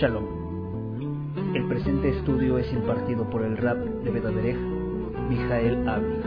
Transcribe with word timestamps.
Shalom. 0.00 1.54
El 1.56 1.66
presente 1.66 2.10
estudio 2.10 2.56
es 2.58 2.72
impartido 2.72 3.28
por 3.30 3.42
el 3.42 3.56
rap 3.56 3.78
de 3.78 4.10
Bedaderech, 4.12 4.56
Mijael 5.28 5.88
Avi. 5.88 6.20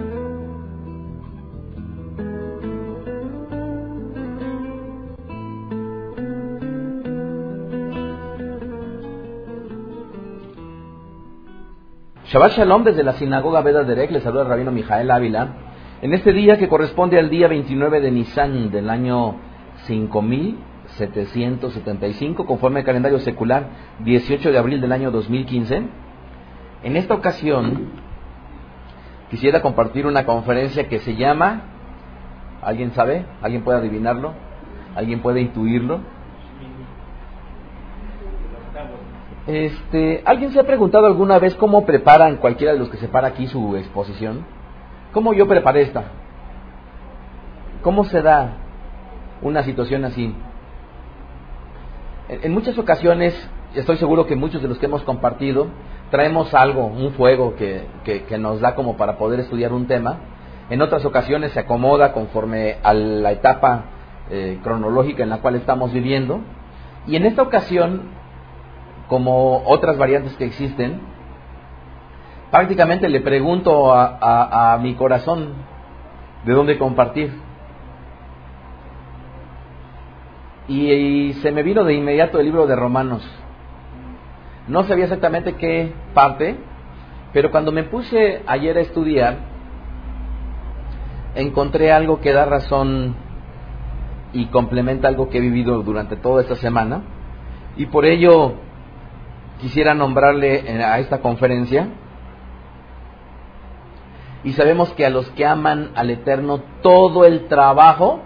Shabbat 12.26 12.52
Shalom 12.52 12.84
desde 12.84 13.04
la 13.04 13.14
sinagoga 13.14 13.62
Veda 13.62 13.86
Derek, 13.86 14.12
le 14.12 14.20
saluda 14.20 14.42
el 14.42 14.50
rabino 14.50 14.74
Mijael 14.74 15.10
Ávila. 15.10 15.48
En 16.02 16.14
este 16.14 16.34
día 16.34 16.58
que 16.58 16.68
corresponde 16.68 17.18
al 17.18 17.30
día 17.30 17.48
29 17.48 18.02
de 18.02 18.12
Nisan 18.12 18.70
del 18.70 18.90
año 18.90 19.36
5775, 20.98 22.46
conforme 22.46 22.80
al 22.80 22.86
calendario 22.86 23.20
secular, 23.20 23.68
18 24.00 24.52
de 24.52 24.58
abril 24.58 24.82
del 24.82 24.92
año 24.92 25.12
2015. 25.12 25.84
En 26.84 26.98
esta 26.98 27.14
ocasión 27.14 27.90
quisiera 29.30 29.62
compartir 29.62 30.06
una 30.06 30.26
conferencia 30.26 30.88
que 30.88 31.00
se 31.00 31.16
llama, 31.16 31.64
¿alguien 32.62 32.92
sabe? 32.92 33.26
¿Alguien 33.42 33.64
puede 33.64 33.80
adivinarlo? 33.80 34.34
¿Alguien 34.96 35.22
puede 35.22 35.42
intuirlo? 35.42 36.00
Este, 39.48 40.22
¿Alguien 40.26 40.52
se 40.52 40.60
ha 40.60 40.64
preguntado 40.64 41.08
alguna 41.08 41.40
vez 41.40 41.56
cómo 41.56 41.86
preparan 41.86 42.38
cualquiera 42.38 42.74
de 42.74 42.80
los 42.80 42.90
que 42.90 42.98
se 42.98 43.08
para 43.08 43.30
aquí 43.30 43.48
su 43.48 43.76
exposición? 43.76 44.46
¿Cómo 45.14 45.34
yo 45.34 45.48
preparé 45.48 45.82
esta? 45.82 46.04
¿Cómo 47.82 48.04
se 48.06 48.22
da 48.22 48.54
una 49.42 49.64
situación 49.64 50.06
así? 50.06 50.36
En, 52.32 52.54
muchas 52.54 52.78
ocasiones, 52.78 53.36
estoy 53.76 53.98
seguro 53.98 54.26
que 54.26 54.38
muchos 54.38 54.62
de 54.62 54.70
los 54.70 54.78
que 54.78 54.86
hemos 54.86 55.04
compartido, 55.04 55.68
traemos 56.12 56.54
algo, 56.54 56.86
un 56.86 57.12
fuego 57.12 57.56
que, 57.56 57.86
que, 58.06 58.38
nos 58.38 58.62
da 58.62 58.74
como 58.74 58.96
para 58.96 59.18
poder 59.18 59.42
estudiar 59.42 59.74
un 59.74 59.86
tema. 59.86 60.18
En 60.70 60.82
otras 60.82 61.04
ocasiones 61.04 61.52
se 61.52 61.60
acomoda 61.60 62.14
conforme 62.14 62.78
a 62.84 62.94
la 62.94 63.34
etapa 63.34 63.84
eh, 64.30 64.60
cronológica 64.64 65.24
en 65.24 65.30
la 65.30 65.40
cual 65.40 65.56
estamos 65.56 65.92
viviendo. 65.92 66.40
Y 67.06 67.18
en 67.18 67.26
esta 67.26 67.42
ocasión 67.42 68.04
como 69.10 69.64
otras 69.66 69.98
variantes 69.98 70.34
que 70.38 70.46
existen, 70.46 71.02
prácticamente 72.50 73.10
le 73.10 73.20
pregunto 73.20 73.94
a, 73.94 74.74
a 74.74 74.78
mi 74.78 74.96
corazón 74.96 75.50
de 76.46 76.54
dónde 76.54 76.78
compartir. 76.78 77.51
Y, 80.68 81.34
se 81.42 81.52
me 81.52 81.64
vino 81.64 81.84
de 81.84 81.94
inmediato 81.94 82.40
el 82.40 82.46
libro 82.46 82.68
de 82.68 82.76
Romanos. 82.76 83.28
No 84.68 84.84
sabía 84.84 85.06
exactamente 85.06 85.56
qué 85.56 85.92
parte, 86.14 86.56
pero 87.34 87.52
cuando 87.52 87.72
me 87.72 87.84
puse 87.84 88.44
ayer 88.46 88.78
a 88.78 88.82
estudiar, 88.82 89.38
encontré 91.36 91.92
algo 91.92 92.22
que 92.22 92.32
da 92.32 92.46
razón 92.46 93.16
y 94.34 94.46
complementa 94.46 95.08
algo 95.08 95.30
que 95.30 95.40
he 95.40 95.42
vivido 95.42 95.82
durante 95.82 96.16
toda 96.16 96.42
esta 96.42 96.56
semana. 96.56 97.02
Y 97.76 97.88
por 97.88 98.06
ello 98.06 98.54
quisiera 99.60 99.94
nombrarle 99.94 100.84
a 100.84 101.00
esta 101.00 101.20
conferencia. 101.22 101.88
Y 104.44 104.54
sabemos 104.54 104.92
que 104.94 105.06
a 105.06 105.10
los 105.10 105.30
que 105.32 105.46
aman 105.46 105.92
al 105.96 106.10
Eterno 106.10 106.62
todo 106.82 107.26
el 107.26 107.48
trabajo 107.48 108.22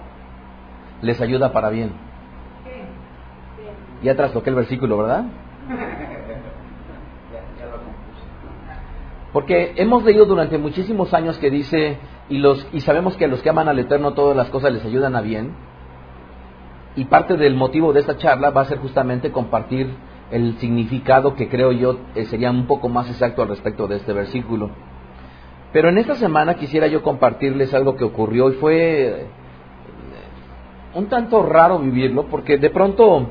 les 1.02 1.20
ayuda 1.22 1.52
para 1.52 1.70
bien. 1.70 2.05
Ya 4.06 4.16
trastoqué 4.16 4.52
el 4.52 4.56
versículo, 4.56 5.00
¿verdad? 5.00 5.26
Porque 9.34 9.74
hemos 9.76 10.04
leído 10.06 10.26
durante 10.26 10.58
muchísimos 10.58 11.14
años 11.14 11.38
que 11.40 11.50
dice, 11.50 11.98
y, 12.30 12.38
los, 12.38 12.66
y 12.72 12.82
sabemos 12.82 13.18
que 13.18 13.26
a 13.26 13.28
los 13.28 13.42
que 13.42 13.50
aman 13.50 13.68
al 13.68 13.80
Eterno 13.80 14.14
todas 14.14 14.38
las 14.38 14.50
cosas 14.50 14.72
les 14.72 14.86
ayudan 14.86 15.16
a 15.16 15.22
bien. 15.22 15.52
Y 16.96 17.06
parte 17.06 17.36
del 17.36 17.56
motivo 17.56 17.92
de 17.92 18.00
esta 18.00 18.18
charla 18.18 18.52
va 18.52 18.62
a 18.62 18.66
ser 18.66 18.78
justamente 18.78 19.32
compartir 19.32 19.90
el 20.32 20.58
significado 20.60 21.36
que 21.36 21.50
creo 21.50 21.72
yo 21.72 21.98
sería 22.26 22.50
un 22.50 22.68
poco 22.68 22.88
más 22.88 23.10
exacto 23.10 23.42
al 23.42 23.50
respecto 23.50 23.88
de 23.88 23.98
este 23.98 24.14
versículo. 24.14 24.70
Pero 25.74 25.90
en 25.90 25.98
esta 25.98 26.16
semana 26.16 26.54
quisiera 26.54 26.88
yo 26.88 27.04
compartirles 27.04 27.74
algo 27.74 27.98
que 27.98 28.06
ocurrió 28.06 28.50
y 28.52 28.54
fue 28.54 29.26
un 30.94 31.08
tanto 31.08 31.44
raro 31.44 31.80
vivirlo 31.80 32.28
porque 32.28 32.58
de 32.58 32.70
pronto 32.70 33.28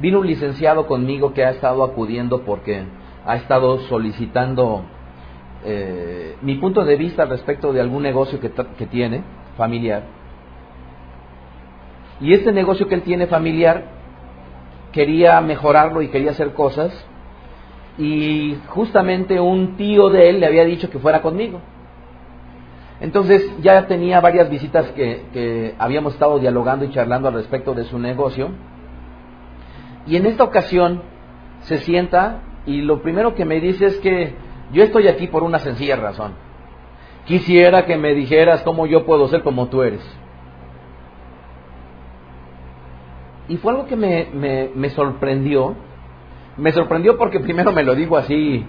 vino 0.00 0.20
un 0.20 0.26
licenciado 0.26 0.86
conmigo 0.86 1.32
que 1.32 1.44
ha 1.44 1.50
estado 1.50 1.84
acudiendo 1.84 2.42
porque 2.42 2.84
ha 3.26 3.36
estado 3.36 3.78
solicitando 3.80 4.84
eh, 5.64 6.36
mi 6.42 6.56
punto 6.56 6.84
de 6.84 6.96
vista 6.96 7.24
respecto 7.24 7.72
de 7.72 7.80
algún 7.80 8.02
negocio 8.02 8.40
que, 8.40 8.50
que 8.50 8.86
tiene 8.86 9.22
familiar. 9.56 10.02
Y 12.20 12.32
este 12.32 12.52
negocio 12.52 12.86
que 12.88 12.94
él 12.94 13.02
tiene 13.02 13.26
familiar 13.26 13.84
quería 14.92 15.40
mejorarlo 15.40 16.02
y 16.02 16.08
quería 16.08 16.30
hacer 16.30 16.52
cosas. 16.52 16.92
Y 17.98 18.56
justamente 18.68 19.40
un 19.40 19.76
tío 19.76 20.10
de 20.10 20.30
él 20.30 20.40
le 20.40 20.46
había 20.46 20.64
dicho 20.64 20.90
que 20.90 20.98
fuera 20.98 21.22
conmigo. 21.22 21.60
Entonces 23.00 23.50
ya 23.60 23.86
tenía 23.86 24.20
varias 24.20 24.48
visitas 24.48 24.86
que, 24.92 25.74
habíamos 25.78 26.14
estado 26.14 26.38
dialogando 26.38 26.84
y 26.84 26.90
charlando 26.90 27.28
al 27.28 27.34
respecto 27.34 27.74
de 27.74 27.84
su 27.84 27.98
negocio. 27.98 28.50
Y 30.06 30.16
en 30.16 30.26
esta 30.26 30.44
ocasión 30.44 31.02
se 31.60 31.78
sienta 31.78 32.42
y 32.66 32.82
lo 32.82 33.02
primero 33.02 33.34
que 33.34 33.44
me 33.44 33.60
dice 33.60 33.86
es 33.86 33.98
que 33.98 34.34
yo 34.72 34.82
estoy 34.82 35.08
aquí 35.08 35.26
por 35.26 35.42
una 35.42 35.58
sencilla 35.58 35.96
razón. 35.96 36.32
Quisiera 37.26 37.86
que 37.86 37.96
me 37.96 38.14
dijeras 38.14 38.62
cómo 38.62 38.86
yo 38.86 39.06
puedo 39.06 39.28
ser 39.28 39.42
como 39.42 39.68
tú 39.68 39.82
eres. 39.82 40.02
Y 43.48 43.56
fue 43.58 43.72
algo 43.72 43.86
que 43.86 43.96
me, 43.96 44.28
me, 44.32 44.70
me, 44.74 44.90
sorprendió. 44.90 45.74
Me 46.56 46.72
sorprendió 46.72 47.18
porque 47.18 47.40
primero 47.40 47.72
me 47.72 47.82
lo 47.82 47.94
digo 47.94 48.16
así, 48.16 48.64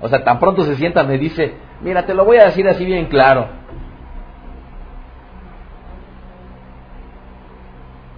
o 0.00 0.08
sea, 0.08 0.22
tan 0.22 0.38
pronto 0.38 0.62
se 0.62 0.76
sienta 0.76 1.02
me 1.02 1.18
dice, 1.18 1.54
mira, 1.82 2.06
te 2.06 2.14
lo 2.14 2.24
voy 2.24 2.36
a 2.38 2.44
decir 2.44 2.68
así 2.68 2.84
bien 2.84 3.06
claro. 3.06 3.48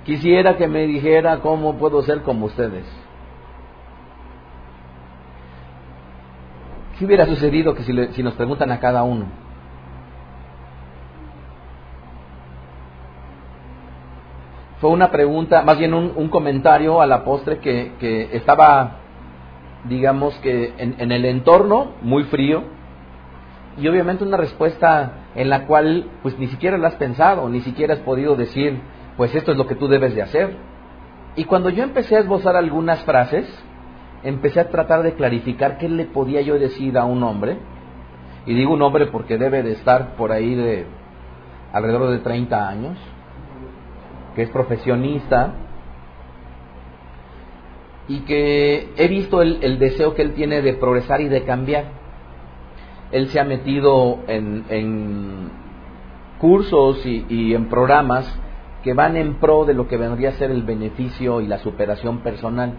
Quisiera 0.06 0.56
que 0.56 0.68
me 0.68 0.86
dijera 0.86 1.40
cómo 1.40 1.74
puedo 1.74 2.00
ser 2.02 2.22
como 2.22 2.46
ustedes. 2.46 2.86
¿Qué 6.96 7.04
hubiera 7.04 7.26
sucedido 7.26 7.74
que 7.74 7.82
si, 7.82 7.92
le, 7.92 8.12
si 8.12 8.22
nos 8.22 8.34
preguntan 8.34 8.70
a 8.70 8.78
cada 8.78 9.02
uno? 9.02 9.26
fue 14.80 14.90
una 14.90 15.10
pregunta, 15.10 15.62
más 15.62 15.78
bien 15.78 15.94
un, 15.94 16.28
comentario 16.28 17.00
a 17.00 17.06
la 17.06 17.24
postre 17.24 17.58
que, 17.58 17.92
que 17.98 18.36
estaba, 18.36 18.98
digamos 19.84 20.34
que 20.40 20.74
en, 20.76 20.96
en, 20.98 21.12
el 21.12 21.24
entorno 21.24 21.92
muy 22.02 22.24
frío 22.24 22.62
y 23.78 23.88
obviamente 23.88 24.22
una 24.22 24.36
respuesta 24.36 25.12
en 25.34 25.48
la 25.48 25.66
cual 25.66 26.10
pues 26.22 26.38
ni 26.38 26.46
siquiera 26.48 26.76
la 26.76 26.88
has 26.88 26.96
pensado, 26.96 27.48
ni 27.48 27.62
siquiera 27.62 27.94
has 27.94 28.00
podido 28.00 28.36
decir 28.36 28.78
pues 29.16 29.34
esto 29.34 29.52
es 29.52 29.58
lo 29.58 29.66
que 29.66 29.74
tú 29.74 29.88
debes 29.88 30.14
de 30.14 30.22
hacer. 30.22 30.56
Y 31.36 31.44
cuando 31.44 31.70
yo 31.70 31.84
empecé 31.84 32.16
a 32.16 32.20
esbozar 32.20 32.56
algunas 32.56 33.02
frases, 33.04 33.46
empecé 34.22 34.60
a 34.60 34.68
tratar 34.68 35.02
de 35.02 35.14
clarificar 35.14 35.78
qué 35.78 35.88
le 35.88 36.06
podía 36.06 36.40
yo 36.40 36.58
decir 36.58 36.98
a 36.98 37.04
un 37.04 37.22
hombre, 37.22 37.58
y 38.46 38.54
digo 38.54 38.74
un 38.74 38.82
hombre 38.82 39.06
porque 39.06 39.38
debe 39.38 39.62
de 39.62 39.72
estar 39.72 40.14
por 40.16 40.32
ahí 40.32 40.54
de 40.54 40.86
alrededor 41.72 42.10
de 42.10 42.18
30 42.20 42.68
años, 42.68 42.98
que 44.34 44.42
es 44.42 44.50
profesionista 44.50 45.52
y 48.08 48.20
que 48.20 48.92
he 48.96 49.08
visto 49.08 49.42
el, 49.42 49.78
deseo 49.78 50.14
que 50.14 50.22
él 50.22 50.34
tiene 50.34 50.62
de 50.62 50.74
progresar 50.74 51.20
y 51.20 51.28
de 51.28 51.42
cambiar. 51.42 51.86
Él 53.10 53.28
se 53.28 53.40
ha 53.40 53.44
metido 53.44 54.20
en, 54.28 54.64
en 54.68 55.50
cursos 56.38 57.04
y, 57.04 57.54
en 57.54 57.68
programas 57.68 58.32
que 58.86 58.94
van 58.94 59.16
en 59.16 59.34
pro 59.40 59.64
de 59.64 59.74
lo 59.74 59.88
que 59.88 59.96
vendría 59.96 60.28
a 60.28 60.32
ser 60.34 60.52
el 60.52 60.62
beneficio 60.62 61.40
y 61.40 61.48
la 61.48 61.58
superación 61.58 62.20
personal. 62.20 62.72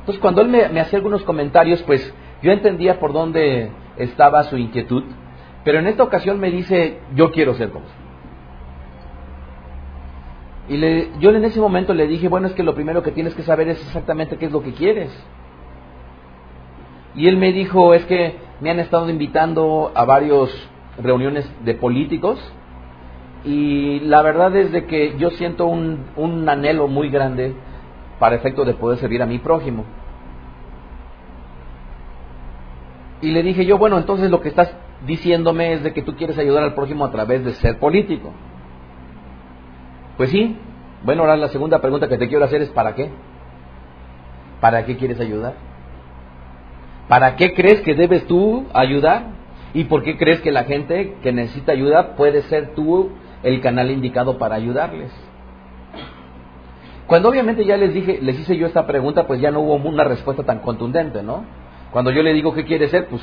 Entonces 0.00 0.20
cuando 0.20 0.40
él 0.40 0.48
me, 0.48 0.68
me 0.70 0.80
hacía 0.80 0.96
algunos 0.96 1.22
comentarios, 1.22 1.80
pues 1.84 2.12
yo 2.42 2.50
entendía 2.50 2.98
por 2.98 3.12
dónde 3.12 3.70
estaba 3.96 4.42
su 4.42 4.56
inquietud, 4.56 5.04
pero 5.62 5.78
en 5.78 5.86
esta 5.86 6.02
ocasión 6.02 6.40
me 6.40 6.50
dice, 6.50 6.98
yo 7.14 7.30
quiero 7.30 7.54
ser 7.54 7.70
como. 7.70 7.84
Y 10.68 10.78
le, 10.78 11.10
yo 11.20 11.30
en 11.30 11.44
ese 11.44 11.60
momento 11.60 11.94
le 11.94 12.08
dije, 12.08 12.26
bueno, 12.26 12.48
es 12.48 12.54
que 12.54 12.64
lo 12.64 12.74
primero 12.74 13.04
que 13.04 13.12
tienes 13.12 13.36
que 13.36 13.44
saber 13.44 13.68
es 13.68 13.80
exactamente 13.80 14.36
qué 14.36 14.46
es 14.46 14.52
lo 14.52 14.64
que 14.64 14.72
quieres. 14.72 15.16
Y 17.14 17.28
él 17.28 17.36
me 17.36 17.52
dijo, 17.52 17.94
es 17.94 18.04
que 18.06 18.34
me 18.60 18.72
han 18.72 18.80
estado 18.80 19.08
invitando 19.08 19.92
a 19.94 20.04
varias 20.04 20.50
reuniones 21.00 21.48
de 21.64 21.74
políticos 21.74 22.40
y 23.48 24.00
la 24.00 24.20
verdad 24.20 24.54
es 24.56 24.72
de 24.72 24.84
que 24.84 25.16
yo 25.16 25.30
siento 25.30 25.64
un, 25.64 26.04
un 26.16 26.46
anhelo 26.46 26.86
muy 26.86 27.08
grande 27.08 27.54
para 28.18 28.36
efecto 28.36 28.66
de 28.66 28.74
poder 28.74 28.98
servir 28.98 29.22
a 29.22 29.26
mi 29.26 29.38
prójimo. 29.38 29.86
Y 33.22 33.30
le 33.30 33.42
dije 33.42 33.64
yo, 33.64 33.78
bueno, 33.78 33.96
entonces 33.96 34.30
lo 34.30 34.42
que 34.42 34.50
estás 34.50 34.76
diciéndome 35.06 35.72
es 35.72 35.82
de 35.82 35.94
que 35.94 36.02
tú 36.02 36.14
quieres 36.14 36.36
ayudar 36.36 36.62
al 36.62 36.74
prójimo 36.74 37.06
a 37.06 37.10
través 37.10 37.42
de 37.42 37.52
ser 37.52 37.78
político. 37.78 38.32
Pues 40.18 40.28
sí. 40.28 40.58
Bueno, 41.02 41.22
ahora 41.22 41.36
la 41.38 41.48
segunda 41.48 41.80
pregunta 41.80 42.06
que 42.06 42.18
te 42.18 42.28
quiero 42.28 42.44
hacer 42.44 42.60
es 42.60 42.68
¿para 42.68 42.94
qué? 42.94 43.08
¿Para 44.60 44.84
qué 44.84 44.98
quieres 44.98 45.20
ayudar? 45.20 45.54
¿Para 47.08 47.36
qué 47.36 47.54
crees 47.54 47.80
que 47.80 47.94
debes 47.94 48.26
tú 48.26 48.66
ayudar? 48.74 49.28
¿Y 49.72 49.84
por 49.84 50.02
qué 50.02 50.18
crees 50.18 50.42
que 50.42 50.52
la 50.52 50.64
gente 50.64 51.14
que 51.22 51.32
necesita 51.32 51.72
ayuda 51.72 52.14
puede 52.14 52.42
ser 52.42 52.74
tú 52.74 53.10
el 53.42 53.60
canal 53.60 53.90
indicado 53.90 54.38
para 54.38 54.54
ayudarles? 54.56 55.12
Cuando 57.06 57.30
obviamente 57.30 57.64
ya 57.64 57.76
les 57.76 57.94
dije, 57.94 58.18
les 58.20 58.38
hice 58.38 58.56
yo 58.56 58.66
esta 58.66 58.86
pregunta, 58.86 59.26
pues 59.26 59.40
ya 59.40 59.50
no 59.50 59.60
hubo 59.60 59.74
una 59.76 60.04
respuesta 60.04 60.42
tan 60.42 60.58
contundente, 60.58 61.22
¿no? 61.22 61.44
Cuando 61.90 62.10
yo 62.10 62.22
le 62.22 62.34
digo 62.34 62.52
qué 62.52 62.64
quiere 62.64 62.88
ser, 62.88 63.06
pues 63.06 63.22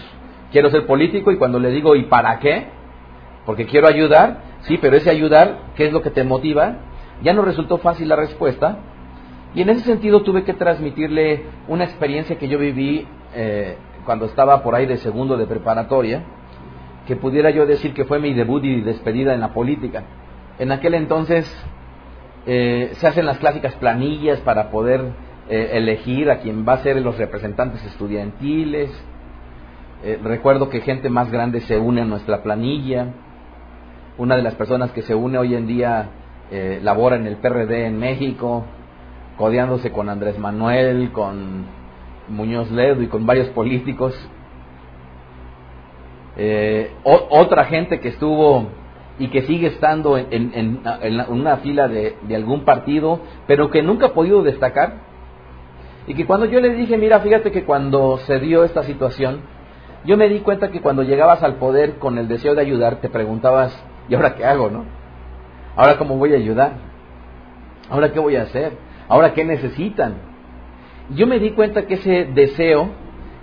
quiero 0.52 0.70
ser 0.72 0.88
político 0.88 1.32
y 1.32 1.38
cuando 1.38 1.60
le 1.60 1.70
digo 1.70 1.96
¿y 1.96 2.04
para 2.04 2.40
qué? 2.40 2.66
Porque 3.46 3.68
quiero 3.68 3.88
ayudar, 3.88 4.40
sí, 4.62 4.80
pero 4.82 4.98
ese 4.98 5.12
ayudar, 5.12 5.60
¿qué 5.76 5.86
es 5.86 5.94
lo 5.94 6.02
que 6.02 6.10
te 6.10 6.24
motiva? 6.24 6.78
Ya 7.22 7.34
no 7.34 7.44
resultó 7.44 7.78
fácil 7.78 8.10
la 8.10 8.16
respuesta 8.16 8.80
y 9.54 9.62
en 9.62 9.70
ese 9.70 9.82
sentido 9.82 10.24
tuve 10.24 10.44
que 10.44 10.54
transmitirle 10.54 11.44
una 11.68 11.84
experiencia 11.84 12.38
que 12.38 12.48
yo 12.48 12.58
viví 12.58 13.08
eh, 13.36 13.78
cuando 14.04 14.26
estaba 14.26 14.64
por 14.64 14.76
ahí 14.76 14.86
de 14.86 14.98
segundo 14.98 15.38
de 15.38 15.46
preparatoria, 15.46 16.24
que 17.06 17.16
pudiera 17.16 17.50
yo 17.52 17.66
decir 17.66 17.94
que 17.94 18.06
fue 18.06 18.20
mi 18.20 18.34
debut 18.34 18.64
y 18.64 18.82
despedida 18.82 19.34
en 19.34 19.42
la 19.42 19.54
política. 19.54 20.04
En 20.58 20.72
aquel 20.72 20.94
entonces 20.96 21.46
eh, 22.46 22.92
se 22.94 23.08
hacen 23.08 23.26
las 23.26 23.40
clásicas 23.40 23.76
planillas 23.76 24.40
para 24.42 24.70
poder 24.70 25.02
eh, 25.50 25.72
elegir 25.74 26.30
a 26.30 26.40
quien 26.40 26.66
va 26.68 26.74
a 26.74 26.78
ser 26.78 27.02
los 27.02 27.18
representantes 27.18 27.84
estudiantiles. 27.86 28.92
Eh, 30.04 30.20
recuerdo 30.24 30.70
que 30.70 30.82
gente 30.82 31.10
más 31.10 31.32
grande 31.32 31.62
se 31.62 31.78
une 31.78 32.02
a 32.02 32.06
nuestra 32.06 32.44
planilla. 32.44 33.08
Una 34.18 34.36
de 34.36 34.44
las 34.44 34.56
personas 34.56 34.92
que 34.92 35.02
se 35.02 35.14
une 35.14 35.38
hoy 35.38 35.56
en 35.56 35.68
día 35.68 36.10
labora 36.84 37.16
en 37.16 37.26
el 37.26 37.38
PRD 37.38 37.88
en 37.88 37.98
México, 37.98 38.66
codeándose 39.36 39.92
con 39.92 40.10
Andrés 40.10 40.38
Manuel, 40.38 41.12
con 41.12 41.66
Muñoz 42.30 42.72
Ledo 42.72 43.02
y 43.02 43.08
con 43.08 43.26
varios 43.26 43.50
políticos. 43.50 44.16
Otra 47.04 47.66
gente 47.66 48.00
que 48.00 48.10
estuvo 48.10 48.68
y 49.18 49.30
que 49.30 49.44
sigue 49.44 49.68
estando 49.68 50.18
en, 50.18 50.82
una 51.30 51.58
fila 51.58 51.88
de, 51.88 52.16
algún 52.36 52.66
partido, 52.66 53.22
pero 53.48 53.70
que 53.70 53.82
nunca 53.82 54.08
ha 54.08 54.14
podido 54.14 54.44
destacar. 54.44 55.16
Y 56.08 56.14
que 56.14 56.26
cuando 56.26 56.46
yo 56.46 56.60
le 56.60 56.76
dije, 56.76 56.98
mira, 56.98 57.20
fíjate 57.20 57.52
que 57.52 57.64
cuando 57.64 58.18
se 58.20 58.40
dio 58.40 58.64
esta 58.64 58.84
situación, 58.84 59.42
yo 60.04 60.18
me 60.18 60.30
di 60.30 60.40
cuenta 60.40 60.70
que 60.70 60.82
cuando 60.82 61.02
llegabas 61.04 61.42
al 61.42 61.56
poder 61.56 61.98
con 61.98 62.18
el 62.18 62.28
deseo 62.28 62.54
de 62.54 62.62
ayudar, 62.62 62.98
te 62.98 63.10
preguntabas, 63.10 63.76
¿y 64.08 64.14
ahora 64.14 64.36
qué 64.36 64.46
hago, 64.46 64.70
no? 64.70 64.86
¿Ahora 65.76 65.98
cómo 65.98 66.18
voy 66.18 66.34
a 66.34 66.38
ayudar? 66.38 66.74
¿Ahora 67.90 68.12
qué 68.12 68.20
voy 68.20 68.36
a 68.36 68.44
hacer? 68.44 68.74
¿Ahora 69.08 69.34
qué 69.34 69.44
necesitan? 69.44 70.16
Yo 71.10 71.26
me 71.26 71.40
di 71.40 71.52
cuenta 71.52 71.88
que 71.88 71.96
ese 71.96 72.26
deseo, 72.26 72.90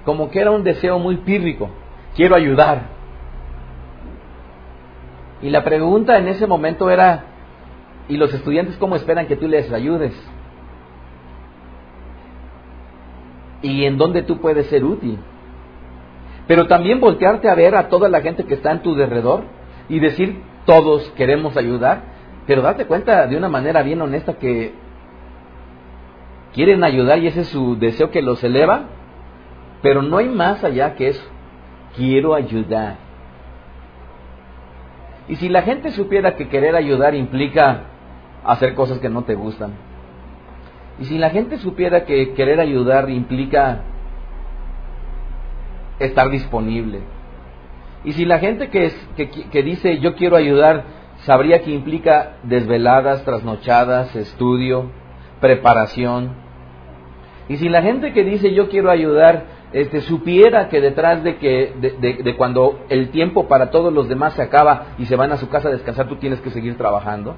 como 0.04 0.30
que 0.30 0.40
era 0.40 0.50
un 0.50 0.62
deseo 0.62 0.98
muy 0.98 1.16
pírrico, 1.18 1.70
quiero 2.14 2.34
ayudar, 2.34 2.92
y 5.42 5.50
la 5.50 5.64
pregunta 5.64 6.18
en 6.18 6.28
ese 6.28 6.46
momento 6.46 6.88
era, 6.88 7.24
¿y 8.08 8.16
los 8.16 8.32
estudiantes 8.32 8.76
cómo 8.76 8.94
esperan 8.94 9.26
que 9.26 9.36
tú 9.36 9.48
les 9.48 9.70
ayudes? 9.72 10.14
¿Y 13.60 13.84
en 13.84 13.98
dónde 13.98 14.22
tú 14.22 14.38
puedes 14.38 14.66
ser 14.66 14.84
útil? 14.84 15.18
Pero 16.46 16.68
también 16.68 17.00
voltearte 17.00 17.48
a 17.48 17.54
ver 17.56 17.74
a 17.74 17.88
toda 17.88 18.08
la 18.08 18.20
gente 18.20 18.44
que 18.44 18.54
está 18.54 18.70
en 18.70 18.82
tu 18.82 18.94
derredor 18.94 19.44
y 19.88 19.98
decir, 19.98 20.40
todos 20.64 21.10
queremos 21.16 21.56
ayudar, 21.56 22.02
pero 22.46 22.62
date 22.62 22.86
cuenta 22.86 23.26
de 23.26 23.36
una 23.36 23.48
manera 23.48 23.82
bien 23.82 24.00
honesta 24.00 24.34
que 24.34 24.72
quieren 26.54 26.84
ayudar 26.84 27.18
y 27.18 27.26
ese 27.26 27.40
es 27.40 27.48
su 27.48 27.76
deseo 27.76 28.10
que 28.10 28.22
los 28.22 28.42
eleva, 28.44 28.84
pero 29.82 30.02
no 30.02 30.18
hay 30.18 30.28
más 30.28 30.62
allá 30.62 30.94
que 30.94 31.08
eso. 31.08 31.24
Quiero 31.96 32.34
ayudar. 32.34 32.96
Y 35.28 35.36
si 35.36 35.48
la 35.48 35.62
gente 35.62 35.90
supiera 35.92 36.36
que 36.36 36.48
querer 36.48 36.74
ayudar 36.74 37.14
implica 37.14 37.82
hacer 38.44 38.74
cosas 38.74 38.98
que 38.98 39.08
no 39.08 39.22
te 39.22 39.34
gustan, 39.34 39.72
y 40.98 41.04
si 41.04 41.18
la 41.18 41.30
gente 41.30 41.58
supiera 41.58 42.04
que 42.04 42.34
querer 42.34 42.60
ayudar 42.60 43.08
implica 43.08 43.82
estar 45.98 46.28
disponible, 46.28 47.00
y 48.04 48.12
si 48.12 48.24
la 48.24 48.38
gente 48.38 48.68
que, 48.68 48.92
que, 49.50 49.62
dice 49.62 49.98
yo 50.00 50.16
quiero 50.16 50.36
ayudar 50.36 50.84
sabría 51.18 51.62
que 51.62 51.70
implica 51.70 52.38
desveladas, 52.42 53.24
trasnochadas, 53.24 54.14
estudio, 54.16 54.90
preparación, 55.40 56.32
y 57.48 57.56
si 57.58 57.68
la 57.68 57.82
gente 57.82 58.12
que 58.12 58.24
dice 58.24 58.52
yo 58.54 58.68
quiero 58.68 58.90
ayudar 58.90 59.61
este, 59.72 60.02
supiera 60.02 60.68
que 60.68 60.80
detrás 60.80 61.22
de 61.22 61.36
que 61.36 61.72
de, 62.00 62.36
cuando 62.36 62.80
el 62.88 63.10
tiempo 63.10 63.48
para 63.48 63.70
todos 63.70 63.92
los 63.92 64.08
demás 64.08 64.34
se 64.34 64.42
acaba 64.42 64.88
y 64.98 65.06
se 65.06 65.16
van 65.16 65.32
a 65.32 65.38
su 65.38 65.48
casa 65.48 65.68
a 65.68 65.72
descansar, 65.72 66.08
tú 66.08 66.16
tienes 66.16 66.40
que 66.40 66.50
seguir 66.50 66.76
trabajando. 66.76 67.36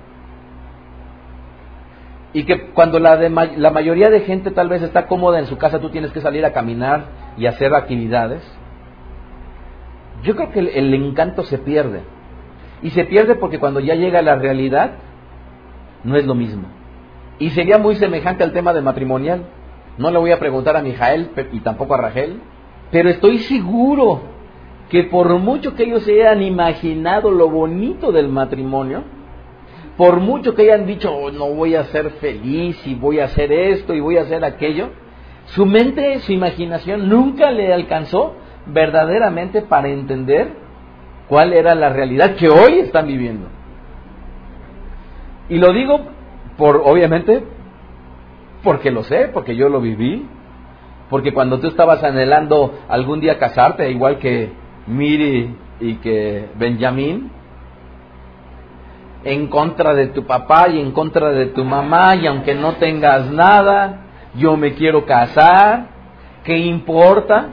Y 2.33 2.45
que 2.45 2.71
cuando 2.71 2.99
la, 2.99 3.17
la 3.17 3.71
mayoría 3.71 4.11
de 4.11 4.21
gente 4.21 4.51
tal 4.51 4.69
vez 4.69 4.83
está 4.83 5.07
cómoda 5.07 5.39
en 5.39 5.47
su 5.47 5.57
casa, 5.57 5.81
tú 5.81 5.91
tienes 5.91 6.11
que 6.11 6.21
salir 6.21 6.45
a 6.45 6.53
caminar 6.53 7.05
y 7.37 7.47
hacer 7.47 7.73
actividades. 7.73 8.43
Yo 10.25 10.35
creo 10.35 10.51
que 10.51 10.59
el, 10.59 10.69
el 10.69 10.95
encanto 10.95 11.45
se 11.45 11.59
pierde. 11.59 12.01
Y 12.83 12.91
se 12.91 13.05
pierde 13.05 13.37
porque 13.37 13.61
cuando 13.61 13.79
ya 13.79 13.95
llega 13.95 14.21
la 14.21 14.35
realidad, 14.35 14.95
no 16.03 16.17
es 16.17 16.27
lo 16.27 16.35
mismo. 16.35 16.69
Y 17.39 17.51
sería 17.51 17.79
muy 17.79 17.95
semejante 17.97 18.43
al 18.43 18.53
tema 18.53 18.73
de 18.73 18.83
matrimonial. 18.83 19.45
No 19.99 20.11
le 20.11 20.19
voy 20.19 20.33
a 20.33 20.39
preguntar 20.39 20.77
a 20.77 20.83
Mijael 20.83 21.31
y 21.53 21.61
tampoco 21.61 21.95
a 21.95 21.99
Rachel, 21.99 22.41
pero 22.91 23.11
estoy 23.11 23.39
seguro 23.39 24.23
que 24.89 25.05
por 25.05 25.39
mucho 25.39 25.75
que 25.75 25.85
ellos 25.85 26.03
se 26.03 26.21
hayan 26.21 26.43
imaginado 26.43 27.31
lo 27.31 27.49
bonito 27.49 28.13
del 28.13 28.29
matrimonio, 28.29 29.03
por 29.97 30.19
mucho 30.19 30.55
que 30.55 30.63
hayan 30.63 30.87
dicho, 30.87 31.15
oh, 31.15 31.31
no 31.31 31.49
voy 31.55 31.77
a 31.77 31.85
ser 31.85 32.11
feliz 32.13 32.85
y 32.87 32.95
voy 32.95 33.21
a 33.21 33.27
hacer 33.27 33.53
esto 33.53 33.95
y 33.95 34.01
voy 34.01 34.19
a 34.19 34.23
hacer 34.23 34.45
aquello, 34.45 34.91
su 35.47 35.67
mente, 35.67 36.19
su 36.21 36.33
imaginación 36.33 37.09
nunca 37.09 37.51
le 37.51 37.73
alcanzó 37.73 38.35
verdaderamente 38.67 39.63
para 39.63 39.89
entender 39.89 40.53
cuál 41.29 41.53
era 41.53 41.75
la 41.75 41.91
realidad 41.91 42.35
que 42.35 42.49
hoy 42.49 42.81
están 42.81 43.07
viviendo. 43.07 43.49
Y 45.49 45.59
lo 45.59 45.73
digo 45.73 46.01
por, 46.57 46.83
obviamente, 46.85 47.45
porque 48.65 48.91
lo 48.91 49.05
sé, 49.05 49.29
porque 49.33 49.55
yo 49.55 49.69
lo 49.69 49.81
viví. 49.81 50.27
Porque 51.11 51.33
cuando 51.33 51.61
tú 51.61 51.69
estabas 51.69 52.03
anhelando 52.03 52.75
algún 52.89 53.21
día 53.21 53.39
casarte, 53.39 53.91
igual 53.91 54.19
que 54.19 54.51
Miri 54.87 55.55
y 55.81 55.97
que 55.97 56.49
Benjamín, 56.57 57.31
en 59.23 59.47
contra 59.49 59.95
de 59.95 60.09
tu 60.09 60.25
papá 60.25 60.69
y 60.69 60.81
en 60.81 60.93
contra 60.93 61.31
de 61.31 61.47
tu 61.47 61.65
mamá, 61.65 62.17
y 62.17 62.27
aunque 62.27 62.55
no 62.55 62.75
tengas 62.75 63.31
nada, 63.31 64.07
yo 64.35 64.57
me 64.57 64.75
quiero 64.75 65.05
casar, 65.05 65.87
¿qué 66.43 66.57
importa? 66.59 67.49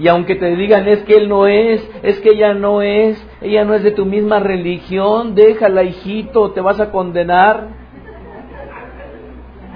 Y 0.00 0.08
aunque 0.08 0.34
te 0.34 0.56
digan 0.56 0.88
es 0.88 1.02
que 1.02 1.18
él 1.18 1.28
no 1.28 1.46
es, 1.46 1.86
es 2.02 2.18
que 2.20 2.30
ella 2.30 2.54
no 2.54 2.80
es, 2.80 3.22
ella 3.42 3.66
no 3.66 3.74
es 3.74 3.82
de 3.82 3.90
tu 3.90 4.06
misma 4.06 4.40
religión, 4.40 5.34
déjala 5.34 5.82
hijito, 5.82 6.52
te 6.52 6.62
vas 6.62 6.80
a 6.80 6.90
condenar. 6.90 7.68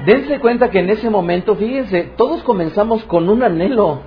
Dense 0.07 0.41
cuenta 0.41 0.71
que 0.71 0.79
en 0.79 0.89
ese 0.89 1.11
momento, 1.11 1.57
fíjense, 1.57 2.05
todos 2.17 2.43
comenzamos 2.43 3.05
con 3.05 3.29
un 3.29 3.43
anhelo, 3.43 4.01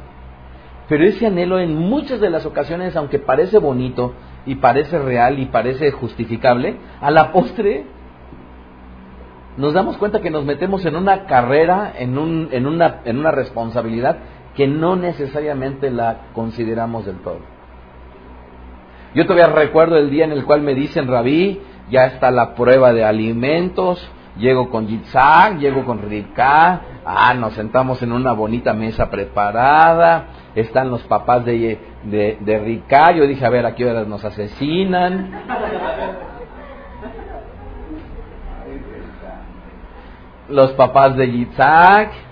pero 0.89 1.05
ese 1.05 1.27
anhelo 1.27 1.59
en 1.59 1.75
muchas 1.75 2.19
de 2.19 2.31
las 2.31 2.47
ocasiones, 2.47 2.95
aunque 2.95 3.19
parece 3.19 3.59
bonito 3.59 4.13
y 4.47 4.55
parece 4.55 4.97
real 4.97 5.37
y 5.37 5.45
parece 5.45 5.91
justificable, 5.91 6.77
a 6.99 7.11
la 7.11 7.31
postre 7.31 7.85
nos 9.57 9.73
damos 9.73 9.97
cuenta 9.97 10.21
que 10.21 10.29
nos 10.29 10.45
metemos 10.45 10.85
en 10.85 10.95
una 10.95 11.25
carrera, 11.25 11.93
en, 11.97 12.17
un, 12.17 12.49
en, 12.51 12.65
una, 12.65 13.01
en 13.05 13.17
una 13.19 13.31
responsabilidad 13.31 14.17
que 14.57 14.65
no 14.65 14.95
necesariamente 14.95 15.91
la 15.91 16.31
consideramos 16.33 17.05
del 17.05 17.17
todo. 17.17 17.41
Yo 19.13 19.23
todavía 19.27 19.53
recuerdo 19.53 19.97
el 19.97 20.09
día 20.09 20.25
en 20.25 20.31
el 20.31 20.45
cual 20.45 20.61
me 20.61 20.73
dicen, 20.73 21.07
Rabí, 21.07 21.61
ya 21.91 22.07
está 22.07 22.31
la 22.31 22.55
prueba 22.55 22.91
de 22.91 23.05
alimentos, 23.05 24.03
llego 24.35 24.71
con 24.71 24.87
Yitzhak, 24.87 25.59
llego 25.59 25.85
con 25.85 26.01
Rika, 26.01 26.81
ah, 27.05 27.35
nos 27.35 27.53
sentamos 27.53 28.01
en 28.01 28.11
una 28.11 28.31
bonita 28.31 28.73
mesa 28.73 29.11
preparada, 29.11 30.25
están 30.55 30.89
los 30.89 31.03
papás 31.03 31.45
de, 31.45 31.79
de, 32.03 32.37
de 32.41 32.83
yo 33.15 33.27
dije, 33.27 33.45
a 33.45 33.51
ver, 33.51 33.63
¿a 33.63 33.75
qué 33.75 33.85
horas 33.85 34.07
nos 34.07 34.25
asesinan? 34.25 35.39
Los 40.49 40.71
papás 40.71 41.15
de 41.15 41.31
Yitzhak, 41.31 42.26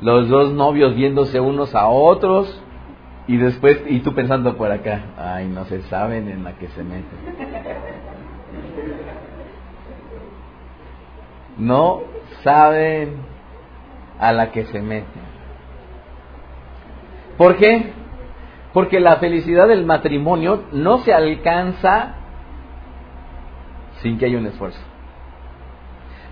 los 0.00 0.28
dos 0.28 0.52
novios 0.52 0.94
viéndose 0.94 1.40
unos 1.40 1.74
a 1.74 1.88
otros 1.88 2.62
y 3.26 3.36
después, 3.38 3.82
y 3.88 4.00
tú 4.00 4.14
pensando 4.14 4.56
por 4.56 4.70
acá, 4.70 5.00
ay, 5.18 5.48
no 5.48 5.64
se 5.64 5.82
saben 5.82 6.28
en 6.28 6.44
la 6.44 6.52
que 6.52 6.68
se 6.68 6.82
meten. 6.82 7.18
No 11.58 12.02
saben 12.42 13.16
a 14.20 14.32
la 14.32 14.52
que 14.52 14.64
se 14.66 14.80
meten. 14.80 15.22
¿Por 17.36 17.56
qué? 17.56 17.92
Porque 18.72 19.00
la 19.00 19.16
felicidad 19.16 19.68
del 19.68 19.84
matrimonio 19.84 20.64
no 20.72 20.98
se 20.98 21.12
alcanza 21.12 22.14
sin 24.02 24.18
que 24.18 24.26
haya 24.26 24.38
un 24.38 24.46
esfuerzo. 24.46 24.80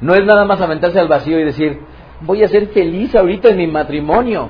No 0.00 0.14
es 0.14 0.24
nada 0.24 0.44
más 0.44 0.60
aventarse 0.60 1.00
al 1.00 1.08
vacío 1.08 1.40
y 1.40 1.44
decir, 1.44 1.80
voy 2.20 2.42
a 2.42 2.48
ser 2.48 2.68
feliz 2.68 3.14
ahorita 3.14 3.50
en 3.50 3.56
mi 3.56 3.66
matrimonio. 3.66 4.48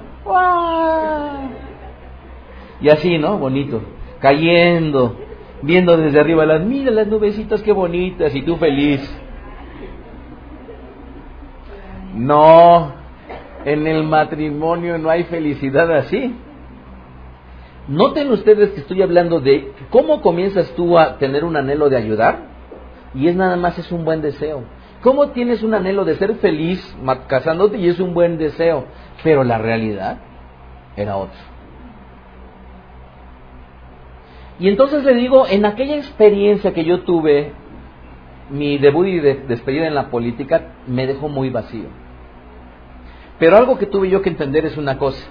Y 2.81 2.89
así, 2.89 3.19
¿no? 3.19 3.39
Bonito. 3.39 3.83
Cayendo, 4.21 5.17
viendo 5.63 5.97
desde 5.97 6.21
arriba 6.21 6.47
las, 6.47 6.63
mira 6.63 6.91
las 6.91 7.07
nubecitas, 7.07 7.63
qué 7.63 7.73
bonitas, 7.73 8.35
y 8.35 8.43
tú 8.43 8.57
feliz. 8.57 9.01
No, 12.15 12.93
en 13.65 13.87
el 13.87 14.05
matrimonio 14.05 14.99
no 14.99 15.11
hay 15.11 15.25
felicidad 15.25 15.91
así. 15.97 16.35
Noten 17.89 18.31
ustedes 18.31 18.71
que 18.71 18.81
estoy 18.81 19.03
hablando 19.03 19.41
de 19.41 19.73
cómo 19.91 20.23
comienzas 20.23 20.71
tú 20.75 20.99
a 20.99 21.19
tener 21.19 21.45
un 21.45 21.57
anhelo 21.57 21.91
de 21.91 21.97
ayudar 21.97 22.55
y 23.15 23.29
es 23.29 23.37
nada 23.37 23.57
más 23.57 23.79
es 23.79 23.91
un 23.93 24.05
buen 24.05 24.23
deseo. 24.23 24.63
¿Cómo 25.05 25.29
tienes 25.33 25.63
un 25.63 25.75
anhelo 25.75 26.07
de 26.07 26.17
ser 26.17 26.37
feliz 26.37 26.97
casándote 27.29 27.77
y 27.77 27.89
es 27.89 28.01
un 28.01 28.15
buen 28.15 28.39
deseo? 28.39 28.87
Pero 29.23 29.45
la 29.45 29.59
realidad 29.59 30.17
era 30.97 31.19
otra. 31.19 31.39
Y 34.59 34.71
entonces 34.71 35.05
le 35.05 35.13
digo, 35.13 35.47
en 35.47 35.67
aquella 35.67 35.97
experiencia 35.97 36.73
que 36.73 36.87
yo 36.87 37.03
tuve, 37.03 37.53
mi 38.49 38.79
debut 38.79 39.07
y 39.09 39.21
despedida 39.21 39.87
en 39.87 39.95
la 39.95 40.09
política 40.09 40.69
me 40.87 41.07
dejó 41.07 41.29
muy 41.29 41.51
vacío. 41.51 41.89
Pero 43.39 43.59
algo 43.59 43.77
que 43.77 43.85
tuve 43.85 44.09
yo 44.09 44.23
que 44.23 44.31
entender 44.31 44.65
es 44.65 44.79
una 44.79 44.97
cosa. 44.97 45.23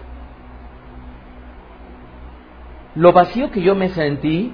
Lo 2.94 3.12
vacío 3.12 3.50
que 3.50 3.64
yo 3.64 3.74
me 3.74 3.90
sentí 3.90 4.54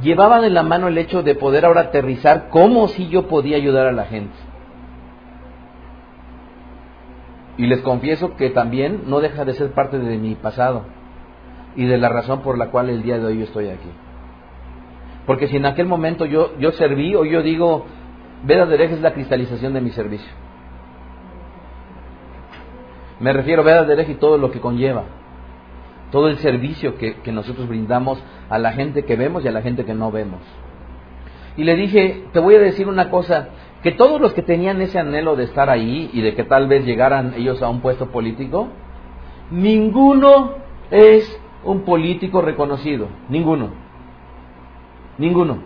llevaba 0.00 0.40
de 0.40 0.50
la 0.50 0.62
mano 0.62 0.88
el 0.88 0.96
hecho 0.96 1.22
de 1.22 1.34
poder 1.34 1.64
ahora 1.64 1.82
aterrizar 1.82 2.48
cómo 2.48 2.88
si 2.88 3.08
yo 3.08 3.28
podía 3.28 3.56
ayudar 3.56 3.86
a 3.86 3.92
la 3.92 4.04
gente. 4.04 4.34
Y 7.58 7.66
les 7.66 7.82
confieso 7.82 8.36
que 8.36 8.50
también 8.50 9.02
no 9.06 9.20
deja 9.20 9.44
de 9.44 9.54
ser 9.54 9.72
parte 9.72 9.98
de 9.98 10.16
mi 10.16 10.34
pasado 10.34 10.84
y 11.76 11.84
de 11.84 11.98
la 11.98 12.08
razón 12.08 12.40
por 12.40 12.56
la 12.56 12.70
cual 12.70 12.88
el 12.88 13.02
día 13.02 13.18
de 13.18 13.26
hoy 13.26 13.38
yo 13.38 13.44
estoy 13.44 13.68
aquí. 13.68 13.90
Porque 15.26 15.48
si 15.48 15.56
en 15.56 15.66
aquel 15.66 15.86
momento 15.86 16.24
yo, 16.24 16.56
yo 16.58 16.72
serví 16.72 17.14
o 17.14 17.24
yo 17.24 17.42
digo, 17.42 17.84
Veda 18.44 18.66
de 18.66 18.84
es 18.84 19.00
la 19.00 19.12
cristalización 19.12 19.72
de 19.72 19.80
mi 19.80 19.90
servicio. 19.90 20.32
Me 23.20 23.32
refiero 23.32 23.62
a 23.62 23.64
Veda 23.64 23.84
de 23.84 24.02
y 24.10 24.14
todo 24.14 24.36
lo 24.36 24.50
que 24.50 24.58
conlleva 24.58 25.04
todo 26.12 26.28
el 26.28 26.36
servicio 26.38 26.96
que, 26.96 27.16
nosotros 27.32 27.66
brindamos 27.66 28.22
a 28.50 28.58
la 28.58 28.72
gente 28.72 29.04
que 29.04 29.16
vemos 29.16 29.44
y 29.44 29.48
a 29.48 29.52
la 29.52 29.62
gente 29.62 29.84
que 29.84 29.94
no 29.94 30.12
vemos. 30.12 30.40
Y 31.56 31.64
le 31.64 31.74
dije, 31.74 32.24
te 32.32 32.38
voy 32.38 32.54
a 32.54 32.60
decir 32.60 32.86
una 32.86 33.10
cosa, 33.10 33.48
que 33.82 33.92
todos 33.92 34.20
los 34.20 34.34
que 34.34 34.42
tenían 34.42 34.80
ese 34.82 34.98
anhelo 34.98 35.36
de 35.36 35.44
estar 35.44 35.70
ahí 35.70 36.10
y 36.12 36.20
de 36.20 36.34
que 36.34 36.44
tal 36.44 36.68
vez 36.68 36.84
llegaran 36.84 37.34
ellos 37.36 37.62
a 37.62 37.68
un 37.70 37.80
puesto 37.80 38.10
político, 38.10 38.68
ninguno 39.50 40.52
es 40.90 41.40
un 41.64 41.80
político 41.80 42.42
reconocido, 42.42 43.08
ninguno, 43.30 43.70
ninguno. 45.16 45.58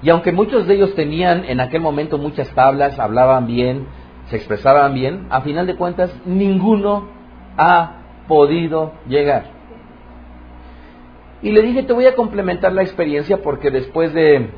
Y 0.00 0.10
aunque 0.10 0.30
muchos 0.30 0.68
de 0.68 0.74
ellos 0.76 0.94
tenían 0.94 1.44
en 1.44 1.58
aquel 1.58 1.80
momento 1.80 2.18
muchas 2.18 2.48
tablas, 2.50 3.00
hablaban 3.00 3.48
bien, 3.48 3.86
se 4.26 4.36
expresaban 4.36 4.94
bien, 4.94 5.26
a 5.30 5.40
final 5.40 5.66
de 5.66 5.74
cuentas 5.74 6.14
ninguno 6.24 7.08
ha 7.56 7.97
podido 8.28 8.92
llegar. 9.08 9.58
Y 11.42 11.52
le 11.52 11.62
dije, 11.62 11.82
te 11.82 11.92
voy 11.92 12.06
a 12.06 12.14
complementar 12.14 12.72
la 12.72 12.82
experiencia 12.82 13.42
porque 13.42 13.70
después 13.70 14.12
de 14.12 14.50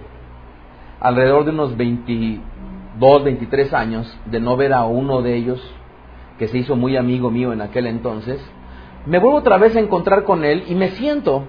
alrededor 0.98 1.44
de 1.44 1.50
unos 1.50 1.76
22, 1.76 3.24
23 3.24 3.72
años 3.74 4.18
de 4.26 4.40
no 4.40 4.56
ver 4.56 4.72
a 4.72 4.84
uno 4.84 5.22
de 5.22 5.36
ellos, 5.36 5.74
que 6.38 6.48
se 6.48 6.58
hizo 6.58 6.76
muy 6.76 6.96
amigo 6.96 7.30
mío 7.30 7.52
en 7.52 7.60
aquel 7.60 7.86
entonces, 7.86 8.40
me 9.06 9.18
vuelvo 9.18 9.38
otra 9.38 9.58
vez 9.58 9.76
a 9.76 9.80
encontrar 9.80 10.24
con 10.24 10.44
él 10.44 10.64
y 10.68 10.74
me 10.74 10.88
siento. 10.88 11.44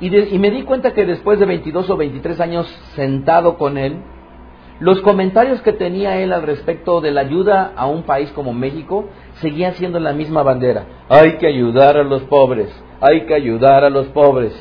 Y, 0.00 0.14
y 0.16 0.38
me 0.38 0.50
di 0.50 0.62
cuenta 0.62 0.92
que 0.92 1.04
después 1.04 1.38
de 1.38 1.46
22 1.46 1.88
o 1.90 1.96
23 1.96 2.40
años 2.40 2.66
sentado 2.94 3.56
con 3.56 3.78
él, 3.78 3.96
los 4.78 5.00
comentarios 5.00 5.62
que 5.62 5.72
tenía 5.72 6.18
él 6.18 6.32
al 6.32 6.42
respecto 6.42 7.00
de 7.00 7.10
la 7.10 7.22
ayuda 7.22 7.72
a 7.76 7.86
un 7.86 8.02
país 8.02 8.30
como 8.32 8.52
México 8.52 9.08
seguían 9.40 9.72
siendo 9.74 9.98
la 9.98 10.12
misma 10.12 10.42
bandera. 10.42 10.84
Hay 11.08 11.38
que 11.38 11.46
ayudar 11.46 11.96
a 11.96 12.02
los 12.02 12.22
pobres, 12.24 12.68
hay 13.00 13.24
que 13.24 13.34
ayudar 13.34 13.84
a 13.84 13.90
los 13.90 14.06
pobres, 14.08 14.52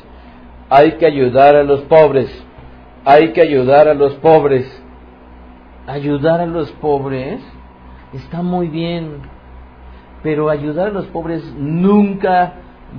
hay 0.69 0.93
que 0.93 1.05
ayudar 1.05 1.55
a 1.55 1.63
los 1.63 1.81
pobres, 1.81 2.45
hay 3.03 3.33
que 3.33 3.41
ayudar 3.41 3.87
a 3.89 3.93
los 3.93 4.13
pobres. 4.15 4.81
Ayudar 5.87 6.41
a 6.41 6.47
los 6.47 6.71
pobres 6.71 7.41
está 8.13 8.41
muy 8.41 8.69
bien, 8.69 9.19
pero 10.23 10.49
ayudar 10.49 10.87
a 10.87 10.91
los 10.91 11.05
pobres 11.07 11.43
nunca 11.57 12.53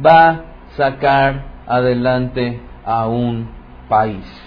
va 0.05 0.29
a 0.29 0.45
sacar 0.77 1.65
adelante 1.67 2.61
a 2.85 3.09
un 3.09 3.49
país 3.89 4.46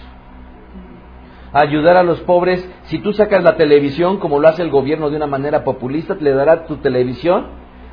ayudar 1.53 1.97
a 1.97 2.03
los 2.03 2.19
pobres. 2.21 2.67
Si 2.83 2.99
tú 2.99 3.13
sacas 3.13 3.43
la 3.43 3.55
televisión, 3.55 4.17
como 4.17 4.39
lo 4.39 4.47
hace 4.47 4.61
el 4.61 4.69
gobierno 4.69 5.09
de 5.09 5.17
una 5.17 5.27
manera 5.27 5.63
populista, 5.63 6.15
le 6.19 6.33
dará 6.33 6.65
tu 6.65 6.77
televisión. 6.77 7.47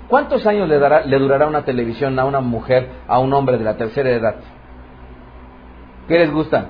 ¿Cuántos 0.09 0.47
años 0.47 0.69
le, 0.69 0.79
dará, 0.79 1.05
le 1.05 1.19
durará 1.19 1.47
una 1.47 1.65
televisión 1.65 2.19
a 2.19 2.25
una 2.25 2.41
mujer, 2.41 2.91
a 3.09 3.19
un 3.19 3.33
hombre 3.33 3.59
de 3.59 3.65
la 3.65 3.77
tercera 3.77 4.11
edad? 4.11 4.37
¿Qué 6.07 6.19
les 6.19 6.33
gusta? 6.33 6.69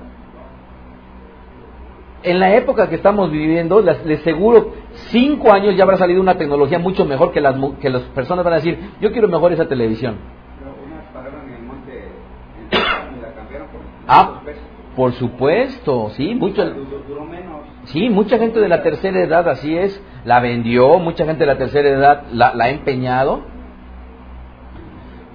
En 2.23 2.39
la 2.39 2.55
época 2.55 2.89
que 2.89 2.95
estamos 2.95 3.29
viviendo, 3.31 3.79
les 3.81 4.21
seguro, 4.21 4.73
cinco 5.11 5.53
años 5.53 5.75
ya 5.75 5.83
habrá 5.83 5.97
salido 5.97 6.19
una 6.19 6.35
tecnología 6.35 6.79
mucho 6.79 7.05
mejor 7.05 7.31
que 7.31 7.39
las, 7.39 7.55
que 7.79 7.91
las 7.91 8.01
personas 8.03 8.43
van 8.43 8.53
a 8.53 8.57
decir, 8.57 8.93
yo 8.99 9.11
quiero 9.11 9.27
mejor 9.27 9.53
esa 9.53 9.67
televisión. 9.67 10.17
ah, 14.07 14.41
por 14.97 15.13
supuesto, 15.13 16.09
sí, 16.15 16.39
sí, 17.83 18.09
mucha 18.09 18.39
gente 18.39 18.59
de 18.59 18.67
la 18.67 18.81
tercera 18.81 19.21
edad 19.21 19.47
así 19.47 19.77
es, 19.77 20.03
la 20.25 20.39
vendió, 20.39 20.97
mucha 20.97 21.23
gente 21.23 21.41
de 21.41 21.45
la 21.45 21.59
tercera 21.59 21.87
edad 21.87 22.23
la, 22.31 22.55
ha 22.59 22.69
empeñado. 22.69 23.41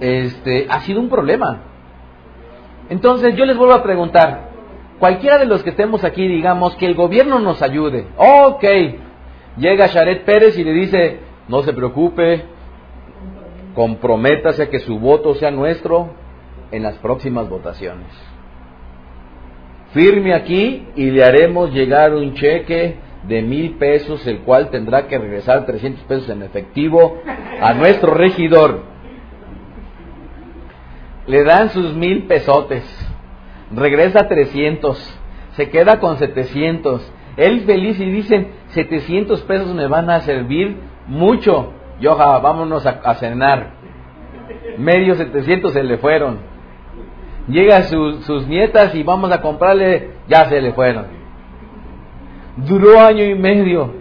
Este, 0.01 0.67
ha 0.69 0.81
sido 0.81 0.99
un 0.99 1.07
problema. 1.07 1.61
Entonces 2.89 3.37
yo 3.37 3.45
les 3.45 3.55
vuelvo 3.55 3.73
a 3.73 3.83
preguntar, 3.83 4.49
cualquiera 4.99 5.37
de 5.37 5.45
los 5.45 5.63
que 5.63 5.69
estemos 5.69 6.03
aquí, 6.03 6.27
digamos, 6.27 6.75
que 6.75 6.85
el 6.85 6.95
gobierno 6.95 7.39
nos 7.39 7.61
ayude. 7.61 8.07
Ok, 8.17 8.65
llega 9.55 9.87
Sharet 9.87 10.25
Pérez 10.25 10.57
y 10.57 10.65
le 10.65 10.73
dice, 10.73 11.19
no 11.47 11.63
se 11.63 11.71
preocupe, 11.71 12.43
comprométase 13.75 14.63
a 14.63 14.69
que 14.69 14.79
su 14.79 14.99
voto 14.99 15.35
sea 15.35 15.51
nuestro 15.51 16.09
en 16.69 16.83
las 16.83 16.95
próximas 16.95 17.47
votaciones 17.47 18.33
firme 19.93 20.33
aquí 20.33 20.87
y 20.95 21.11
le 21.11 21.23
haremos 21.23 21.71
llegar 21.71 22.13
un 22.13 22.33
cheque 22.33 22.97
de 23.27 23.41
mil 23.41 23.75
pesos, 23.75 24.25
el 24.27 24.39
cual 24.39 24.69
tendrá 24.69 25.07
que 25.07 25.17
regresar 25.17 25.65
300 25.65 26.03
pesos 26.03 26.29
en 26.29 26.41
efectivo 26.41 27.21
a 27.61 27.73
nuestro 27.73 28.13
regidor. 28.13 28.81
Le 31.27 31.43
dan 31.43 31.69
sus 31.69 31.93
mil 31.93 32.23
pesotes, 32.23 32.83
regresa 33.73 34.27
300, 34.27 35.19
se 35.53 35.69
queda 35.69 35.99
con 35.99 36.17
700. 36.17 37.11
Él 37.37 37.61
feliz 37.61 37.99
y 37.99 38.05
dicen, 38.05 38.49
700 38.69 39.41
pesos 39.43 39.73
me 39.73 39.87
van 39.87 40.09
a 40.09 40.19
servir 40.21 40.75
mucho. 41.07 41.71
Yoja, 41.99 42.39
vámonos 42.39 42.85
a, 42.85 43.01
a 43.03 43.15
cenar. 43.15 43.71
Medio 44.77 45.15
700 45.15 45.71
se 45.71 45.83
le 45.83 45.97
fueron. 45.97 46.52
Llega 47.47 47.83
sus 47.83 48.47
nietas 48.47 48.95
y 48.95 49.03
vamos 49.03 49.31
a 49.31 49.41
comprarle, 49.41 50.11
ya 50.27 50.45
se 50.45 50.61
le 50.61 50.73
fueron. 50.73 51.07
Duró 52.57 52.99
año 53.01 53.23
y 53.23 53.35
medio. 53.35 53.93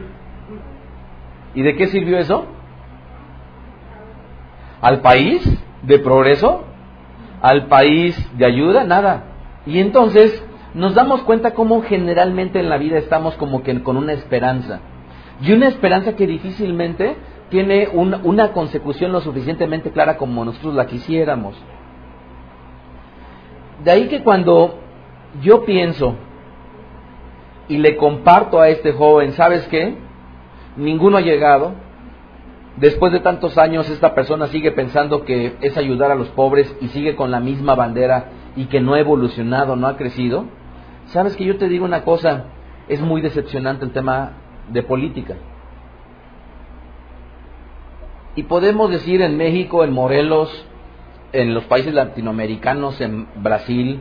¿Y 1.54 1.62
de 1.62 1.75
qué 1.75 1.88
sirvió 1.88 2.18
eso? 2.18 2.46
¿Al 4.80 5.00
país 5.00 5.42
de 5.82 5.99
progreso? 5.99 6.64
¿Al 7.40 7.66
país 7.66 8.16
de 8.37 8.46
ayuda? 8.46 8.84
Nada. 8.84 9.25
Y 9.66 9.80
entonces 9.80 10.44
nos 10.75 10.94
damos 10.94 11.22
cuenta 11.22 11.52
cómo 11.52 11.82
generalmente 11.82 12.61
en 12.61 12.68
la 12.68 12.78
vida 12.78 12.99
estamos 12.99 13.34
como 13.34 13.62
que 13.62 13.82
con 13.82 13.96
una 13.96 14.12
esperanza. 14.12 14.80
y 15.40 15.52
una 15.52 15.66
esperanza 15.66 16.14
que 16.14 16.26
difícilmente 16.26 17.16
tiene 17.50 17.88
una 17.88 18.52
consecución 18.52 19.11
lo 19.11 19.20
suficientemente 19.20 19.90
clara 19.90 20.16
como 20.16 20.44
nosotros 20.44 20.75
la 20.75 20.87
quisiéramos. 20.87 21.56
De 23.84 23.90
ahí 23.90 24.08
que 24.08 24.22
cuando 24.22 24.78
yo 25.40 25.64
pienso 25.64 26.14
y 27.68 27.78
le 27.78 27.96
comparto 27.96 28.60
a 28.60 28.68
este 28.68 28.92
joven, 28.92 29.32
¿sabes 29.32 29.66
qué? 29.68 29.96
Ninguno 30.76 31.16
ha 31.16 31.22
llegado. 31.22 31.72
Después 32.76 33.12
de 33.12 33.20
tantos 33.20 33.58
años 33.58 33.88
esta 33.90 34.14
persona 34.14 34.46
sigue 34.46 34.72
pensando 34.72 35.24
que 35.24 35.56
es 35.60 35.76
ayudar 35.76 36.10
a 36.10 36.14
los 36.14 36.28
pobres 36.28 36.74
y 36.80 36.88
sigue 36.88 37.16
con 37.16 37.30
la 37.30 37.40
misma 37.40 37.74
bandera 37.74 38.26
y 38.56 38.66
que 38.66 38.80
no 38.80 38.94
ha 38.94 39.00
evolucionado, 39.00 39.76
no 39.76 39.86
ha 39.86 39.96
crecido. 39.96 40.46
¿Sabes 41.06 41.36
que 41.36 41.44
yo 41.44 41.58
te 41.58 41.68
digo 41.68 41.84
una 41.84 42.04
cosa? 42.04 42.44
Es 42.88 43.00
muy 43.00 43.20
decepcionante 43.20 43.84
el 43.84 43.92
tema 43.92 44.32
de 44.70 44.82
política. 44.82 45.36
Y 48.34 48.44
podemos 48.44 48.90
decir 48.90 49.20
en 49.20 49.36
México, 49.36 49.84
en 49.84 49.92
Morelos, 49.92 50.66
en 51.32 51.54
los 51.54 51.64
países 51.64 51.94
latinoamericanos, 51.94 53.00
en 53.00 53.26
Brasil, 53.42 54.00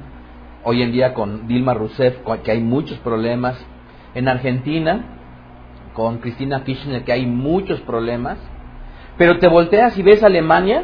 hoy 0.64 0.82
en 0.82 0.92
día 0.92 1.14
con 1.14 1.48
Dilma 1.48 1.74
Rousseff, 1.74 2.18
que 2.44 2.52
hay 2.52 2.62
muchos 2.62 2.98
problemas, 3.00 3.64
en 4.14 4.28
Argentina, 4.28 5.06
con 5.94 6.18
Cristina 6.20 6.64
Kirchner, 6.64 7.04
que 7.04 7.14
hay 7.14 7.26
muchos 7.26 7.80
problemas, 7.82 8.38
pero 9.18 9.40
te 9.40 9.48
volteas 9.48 9.98
y 9.98 10.04
ves 10.04 10.24
Alemania, 10.24 10.84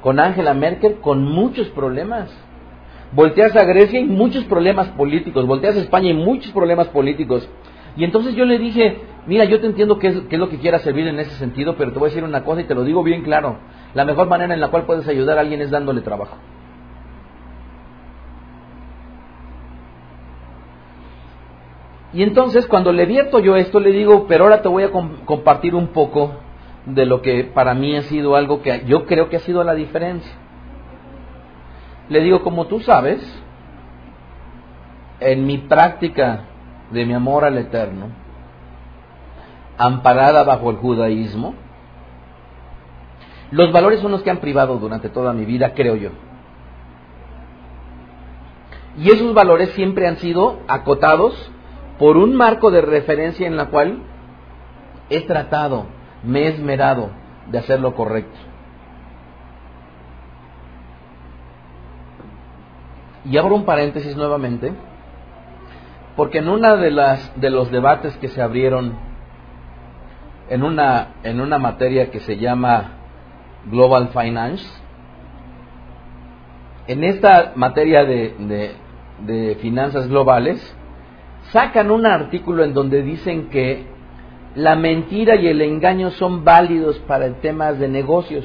con 0.00 0.18
Angela 0.18 0.54
Merkel, 0.54 0.96
con 0.96 1.22
muchos 1.22 1.68
problemas. 1.68 2.28
Volteas 3.12 3.54
a 3.54 3.64
Grecia 3.64 4.00
y 4.00 4.04
muchos 4.04 4.44
problemas 4.44 4.88
políticos, 4.88 5.46
volteas 5.46 5.76
a 5.76 5.80
España 5.80 6.10
y 6.10 6.14
muchos 6.14 6.50
problemas 6.52 6.88
políticos. 6.88 7.48
Y 7.96 8.04
entonces 8.04 8.34
yo 8.34 8.44
le 8.46 8.58
dije, 8.58 8.98
mira, 9.26 9.44
yo 9.44 9.60
te 9.60 9.66
entiendo 9.66 9.98
qué 9.98 10.08
es 10.08 10.38
lo 10.38 10.48
que 10.48 10.58
quieras 10.58 10.82
servir 10.82 11.06
en 11.06 11.20
ese 11.20 11.32
sentido, 11.32 11.76
pero 11.76 11.92
te 11.92 11.98
voy 11.98 12.06
a 12.06 12.10
decir 12.10 12.24
una 12.24 12.42
cosa 12.42 12.62
y 12.62 12.64
te 12.64 12.74
lo 12.74 12.84
digo 12.84 13.02
bien 13.02 13.22
claro. 13.22 13.58
La 13.94 14.04
mejor 14.04 14.28
manera 14.28 14.54
en 14.54 14.60
la 14.60 14.68
cual 14.68 14.84
puedes 14.84 15.06
ayudar 15.06 15.38
a 15.38 15.42
alguien 15.42 15.60
es 15.60 15.70
dándole 15.70 16.00
trabajo. 16.00 16.36
Y 22.14 22.22
entonces 22.22 22.66
cuando 22.66 22.92
le 22.92 23.06
vierto 23.06 23.38
yo 23.38 23.56
esto, 23.56 23.80
le 23.80 23.90
digo, 23.90 24.26
pero 24.26 24.44
ahora 24.44 24.60
te 24.60 24.68
voy 24.68 24.84
a 24.84 24.90
compartir 24.90 25.74
un 25.74 25.88
poco 25.88 26.32
de 26.84 27.06
lo 27.06 27.22
que 27.22 27.44
para 27.44 27.74
mí 27.74 27.96
ha 27.96 28.02
sido 28.02 28.36
algo 28.36 28.60
que 28.60 28.84
yo 28.86 29.06
creo 29.06 29.28
que 29.28 29.36
ha 29.36 29.40
sido 29.40 29.64
la 29.64 29.74
diferencia. 29.74 30.32
Le 32.08 32.20
digo, 32.20 32.42
como 32.42 32.66
tú 32.66 32.80
sabes, 32.80 33.20
en 35.20 35.46
mi 35.46 35.58
práctica 35.58 36.40
de 36.90 37.06
mi 37.06 37.14
amor 37.14 37.44
al 37.44 37.56
Eterno, 37.56 38.08
amparada 39.78 40.44
bajo 40.44 40.70
el 40.70 40.76
judaísmo, 40.76 41.54
los 43.52 43.70
valores 43.70 44.00
son 44.00 44.10
los 44.10 44.22
que 44.22 44.30
han 44.30 44.38
privado 44.38 44.78
durante 44.78 45.10
toda 45.10 45.34
mi 45.34 45.44
vida, 45.44 45.74
creo 45.74 45.94
yo. 45.94 46.08
Y 48.96 49.10
esos 49.10 49.34
valores 49.34 49.70
siempre 49.70 50.08
han 50.08 50.16
sido 50.16 50.60
acotados 50.68 51.52
por 51.98 52.16
un 52.16 52.34
marco 52.34 52.70
de 52.70 52.80
referencia 52.80 53.46
en 53.46 53.58
la 53.58 53.66
cual 53.66 53.98
he 55.10 55.20
tratado, 55.26 55.84
me 56.24 56.44
he 56.44 56.48
esmerado 56.48 57.10
de 57.50 57.58
hacer 57.58 57.78
lo 57.78 57.94
correcto. 57.94 58.38
Y 63.26 63.36
abro 63.36 63.54
un 63.54 63.66
paréntesis 63.66 64.16
nuevamente, 64.16 64.72
porque 66.16 66.38
en 66.38 66.48
una 66.48 66.76
de 66.76 66.90
las 66.90 67.38
de 67.38 67.50
los 67.50 67.70
debates 67.70 68.16
que 68.16 68.28
se 68.28 68.40
abrieron 68.40 68.94
en 70.48 70.62
una 70.62 71.08
en 71.22 71.40
una 71.40 71.58
materia 71.58 72.10
que 72.10 72.20
se 72.20 72.38
llama 72.38 73.01
Global 73.66 74.08
Finance, 74.08 74.66
en 76.88 77.04
esta 77.04 77.52
materia 77.54 78.04
de, 78.04 78.74
de, 79.20 79.54
finanzas 79.56 80.08
globales, 80.08 80.76
sacan 81.50 81.90
un 81.90 82.06
artículo 82.06 82.64
en 82.64 82.74
donde 82.74 83.02
dicen 83.02 83.48
que 83.50 83.86
la 84.54 84.74
mentira 84.74 85.36
y 85.36 85.46
el 85.46 85.62
engaño 85.62 86.10
son 86.10 86.44
válidos 86.44 86.98
para 87.00 87.26
el 87.26 87.36
tema 87.36 87.72
de 87.72 87.88
negocios. 87.88 88.44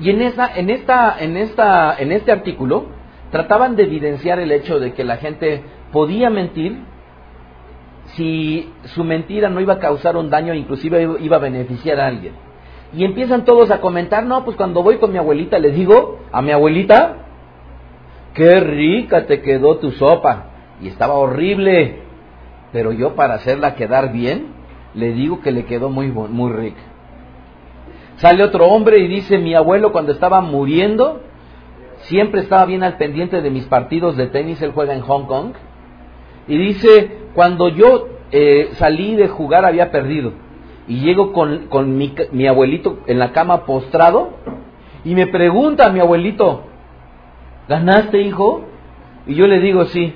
Y 0.00 0.10
en 0.10 0.22
esa, 0.22 0.54
en 0.56 0.70
esta, 0.70 1.16
en 1.20 1.36
esta, 1.36 1.96
en 1.98 2.12
este 2.12 2.32
artículo 2.32 2.86
trataban 3.30 3.76
de 3.76 3.84
evidenciar 3.84 4.40
el 4.40 4.50
hecho 4.50 4.80
de 4.80 4.92
que 4.92 5.04
la 5.04 5.16
gente 5.16 5.62
podía 5.92 6.30
mentir 6.30 6.78
si 8.20 8.70
su 8.84 9.02
mentira 9.02 9.48
no 9.48 9.62
iba 9.62 9.74
a 9.74 9.78
causar 9.78 10.14
un 10.18 10.28
daño, 10.28 10.52
inclusive 10.52 11.16
iba 11.20 11.36
a 11.36 11.40
beneficiar 11.40 11.98
a 12.00 12.06
alguien. 12.06 12.34
Y 12.92 13.02
empiezan 13.02 13.46
todos 13.46 13.70
a 13.70 13.80
comentar, 13.80 14.26
no, 14.26 14.44
pues 14.44 14.58
cuando 14.58 14.82
voy 14.82 14.98
con 14.98 15.10
mi 15.10 15.16
abuelita 15.16 15.58
le 15.58 15.70
digo 15.70 16.18
a 16.30 16.42
mi 16.42 16.52
abuelita, 16.52 17.16
qué 18.34 18.60
rica 18.60 19.24
te 19.24 19.40
quedó 19.40 19.78
tu 19.78 19.92
sopa. 19.92 20.50
Y 20.82 20.88
estaba 20.88 21.14
horrible. 21.14 22.02
Pero 22.72 22.92
yo 22.92 23.14
para 23.14 23.34
hacerla 23.34 23.74
quedar 23.74 24.12
bien, 24.12 24.48
le 24.92 25.12
digo 25.12 25.40
que 25.40 25.50
le 25.50 25.64
quedó 25.64 25.88
muy, 25.88 26.08
muy 26.08 26.52
rica. 26.52 26.82
Sale 28.16 28.44
otro 28.44 28.66
hombre 28.66 28.98
y 28.98 29.08
dice, 29.08 29.38
mi 29.38 29.54
abuelo 29.54 29.92
cuando 29.92 30.12
estaba 30.12 30.42
muriendo, 30.42 31.22
siempre 32.02 32.42
estaba 32.42 32.66
bien 32.66 32.82
al 32.82 32.98
pendiente 32.98 33.40
de 33.40 33.50
mis 33.50 33.64
partidos 33.64 34.18
de 34.18 34.26
tenis, 34.26 34.60
él 34.60 34.72
juega 34.72 34.92
en 34.92 35.00
Hong 35.00 35.24
Kong. 35.24 35.52
Y 36.46 36.58
dice, 36.58 37.19
cuando 37.34 37.68
yo 37.68 38.08
eh, 38.32 38.70
salí 38.74 39.16
de 39.16 39.28
jugar 39.28 39.64
había 39.64 39.90
perdido. 39.90 40.32
Y 40.86 41.00
llego 41.00 41.32
con, 41.32 41.66
con 41.68 41.96
mi, 41.96 42.46
abuelito 42.46 43.00
en 43.06 43.18
la 43.18 43.32
cama 43.32 43.64
postrado 43.64 44.30
y 45.04 45.14
me 45.14 45.26
pregunta 45.28 45.90
mi 45.90 46.00
abuelito, 46.00 46.64
¿Ganaste, 47.68 48.20
hijo? 48.20 48.64
Y 49.26 49.36
yo 49.36 49.46
le 49.46 49.60
digo, 49.60 49.84
sí. 49.84 50.12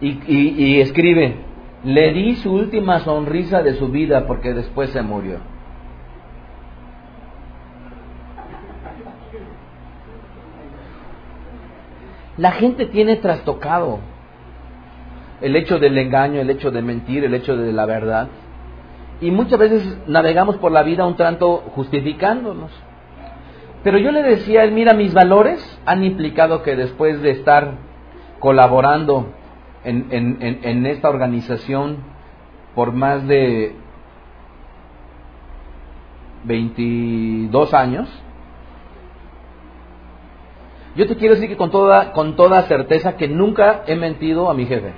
Y, 0.00 0.18
y, 0.26 0.80
escribe, 0.80 1.36
le 1.84 2.12
di 2.12 2.34
su 2.36 2.52
última 2.52 2.98
sonrisa 3.00 3.62
de 3.62 3.74
su 3.74 3.86
vida 3.88 4.26
porque 4.26 4.52
después 4.52 4.90
se 4.90 5.02
murió. 5.02 5.38
La 12.36 12.50
gente 12.50 12.86
tiene 12.86 13.14
trastocado 13.16 14.00
el 15.42 15.56
hecho 15.56 15.78
del 15.78 15.98
engaño, 15.98 16.40
el 16.40 16.50
hecho 16.50 16.70
de 16.70 16.82
mentir, 16.82 17.24
el 17.24 17.34
hecho 17.34 17.56
de 17.56 17.72
la 17.72 17.84
verdad. 17.84 18.28
Y 19.20 19.30
muchas 19.30 19.58
veces 19.58 19.98
navegamos 20.06 20.56
por 20.56 20.72
la 20.72 20.82
vida 20.82 21.04
un 21.04 21.16
tanto 21.16 21.64
justificándonos. 21.74 22.70
Pero 23.82 23.98
yo 23.98 24.12
le 24.12 24.22
decía 24.22 24.60
a 24.60 24.64
él, 24.64 24.72
mira, 24.72 24.94
mis 24.94 25.12
valores 25.12 25.80
han 25.84 26.04
implicado 26.04 26.62
que 26.62 26.76
después 26.76 27.20
de 27.22 27.32
estar 27.32 27.72
colaborando 28.38 29.32
en, 29.84 30.06
en, 30.10 30.86
esta 30.86 31.08
organización 31.08 31.98
por 32.76 32.92
más 32.92 33.26
de 33.26 33.74
22 36.44 37.74
años, 37.74 38.08
yo 40.94 41.06
te 41.08 41.16
quiero 41.16 41.34
decir 41.34 41.48
que 41.48 41.56
con 41.56 41.72
toda, 41.72 42.12
con 42.12 42.36
toda 42.36 42.62
certeza 42.62 43.16
que 43.16 43.26
nunca 43.26 43.82
he 43.86 43.96
mentido 43.96 44.48
a 44.48 44.54
mi 44.54 44.66
jefe. 44.66 44.92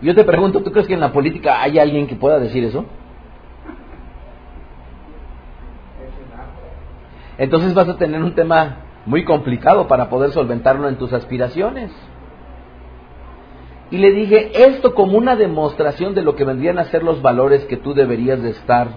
Yo 0.00 0.14
te 0.14 0.24
pregunto, 0.24 0.62
¿tú 0.62 0.70
crees 0.70 0.86
que 0.86 0.94
en 0.94 1.00
la 1.00 1.12
política 1.12 1.60
hay 1.60 1.78
alguien 1.78 2.06
que 2.06 2.16
pueda 2.16 2.38
decir 2.38 2.64
eso? 2.64 2.84
entonces 7.38 7.72
vas 7.72 7.88
a 7.88 7.96
tener 7.96 8.20
un 8.22 8.34
tema 8.34 8.78
muy 9.06 9.24
complicado 9.24 9.86
para 9.86 10.10
poder 10.10 10.32
solventarlo 10.32 10.88
en 10.88 10.96
tus 10.96 11.12
aspiraciones. 11.12 11.92
Y 13.90 13.98
le 13.98 14.10
dije 14.12 14.66
esto 14.66 14.94
como 14.94 15.16
una 15.16 15.34
demostración 15.36 16.14
de 16.14 16.22
lo 16.22 16.36
que 16.36 16.44
vendrían 16.44 16.78
a 16.78 16.84
ser 16.84 17.02
los 17.02 17.22
valores 17.22 17.64
que 17.64 17.78
tú 17.78 17.94
deberías 17.94 18.42
de 18.42 18.50
estar 18.50 18.88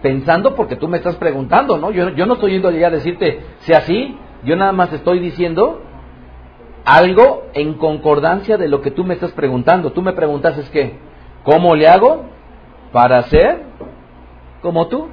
pensando 0.00 0.56
porque 0.56 0.74
tú 0.74 0.88
me 0.88 0.96
estás 0.96 1.14
preguntando, 1.16 1.78
¿no? 1.78 1.92
Yo, 1.92 2.26
no 2.26 2.34
estoy 2.34 2.52
yendo 2.52 2.68
allá 2.68 2.88
a 2.88 2.90
decirte, 2.90 3.40
sea 3.60 3.78
así, 3.78 4.16
yo 4.42 4.56
nada 4.56 4.72
más 4.72 4.92
estoy 4.92 5.20
diciendo 5.20 5.82
algo 6.84 7.44
en 7.54 7.74
concordancia 7.74 8.56
de 8.56 8.68
lo 8.68 8.80
que 8.80 8.90
tú 8.90 9.04
me 9.04 9.14
estás 9.14 9.32
preguntando. 9.32 9.92
Tú 9.92 10.02
me 10.02 10.12
preguntas 10.12 10.58
es 10.58 10.68
que, 10.70 10.98
¿cómo 11.44 11.74
le 11.74 11.88
hago 11.88 12.24
para 12.92 13.22
ser 13.24 13.62
como 14.60 14.88
tú? 14.88 15.08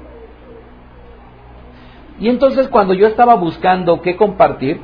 Y 2.18 2.28
entonces 2.28 2.68
cuando 2.68 2.94
yo 2.94 3.06
estaba 3.06 3.34
buscando 3.34 4.02
qué 4.02 4.16
compartir, 4.16 4.80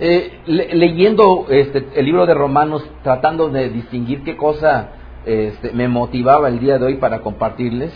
eh, 0.00 0.40
leyendo 0.46 1.46
este, 1.50 1.88
el 1.94 2.04
libro 2.04 2.24
de 2.24 2.32
Romanos, 2.34 2.88
tratando 3.02 3.48
de 3.48 3.68
distinguir 3.68 4.22
qué 4.22 4.36
cosa 4.36 4.90
este, 5.26 5.72
me 5.72 5.88
motivaba 5.88 6.48
el 6.48 6.60
día 6.60 6.78
de 6.78 6.86
hoy 6.86 6.96
para 6.96 7.20
compartirles, 7.20 7.92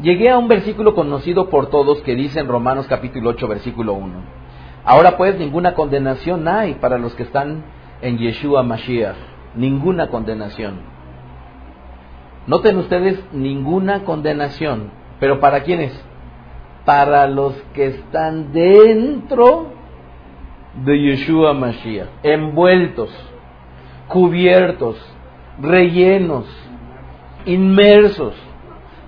llegué 0.00 0.30
a 0.30 0.38
un 0.38 0.48
versículo 0.48 0.94
conocido 0.94 1.50
por 1.50 1.66
todos 1.70 2.00
que 2.02 2.14
dice 2.14 2.40
en 2.40 2.48
Romanos 2.48 2.86
capítulo 2.88 3.30
8, 3.30 3.48
versículo 3.48 3.94
1. 3.94 4.43
Ahora 4.84 5.16
pues 5.16 5.38
ninguna 5.38 5.74
condenación 5.74 6.46
hay 6.46 6.74
para 6.74 6.98
los 6.98 7.14
que 7.14 7.22
están 7.22 7.64
en 8.02 8.18
Yeshua 8.18 8.62
Mashiach. 8.62 9.16
Ninguna 9.54 10.08
condenación. 10.08 10.80
Noten 12.46 12.76
ustedes 12.76 13.18
ninguna 13.32 14.04
condenación. 14.04 14.90
¿Pero 15.20 15.40
para 15.40 15.62
quiénes? 15.62 15.92
Para 16.84 17.26
los 17.28 17.54
que 17.72 17.86
están 17.86 18.52
dentro 18.52 19.68
de 20.84 21.00
Yeshua 21.00 21.54
Mashiach. 21.54 22.08
Envueltos, 22.22 23.10
cubiertos, 24.08 24.96
rellenos, 25.62 26.44
inmersos. 27.46 28.34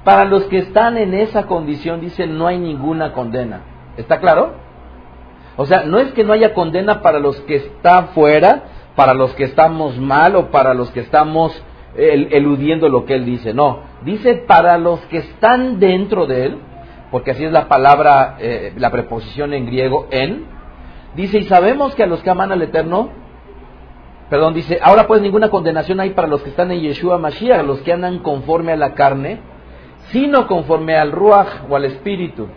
Para 0.05 0.25
los 0.25 0.45
que 0.45 0.59
están 0.59 0.97
en 0.97 1.13
esa 1.13 1.47
condición, 1.47 2.01
dicen, 2.01 2.39
no 2.39 2.47
hay 2.47 2.59
ninguna 2.59 3.13
condena. 3.13 3.61
¿Está 3.99 4.21
claro? 4.21 4.66
O 5.57 5.67
sea, 5.67 5.85
no 5.85 5.99
es 5.99 6.13
que 6.13 6.25
no 6.25 6.33
haya 6.33 6.55
condena 6.55 7.01
para 7.03 7.19
los 7.19 7.41
que 7.43 7.57
están 7.57 8.09
fuera, 8.09 8.65
para 8.95 9.15
los 9.15 9.35
que 9.35 9.45
estamos 9.45 9.99
mal 9.99 10.37
o 10.37 10.51
para 10.51 10.75
los 10.75 10.91
que 10.91 11.01
estamos 11.01 11.63
eludiendo 11.97 12.89
lo 12.89 13.05
que 13.05 13.15
él 13.15 13.25
dice. 13.25 13.55
No, 13.55 13.81
dice 14.03 14.35
para 14.35 14.79
los 14.79 15.01
que 15.07 15.19
están 15.19 15.79
dentro 15.79 16.27
de 16.27 16.47
él, 16.47 16.59
porque 17.11 17.31
así 17.31 17.45
es 17.45 17.53
la 17.53 17.69
palabra, 17.69 18.37
eh, 18.39 18.73
la 18.77 18.91
preposición 18.91 19.55
en 19.55 19.67
griego 19.67 20.07
en. 20.11 20.47
Dice, 21.15 21.39
y 21.39 21.45
sabemos 21.45 21.95
que 21.95 22.03
a 22.03 22.07
los 22.07 22.23
que 22.23 22.31
aman 22.31 22.53
al 22.53 22.61
Eterno, 22.63 23.09
perdón, 24.29 24.55
dice, 24.55 24.79
ahora 24.83 25.07
pues 25.07 25.23
ninguna 25.23 25.49
condenación 25.49 26.01
hay 26.01 26.11
para 26.11 26.29
los 26.29 26.43
que 26.43 26.51
están 26.51 26.71
en 26.71 26.81
Yeshua 26.81 27.19
Mashiach, 27.19 27.65
los 27.65 27.81
que 27.81 27.93
andan 27.93 28.19
conforme 28.19 28.73
a 28.73 28.77
la 28.77 28.95
carne, 28.95 29.41
sino 30.11 30.47
conforme 30.47 30.97
al 30.97 31.13
Ruach 31.13 31.71
o 31.71 31.77
al 31.77 31.87
Espíritu. 31.87 32.49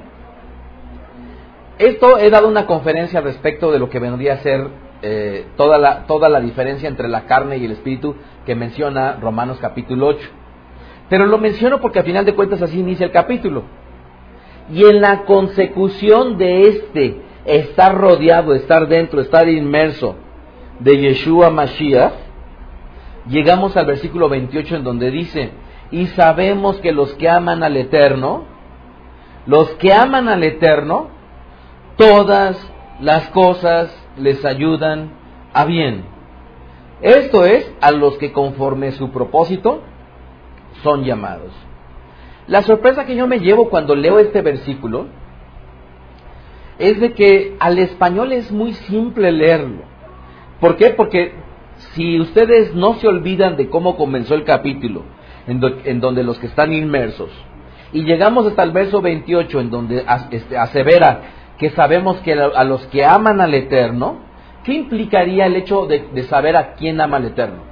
Esto 1.80 2.18
he 2.18 2.30
dado 2.30 2.50
una 2.50 2.66
conferencia 2.66 3.22
respecto 3.22 3.72
de 3.72 3.80
lo 3.80 3.90
que 3.90 4.00
vendría 4.00 4.34
a 4.34 4.38
ser 4.40 4.68
eh, 5.02 5.46
toda, 5.56 5.78
la, 5.78 6.08
toda 6.08 6.28
la 6.28 6.42
diferencia 6.42 6.90
entre 6.90 7.08
la 7.08 7.26
carne 7.26 7.56
y 7.56 7.64
el 7.64 7.72
espíritu 7.72 8.18
que 8.46 8.54
menciona 8.54 9.14
Romanos 9.14 9.60
capítulo 9.62 10.08
8. 10.08 10.30
Pero 11.08 11.26
lo 11.26 11.38
menciono 11.38 11.80
porque 11.80 12.00
al 12.00 12.06
final 12.06 12.26
de 12.26 12.36
cuentas 12.36 12.62
así 12.62 12.82
inicia 12.82 13.06
el 13.06 13.14
capítulo. 13.14 13.64
Y 14.70 14.84
en 14.84 15.00
la 15.00 15.24
consecución 15.24 16.38
de 16.38 16.68
este, 16.68 17.22
estar 17.46 17.96
rodeado, 17.96 18.54
estar 18.54 18.90
dentro, 18.90 19.22
estar 19.22 19.48
inmerso 19.48 20.16
de 20.82 20.98
Yeshua 20.98 21.50
Mashiach, 21.50 22.12
llegamos 23.30 23.78
al 23.78 23.86
versículo 23.86 24.28
28 24.28 24.76
en 24.76 24.84
donde 24.84 25.12
dice, 25.12 25.52
y 25.92 26.08
sabemos 26.08 26.82
que 26.82 26.92
los 26.92 27.14
que 27.14 27.30
aman 27.30 27.64
al 27.64 27.78
Eterno, 27.78 28.44
los 29.46 29.70
que 29.76 29.94
aman 29.94 30.28
al 30.28 30.44
Eterno, 30.44 31.18
todas 32.00 32.58
las 33.02 33.28
cosas 33.32 33.94
les 34.18 34.44
ayudan 34.46 35.12
a 35.54 35.66
bien. 35.66 36.06
Esto 37.02 37.44
es 37.44 37.70
a 37.82 37.92
los 37.92 38.18
que 38.18 38.32
conforme 38.32 38.94
su 38.94 39.12
propósito 39.12 39.82
son 40.82 41.04
llamados. 41.04 41.52
La 42.48 42.62
sorpresa 42.62 43.06
que 43.06 43.18
yo 43.18 43.28
me 43.28 43.40
llevo 43.40 43.70
cuando 43.70 43.96
leo 43.96 44.18
este 44.18 44.42
versículo 44.42 45.08
es 46.78 47.02
de 47.02 47.12
que 47.12 47.58
al 47.60 47.78
español 47.78 48.32
es 48.32 48.50
muy 48.50 48.74
simple 48.74 49.34
leerlo. 49.34 49.84
¿Por 50.62 50.78
qué? 50.78 50.92
Porque 50.92 51.34
si 51.96 52.18
ustedes 52.22 52.74
no 52.74 52.94
se 52.96 53.10
olvidan 53.10 53.58
de 53.58 53.70
cómo 53.70 53.98
comenzó 53.98 54.36
el 54.36 54.46
capítulo, 54.46 55.04
en, 55.48 56.00
donde 56.00 56.24
los 56.24 56.40
que 56.40 56.48
están 56.48 56.72
inmersos, 56.72 57.30
y 57.92 58.04
llegamos 58.04 58.46
hasta 58.46 58.64
el 58.64 58.72
verso 58.72 59.02
28, 59.02 59.60
en 59.60 59.70
donde 59.70 60.06
este, 60.32 60.58
asevera 60.58 61.39
que 61.60 61.70
sabemos 61.72 62.18
que 62.22 62.34
a 62.34 62.64
los 62.64 62.88
que 62.88 63.04
aman 63.04 63.42
al 63.42 63.54
Eterno, 63.54 64.20
¿qué 64.64 64.74
implicaría 64.74 65.46
el 65.46 65.58
hecho 65.58 65.88
de, 65.88 66.24
saber 66.24 66.56
a 66.56 66.74
quién 66.74 67.00
ama 67.02 67.18
al 67.18 67.26
Eterno? 67.26 67.64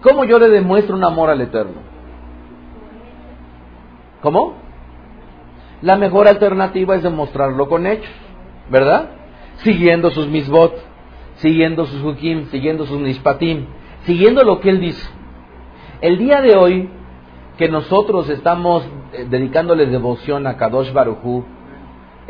¿Cómo 0.00 0.24
yo 0.24 0.38
le 0.38 0.48
demuestro 0.48 0.94
un 0.94 1.04
amor 1.04 1.30
al 1.30 1.40
Eterno? 1.40 1.82
¿Cómo? 4.22 4.54
La 5.82 5.96
mejor 5.96 6.28
alternativa 6.28 6.94
es 6.94 7.02
demostrarlo 7.02 7.68
con 7.68 7.86
hechos, 7.86 8.12
¿verdad? 8.70 9.10
Siguiendo 9.56 10.12
sus 10.12 10.28
misbot, 10.28 10.72
siguiendo 11.36 11.86
sus 11.86 12.04
hukim, 12.04 12.46
siguiendo 12.46 12.86
sus 12.86 13.00
nispatim, 13.00 13.66
siguiendo 14.04 14.44
lo 14.44 14.60
que 14.60 14.70
él 14.70 14.80
dice. 14.80 15.10
El 16.00 16.18
día 16.18 16.40
de 16.40 16.54
hoy, 16.56 16.88
que 17.58 17.68
nosotros 17.68 18.30
estamos 18.30 18.84
eh, 19.12 19.26
dedicándole 19.28 19.86
devoción 19.86 20.46
a 20.46 20.56
Kadosh 20.56 20.92
Baruchu, 20.92 21.44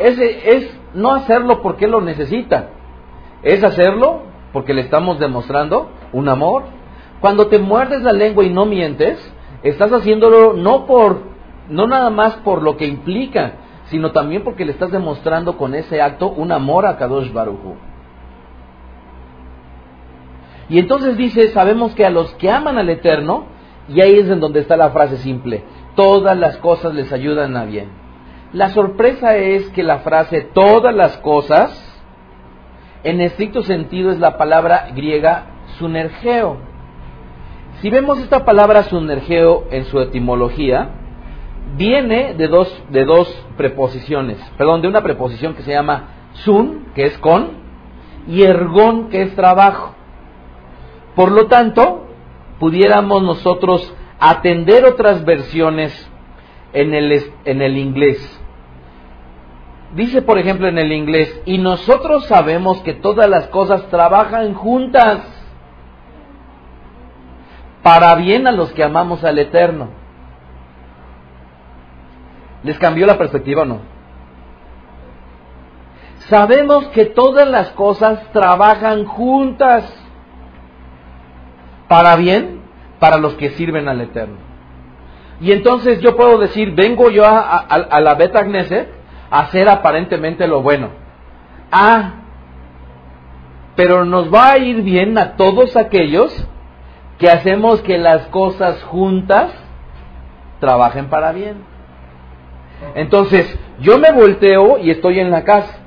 es, 0.00 0.18
es 0.18 0.80
no 0.94 1.12
hacerlo 1.12 1.60
porque 1.62 1.86
lo 1.86 2.00
necesita, 2.00 2.70
es 3.42 3.62
hacerlo 3.62 4.22
porque 4.52 4.74
le 4.74 4.82
estamos 4.82 5.18
demostrando 5.18 5.90
un 6.12 6.28
amor. 6.28 6.64
Cuando 7.20 7.48
te 7.48 7.58
muerdes 7.58 8.02
la 8.02 8.12
lengua 8.12 8.44
y 8.44 8.50
no 8.50 8.64
mientes, 8.64 9.18
estás 9.62 9.92
haciéndolo 9.92 10.54
no 10.54 10.86
por, 10.86 11.22
no 11.68 11.86
nada 11.86 12.10
más 12.10 12.34
por 12.36 12.62
lo 12.62 12.76
que 12.76 12.86
implica, 12.86 13.52
sino 13.84 14.12
también 14.12 14.42
porque 14.42 14.64
le 14.64 14.72
estás 14.72 14.90
demostrando 14.90 15.56
con 15.56 15.74
ese 15.74 16.00
acto 16.00 16.28
un 16.28 16.50
amor 16.50 16.86
a 16.86 16.96
Kadosh 16.96 17.32
Baruchu. 17.32 17.74
Y 20.70 20.78
entonces 20.78 21.16
dice, 21.16 21.48
sabemos 21.48 21.94
que 21.94 22.06
a 22.06 22.10
los 22.10 22.32
que 22.36 22.50
aman 22.50 22.78
al 22.78 22.88
Eterno, 22.88 23.46
y 23.88 24.00
ahí 24.00 24.14
es 24.14 24.30
en 24.30 24.40
donde 24.40 24.60
está 24.60 24.76
la 24.76 24.90
frase 24.90 25.16
simple, 25.18 25.64
todas 25.96 26.38
las 26.38 26.56
cosas 26.58 26.94
les 26.94 27.12
ayudan 27.12 27.56
a 27.56 27.64
bien. 27.64 27.99
La 28.52 28.70
sorpresa 28.70 29.36
es 29.36 29.68
que 29.70 29.84
la 29.84 30.00
frase 30.00 30.40
todas 30.40 30.92
las 30.92 31.18
cosas, 31.18 31.70
en 33.04 33.20
estricto 33.20 33.62
sentido, 33.62 34.10
es 34.10 34.18
la 34.18 34.36
palabra 34.38 34.88
griega 34.94 35.44
sunergeo. 35.78 36.56
Si 37.80 37.90
vemos 37.90 38.18
esta 38.18 38.44
palabra 38.44 38.82
sunergeo 38.82 39.68
en 39.70 39.84
su 39.84 40.00
etimología, 40.00 40.90
viene 41.76 42.34
de 42.34 42.48
dos, 42.48 42.82
de 42.90 43.04
dos 43.04 43.46
preposiciones, 43.56 44.38
perdón, 44.58 44.82
de 44.82 44.88
una 44.88 45.02
preposición 45.02 45.54
que 45.54 45.62
se 45.62 45.70
llama 45.70 46.08
sun, 46.32 46.86
que 46.96 47.04
es 47.04 47.16
con, 47.18 47.52
y 48.26 48.42
ergón, 48.42 49.10
que 49.10 49.22
es 49.22 49.34
trabajo. 49.36 49.94
Por 51.14 51.30
lo 51.30 51.46
tanto, 51.46 52.08
pudiéramos 52.58 53.22
nosotros 53.22 53.94
atender 54.18 54.84
otras 54.84 55.24
versiones 55.24 56.09
en 56.72 56.94
el, 56.94 57.33
en 57.44 57.62
el 57.62 57.76
inglés. 57.76 58.40
Dice, 59.94 60.22
por 60.22 60.38
ejemplo, 60.38 60.68
en 60.68 60.78
el 60.78 60.92
inglés, 60.92 61.40
y 61.46 61.59
nosotros 61.59 62.26
sabemos 62.26 62.80
que 62.83 62.94
todas 62.94 63.28
las 63.28 63.48
cosas 63.48 63.88
trabajan 63.88 64.54
juntas 64.54 65.22
para 67.83 68.14
bien 68.14 68.46
a 68.46 68.52
los 68.52 68.72
que 68.72 68.85
amamos 68.85 69.24
al 69.24 69.38
Eterno. 69.38 69.88
¿Les 72.62 72.78
cambió 72.78 73.06
la 73.06 73.18
perspectiva 73.18 73.62
o 73.62 73.64
no? 73.64 73.80
Sabemos 76.28 76.87
que 76.88 77.06
todas 77.06 77.48
las 77.48 77.70
cosas 77.70 78.30
trabajan 78.33 79.06
juntas 79.06 79.92
para 81.88 82.14
bien 82.16 82.61
para 83.00 83.16
los 83.16 83.35
que 83.35 83.50
sirven 83.50 83.88
al 83.88 84.00
Eterno. 84.02 84.49
Y 85.40 85.53
entonces 85.53 86.00
yo 86.00 86.16
puedo 86.16 86.38
decir, 86.38 86.74
vengo 86.74 87.11
yo 87.11 87.24
a, 87.26 88.00
la 88.00 88.14
Beta 88.14 88.42
Gneset 88.42 88.88
hacer 89.31 89.68
aparentemente 89.68 90.46
lo 90.46 90.61
bueno. 90.61 90.90
Ah, 91.72 92.14
pero 93.74 94.05
nos 94.05 94.33
va 94.33 94.53
a 94.53 94.59
ir 94.59 94.83
bien 94.83 95.16
a 95.16 95.37
todos 95.37 95.76
aquellos 95.76 96.46
que 97.18 97.31
hacemos 97.31 97.81
que 97.81 97.96
las 97.96 98.26
cosas 98.26 98.83
juntas 98.85 99.53
trabajen 100.59 101.09
para 101.09 101.33
bien. 101.33 101.64
Entonces, 102.94 103.59
yo 103.79 103.98
me 103.98 104.12
volteo 104.12 104.79
y 104.79 104.90
estoy 104.90 105.20
en 105.20 105.31
la 105.31 105.44
casa. 105.44 105.79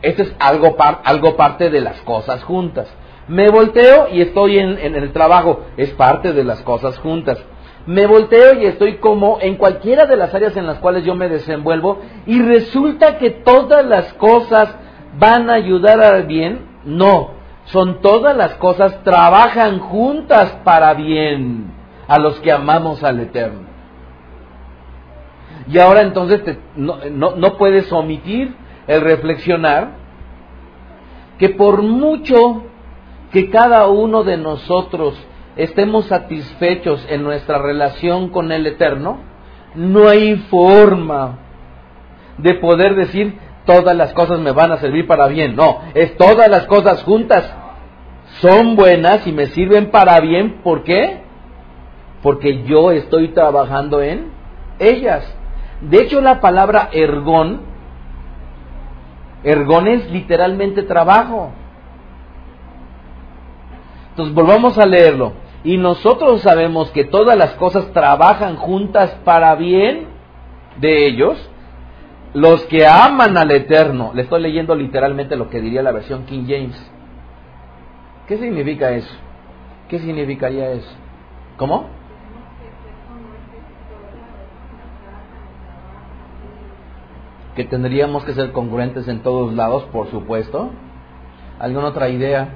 Esto 0.00 0.22
es 0.22 0.34
algo, 0.38 0.76
algo 1.04 1.36
parte 1.36 1.70
de 1.70 1.80
las 1.80 2.00
cosas 2.02 2.44
juntas. 2.44 2.92
Me 3.26 3.48
volteo 3.48 4.08
y 4.12 4.20
estoy 4.20 4.58
en 4.58 4.94
el 4.94 5.12
trabajo. 5.12 5.64
Es 5.76 5.90
parte 5.90 6.32
de 6.32 6.44
las 6.44 6.62
cosas 6.62 6.98
juntas 6.98 7.38
me 7.86 8.06
volteo 8.06 8.54
y 8.60 8.66
estoy 8.66 8.98
como 8.98 9.38
en 9.40 9.56
cualquiera 9.56 10.06
de 10.06 10.16
las 10.16 10.34
áreas 10.34 10.56
en 10.56 10.66
las 10.66 10.78
cuales 10.78 11.04
yo 11.04 11.14
me 11.14 11.28
desenvuelvo 11.28 12.00
y 12.26 12.40
resulta 12.40 13.18
que 13.18 13.30
todas 13.30 13.84
las 13.84 14.12
cosas 14.14 14.74
van 15.18 15.50
a 15.50 15.54
ayudar 15.54 16.00
al 16.00 16.24
bien. 16.24 16.66
No, 16.84 17.30
son 17.64 18.00
todas 18.00 18.36
las 18.36 18.54
cosas 18.54 19.02
trabajan 19.02 19.78
juntas 19.80 20.58
para 20.64 20.94
bien 20.94 21.72
a 22.06 22.18
los 22.18 22.38
que 22.40 22.52
amamos 22.52 23.02
al 23.02 23.20
Eterno. 23.20 23.72
Y 25.68 25.78
ahora 25.78 26.02
entonces 26.02 26.58
no, 26.76 26.98
no 27.10 27.56
puedes 27.56 27.92
omitir 27.92 28.54
el 28.86 29.00
reflexionar 29.00 29.90
que 31.38 31.50
por 31.50 31.82
mucho 31.82 32.64
que 33.32 33.48
cada 33.50 33.86
uno 33.88 34.22
de 34.22 34.36
nosotros 34.36 35.16
estemos 35.56 36.06
satisfechos 36.06 37.06
en 37.08 37.22
nuestra 37.22 37.58
relación 37.58 38.30
con 38.30 38.52
el 38.52 38.66
Eterno, 38.66 39.20
no 39.74 40.08
hay 40.08 40.36
forma 40.50 41.38
de 42.38 42.54
poder 42.54 42.94
decir 42.94 43.38
todas 43.64 43.96
las 43.96 44.12
cosas 44.12 44.40
me 44.40 44.52
van 44.52 44.72
a 44.72 44.78
servir 44.78 45.06
para 45.06 45.28
bien. 45.28 45.54
No, 45.56 45.80
es 45.94 46.16
todas 46.16 46.48
las 46.48 46.66
cosas 46.66 47.02
juntas 47.02 47.52
son 48.40 48.76
buenas 48.76 49.26
y 49.26 49.32
me 49.32 49.46
sirven 49.46 49.90
para 49.90 50.18
bien. 50.20 50.62
¿Por 50.62 50.82
qué? 50.82 51.20
Porque 52.22 52.62
yo 52.64 52.90
estoy 52.90 53.28
trabajando 53.28 54.00
en 54.00 54.30
ellas. 54.78 55.24
De 55.80 56.00
hecho, 56.00 56.20
la 56.20 56.40
palabra 56.40 56.88
ergón, 56.92 57.62
ergón 59.44 59.88
es 59.88 60.10
literalmente 60.10 60.82
trabajo. 60.82 61.52
Entonces, 64.10 64.34
volvamos 64.34 64.78
a 64.78 64.86
leerlo. 64.86 65.32
Y 65.64 65.76
nosotros 65.76 66.42
sabemos 66.42 66.90
que 66.90 67.04
todas 67.04 67.36
las 67.36 67.52
cosas 67.52 67.92
trabajan 67.92 68.56
juntas 68.56 69.16
para 69.24 69.54
bien 69.54 70.06
de 70.80 71.06
ellos, 71.06 71.50
los 72.34 72.64
que 72.64 72.86
aman 72.86 73.36
al 73.36 73.50
Eterno. 73.50 74.10
Le 74.14 74.22
estoy 74.22 74.40
leyendo 74.42 74.74
literalmente 74.74 75.36
lo 75.36 75.50
que 75.50 75.60
diría 75.60 75.82
la 75.82 75.92
versión 75.92 76.24
King 76.24 76.44
James. 76.48 76.90
¿Qué 78.26 78.38
significa 78.38 78.90
eso? 78.90 79.14
¿Qué 79.88 79.98
significaría 79.98 80.72
eso? 80.72 80.90
¿Cómo? 81.58 81.86
Que 87.54 87.64
tendríamos 87.64 88.24
que 88.24 88.32
ser 88.32 88.52
congruentes 88.52 89.06
en 89.06 89.22
todos 89.22 89.52
lados, 89.52 89.84
por 89.92 90.10
supuesto. 90.10 90.70
¿Alguna 91.60 91.88
otra 91.88 92.08
idea? 92.08 92.48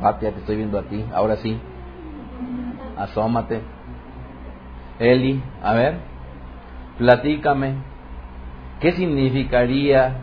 Batia, 0.00 0.32
te 0.32 0.40
estoy 0.40 0.56
viendo 0.56 0.78
a 0.78 0.82
ti. 0.82 1.04
Ahora 1.14 1.36
sí. 1.36 1.58
Asómate. 2.96 3.60
Eli, 4.98 5.42
a 5.62 5.74
ver. 5.74 5.98
Platícame. 6.98 7.74
¿Qué 8.80 8.92
significaría 8.92 10.16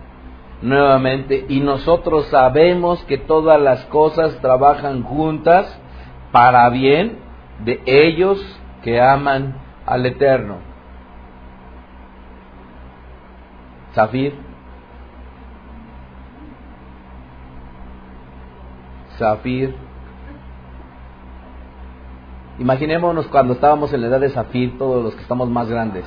nuevamente, 0.61 1.45
y 1.47 1.59
nosotros 1.59 2.27
sabemos 2.27 3.03
que 3.03 3.17
todas 3.17 3.61
las 3.61 3.85
cosas 3.85 4.39
trabajan 4.41 5.03
juntas 5.03 5.79
para 6.31 6.69
bien 6.69 7.19
de 7.63 7.81
ellos 7.85 8.39
que 8.83 8.99
aman 9.01 9.55
al 9.85 10.05
Eterno. 10.05 10.57
Zafir. 13.93 14.46
Zafir. 19.17 19.75
Imaginémonos 22.59 23.27
cuando 23.27 23.53
estábamos 23.53 23.93
en 23.93 24.01
la 24.01 24.07
edad 24.07 24.19
de 24.19 24.29
Zafir, 24.29 24.77
todos 24.77 25.03
los 25.03 25.15
que 25.15 25.21
estamos 25.21 25.49
más 25.49 25.69
grandes. 25.69 26.05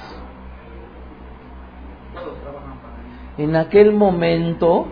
en 3.42 3.56
aquel 3.56 3.92
momento, 3.92 4.86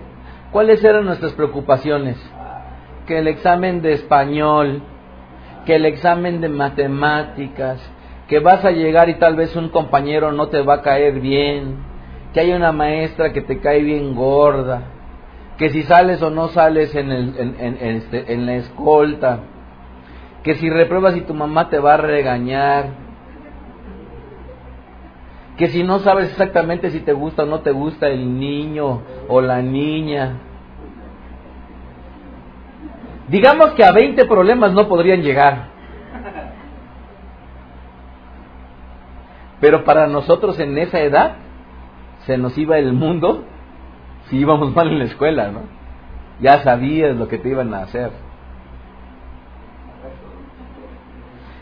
¿cuáles 0.53 0.83
eran 0.83 1.05
nuestras 1.05 1.33
preocupaciones? 1.33 2.17
Que 3.07 3.19
el 3.19 3.29
examen 3.29 3.83
de 3.83 3.93
español, 3.93 4.83
que 5.67 5.77
el 5.77 5.85
examen 5.85 6.41
de 6.41 6.49
matemáticas, 6.49 7.79
que 8.27 8.41
vas 8.41 8.65
a 8.65 8.71
llegar 8.71 9.11
y 9.11 9.19
tal 9.19 9.37
vez 9.37 9.55
un 9.55 9.69
compañero 9.69 10.33
no 10.33 10.49
te 10.49 10.63
va 10.63 10.77
a 10.77 10.83
caer 10.83 11.21
bien, 11.21 11.77
que 12.33 12.41
hay 12.41 12.53
una 12.53 12.73
maestra 12.73 13.33
que 13.35 13.43
te 13.43 13.61
cae 13.61 13.83
bien 13.83 14.15
gorda, 14.15 14.83
que 15.59 15.71
si 15.71 15.83
sales 15.83 16.23
o 16.23 16.31
no 16.31 16.49
sales 16.49 16.95
en, 16.95 17.11
el, 17.11 17.35
en, 17.37 17.77
este, 17.81 18.33
en 18.33 18.47
la 18.47 18.55
escolta, 18.55 19.41
que 20.45 20.55
si 20.55 20.71
repruebas 20.71 21.17
y 21.17 21.23
tu 21.23 21.35
mamá 21.35 21.69
te 21.69 21.81
va 21.81 21.95
a 21.95 21.97
regañar, 21.97 22.91
que 25.57 25.67
si 25.67 25.83
no 25.83 25.99
sabes 25.99 26.31
exactamente 26.31 26.91
si 26.91 27.01
te 27.01 27.13
gusta 27.13 27.43
o 27.43 27.47
no 27.47 27.61
te 27.61 27.73
gusta 27.73 28.07
el 28.07 28.39
niño 28.39 29.03
o 29.27 29.41
la 29.41 29.61
niña. 29.61 30.37
Digamos 33.27 33.73
que 33.73 33.85
a 33.85 33.91
20 33.91 34.25
problemas 34.27 34.73
no 34.73 34.87
podrían 34.89 35.23
llegar. 35.23 35.67
Pero 39.61 39.83
para 39.83 40.07
nosotros 40.07 40.61
en 40.61 40.79
esa 40.79 41.01
edad 41.01 41.35
se 42.27 42.39
nos 42.39 42.57
iba 42.57 42.79
el 42.79 42.93
mundo 42.93 43.45
si 44.29 44.39
íbamos 44.39 44.75
mal 44.77 44.89
en 44.89 44.99
la 44.99 45.05
escuela, 45.05 45.51
¿no? 45.51 45.61
Ya 46.41 46.63
sabías 46.63 47.17
lo 47.17 47.29
que 47.29 47.39
te 47.39 47.49
iban 47.49 47.75
a 47.75 47.83
hacer. 47.83 48.11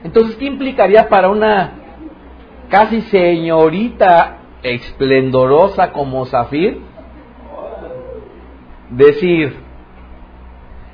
Entonces, 0.05 0.37
¿qué 0.37 0.45
implicaría 0.45 1.09
para 1.09 1.29
una 1.31 1.73
casi 2.69 3.01
señorita 3.03 4.39
esplendorosa 4.63 5.93
como 5.93 6.25
Zafir, 6.27 6.81
decir 8.91 9.57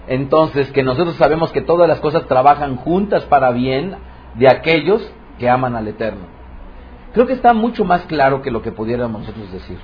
entonces 0.09 0.71
que 0.73 0.83
nosotros 0.83 1.15
sabemos 1.17 1.53
que 1.53 1.63
todas 1.63 1.89
las 1.89 2.01
cosas 2.01 2.27
trabajan 2.27 2.77
juntas 2.77 3.25
para 3.25 3.53
bien 3.53 3.95
de 4.35 4.49
aquellos 4.49 5.13
que 5.39 5.49
aman 5.49 5.77
al 5.77 5.89
Eterno. 5.89 6.25
Creo 7.15 7.27
que 7.27 7.35
está 7.35 7.53
mucho 7.53 7.85
más 7.85 8.03
claro 8.07 8.43
que 8.43 8.51
lo 8.51 8.63
que 8.63 8.73
pudiéramos 8.73 9.21
nosotros 9.21 9.53
decir. 9.53 9.79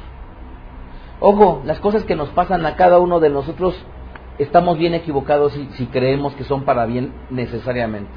Ojo, 1.21 1.63
las 1.65 1.81
cosas 1.81 2.05
que 2.05 2.15
nos 2.15 2.29
pasan 2.31 2.65
a 2.65 2.77
cada 2.77 2.99
uno 2.99 3.19
de 3.21 3.31
nosotros 3.31 3.75
estamos 4.39 4.79
bien 4.79 4.95
equivocados 4.95 5.53
si, 5.73 5.87
creemos 5.87 6.35
que 6.35 6.45
son 6.45 6.63
para 6.63 6.87
bien 6.87 7.13
necesariamente. 7.31 8.11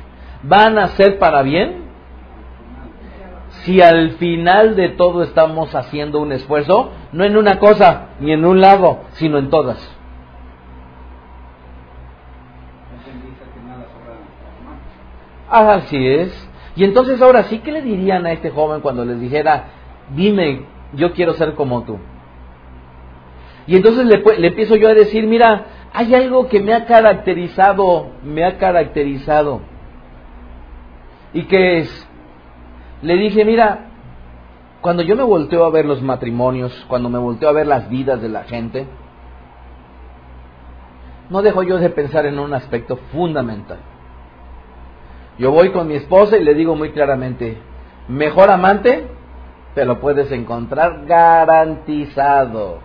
¿Van 0.44 0.78
a 0.78 0.88
ser 0.90 1.20
para 1.20 1.42
bien? 1.42 1.92
si 3.64 3.82
al 3.82 4.12
final 4.12 4.76
de 4.76 4.90
todo 4.90 5.24
estamos 5.24 5.76
haciendo 5.76 6.20
un 6.20 6.32
esfuerzo, 6.32 6.90
no 7.12 7.24
en 7.26 7.38
una 7.38 7.60
cosa 7.60 8.08
ni 8.20 8.32
en 8.32 8.46
un 8.46 8.62
lado, 8.62 9.02
sino 9.12 9.38
en 9.38 9.50
todas. 9.50 9.78
Así 15.50 16.08
es. 16.08 16.50
Y 16.76 16.86
entonces 16.86 17.22
ahora 17.22 17.44
sí, 17.44 17.60
¿qué 17.60 17.72
le 17.72 17.82
dirían 17.82 18.26
a 18.26 18.32
este 18.32 18.50
joven 18.50 18.82
cuando 18.82 19.04
les 19.04 19.20
dijera, 19.20 19.66
dime, 20.16 20.66
yo 20.94 21.12
quiero 21.12 21.34
ser 21.34 21.54
como 21.54 21.84
tú? 21.84 22.00
Y 23.67 23.76
entonces 23.76 24.06
le, 24.06 24.47
empiezo 24.47 24.76
yo 24.76 24.89
a 24.89 24.93
decir, 24.93 25.28
mira, 25.28 25.65
hay 25.93 26.15
algo 26.15 26.47
que 26.47 26.60
me 26.60 26.74
ha 26.74 26.86
caracterizado, 26.86 28.10
me 28.24 28.43
ha 28.43 28.58
caracterizado. 28.58 29.62
¿Y 31.34 31.43
qué 31.43 31.80
es? 31.80 32.08
Le 33.02 33.15
dije, 33.15 33.45
mira, 33.45 33.88
cuando 34.82 35.04
yo 35.04 35.15
me 35.15 35.24
volteo 35.24 35.65
a 35.65 35.69
ver 35.69 35.86
los 35.86 36.02
matrimonios, 36.02 36.86
cuando 36.88 37.10
me 37.10 37.19
volteo 37.19 37.50
a 37.50 37.54
ver 37.54 37.67
las 37.67 37.89
vidas 37.89 38.21
de 38.21 38.30
la 38.30 38.43
gente, 38.43 38.88
no 41.30 41.41
dejo 41.41 41.63
yo 41.63 41.78
de 41.78 41.89
pensar 41.89 42.26
en 42.26 42.39
un 42.39 42.54
aspecto 42.54 42.97
fundamental. 43.13 43.78
Yo 45.38 45.52
voy 45.52 45.71
con 45.71 45.88
mi 45.88 45.95
esposa 45.95 46.38
y 46.38 46.43
le 46.43 46.54
digo 46.54 46.76
muy 46.76 46.91
claramente, 46.91 47.58
mejor 48.08 48.52
amante, 48.52 49.08
te 49.74 49.86
lo 49.86 50.00
puedes 50.00 50.32
encontrar 50.32 51.06
garantizado. 51.06 52.80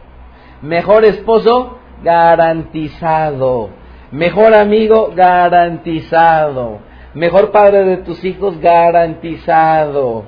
Mejor 0.67 1.05
esposo, 1.05 1.79
garantizado. 2.03 3.71
Mejor 4.11 4.55
amigo, 4.55 5.13
garantizado 5.15 6.81
mejor 7.17 7.51
padre 7.51 7.85
de 7.85 7.97
tus 7.99 8.23
hijos 8.25 8.61
garantizado, 8.61 10.25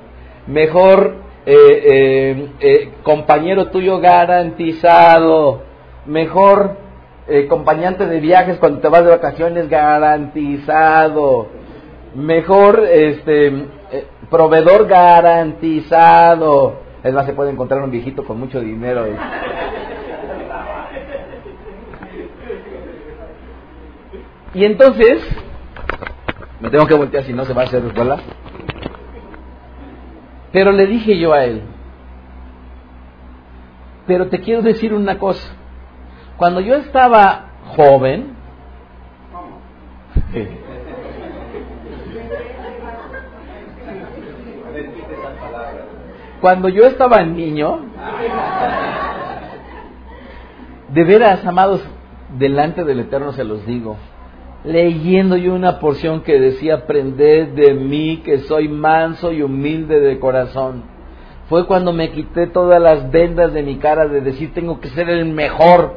mejor 0.47 1.17
eh, 1.45 1.55
eh, 1.55 2.49
eh, 2.61 2.91
compañero 3.03 3.67
tuyo 3.67 4.01
garantizado, 4.01 5.63
mejor 6.07 6.89
acompañante 7.45 8.07
de 8.07 8.21
viajes 8.21 8.57
cuando 8.57 8.81
te 8.81 8.89
vas 8.89 9.05
de 9.05 9.11
vacaciones 9.11 9.69
garantizado, 9.69 11.49
mejor 12.15 12.87
este 12.91 13.67
proveedor 14.31 14.89
garantizado. 14.89 16.89
Es 17.05 17.13
más, 17.13 17.27
se 17.27 17.35
puede 17.35 17.51
encontrar 17.51 17.83
un 17.83 17.91
viejito 17.91 18.25
con 18.25 18.41
mucho 18.41 18.61
dinero. 18.61 19.07
Y 19.07 19.11
entonces, 24.65 25.23
me 26.61 26.71
tengo 26.71 26.87
que 26.87 26.95
voltear 26.95 27.25
si 27.25 27.33
no 27.33 27.45
se 27.45 27.53
va 27.53 27.63
a 27.63 27.65
hacer 27.67 27.83
bola. 27.93 28.19
Pero 30.53 30.73
le 30.73 30.87
dije 30.87 31.19
yo 31.19 31.33
a 31.35 31.45
él, 31.45 31.63
pero 34.07 34.29
te 34.29 34.41
quiero 34.41 34.63
decir 34.63 34.95
una 34.95 35.19
cosa. 35.19 35.53
Cuando 36.39 36.61
yo 36.61 36.77
estaba 36.77 37.51
joven, 37.77 38.29
cuando 46.41 46.69
yo 46.71 46.85
estaba 46.85 47.23
niño, 47.23 47.81
de 50.89 51.05
veras, 51.05 51.45
amados, 51.45 51.85
delante 52.39 52.85
del 52.85 53.01
Eterno 53.01 53.33
se 53.33 53.45
los 53.45 53.67
digo, 53.67 53.97
leyendo 54.65 55.37
yo 55.37 55.55
una 55.55 55.79
porción 55.79 56.23
que 56.23 56.39
decía, 56.41 56.75
aprended 56.75 57.49
de 57.49 57.75
mí 57.75 58.19
que 58.25 58.39
soy 58.39 58.69
manso 58.69 59.33
y 59.33 59.43
humilde 59.43 60.01
de 60.01 60.19
corazón. 60.19 60.85
fue 61.49 61.67
cuando 61.67 61.93
me 61.93 62.11
quité 62.11 62.47
todas 62.47 62.81
las 62.81 63.11
vendas 63.11 63.55
de 63.55 63.63
mi 63.63 63.77
cara 63.77 64.07
de 64.07 64.21
decir 64.21 64.53
tengo 64.53 64.81
que 64.81 64.89
ser 64.89 65.09
el 65.09 65.25
mejor. 65.27 65.97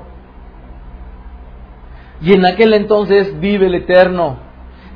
Y 2.22 2.34
en 2.34 2.46
aquel 2.46 2.74
entonces 2.74 3.38
vive 3.40 3.66
el 3.66 3.76
eterno, 3.76 4.38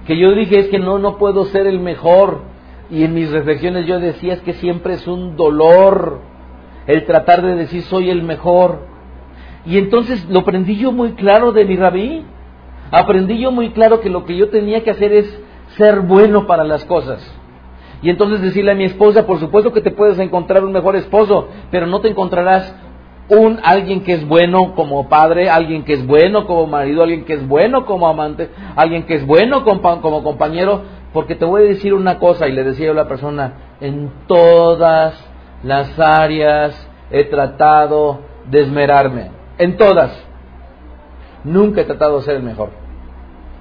que 0.06 0.18
yo 0.18 0.32
dije 0.32 0.60
es 0.60 0.68
que 0.70 0.80
no, 0.80 1.00
no 1.00 1.18
puedo 1.18 1.46
ser 1.46 1.68
el 1.68 1.80
mejor. 1.80 2.44
Y 2.90 3.04
en 3.04 3.16
mis 3.16 3.32
reflexiones 3.32 3.88
yo 3.88 4.00
decía 4.00 4.34
es 4.34 4.42
que 4.42 4.54
siempre 4.54 4.94
es 4.94 5.08
un 5.08 5.36
dolor 5.36 6.20
el 6.88 7.06
tratar 7.06 7.42
de 7.42 7.56
decir 7.56 7.82
soy 7.82 8.10
el 8.10 8.24
mejor. 8.24 8.88
Y 9.66 9.78
entonces 9.78 10.26
lo 10.30 10.42
aprendí 10.42 10.78
yo 10.78 10.92
muy 10.92 11.14
claro 11.14 11.52
de 11.52 11.66
mi 11.66 11.76
rabí. 11.76 12.24
Aprendí 12.96 13.38
yo 13.40 13.52
muy 13.52 13.72
claro 13.72 14.00
que 14.00 14.10
lo 14.10 14.24
que 14.24 14.38
yo 14.38 14.48
tenía 14.48 14.82
que 14.86 14.92
hacer 14.92 15.12
es 15.12 15.44
ser 15.76 16.00
bueno 16.00 16.48
para 16.48 16.64
las 16.64 16.86
cosas. 16.86 17.30
Y 18.02 18.10
entonces 18.10 18.42
decirle 18.42 18.72
a 18.72 18.76
mi 18.76 18.86
esposa, 18.86 19.26
por 19.26 19.38
supuesto 19.38 19.74
que 19.74 19.82
te 19.82 19.92
puedes 19.92 20.18
encontrar 20.18 20.64
un 20.64 20.72
mejor 20.72 20.96
esposo, 20.96 21.50
pero 21.72 21.88
no 21.88 22.00
te 22.00 22.08
encontrarás 22.08 22.74
un 23.28 23.60
alguien 23.66 24.02
que 24.06 24.14
es 24.14 24.26
bueno 24.26 24.76
como 24.76 25.10
padre, 25.10 25.50
alguien 25.50 25.84
que 25.84 25.92
es 25.92 26.08
bueno 26.08 26.48
como 26.48 26.68
marido, 26.68 27.04
alguien 27.04 27.26
que 27.26 27.34
es 27.34 27.46
bueno 27.46 27.86
como 27.86 28.08
amante, 28.08 28.50
alguien 28.78 29.04
que 29.04 29.16
es 29.16 29.28
bueno 29.28 29.66
como 29.66 30.24
compañero, 30.24 30.84
porque 31.12 31.36
te 31.36 31.44
voy 31.44 31.64
a 31.64 31.66
decir 31.66 31.94
una 31.94 32.18
cosa 32.18 32.48
y 32.48 32.54
le 32.54 32.64
decía 32.64 32.86
yo 32.86 32.92
a 32.94 32.96
la 32.96 33.10
persona, 33.10 33.76
en 33.82 34.10
todas 34.26 35.22
las 35.64 36.00
áreas 36.00 36.90
he 37.12 37.26
tratado 37.26 38.22
de 38.50 38.62
esmerarme, 38.62 39.32
en 39.58 39.76
todas. 39.76 40.18
Nunca 41.44 41.82
he 41.82 41.86
tratado 41.86 42.20
de 42.20 42.24
ser 42.24 42.38
el 42.38 42.44
mejor, 42.44 42.85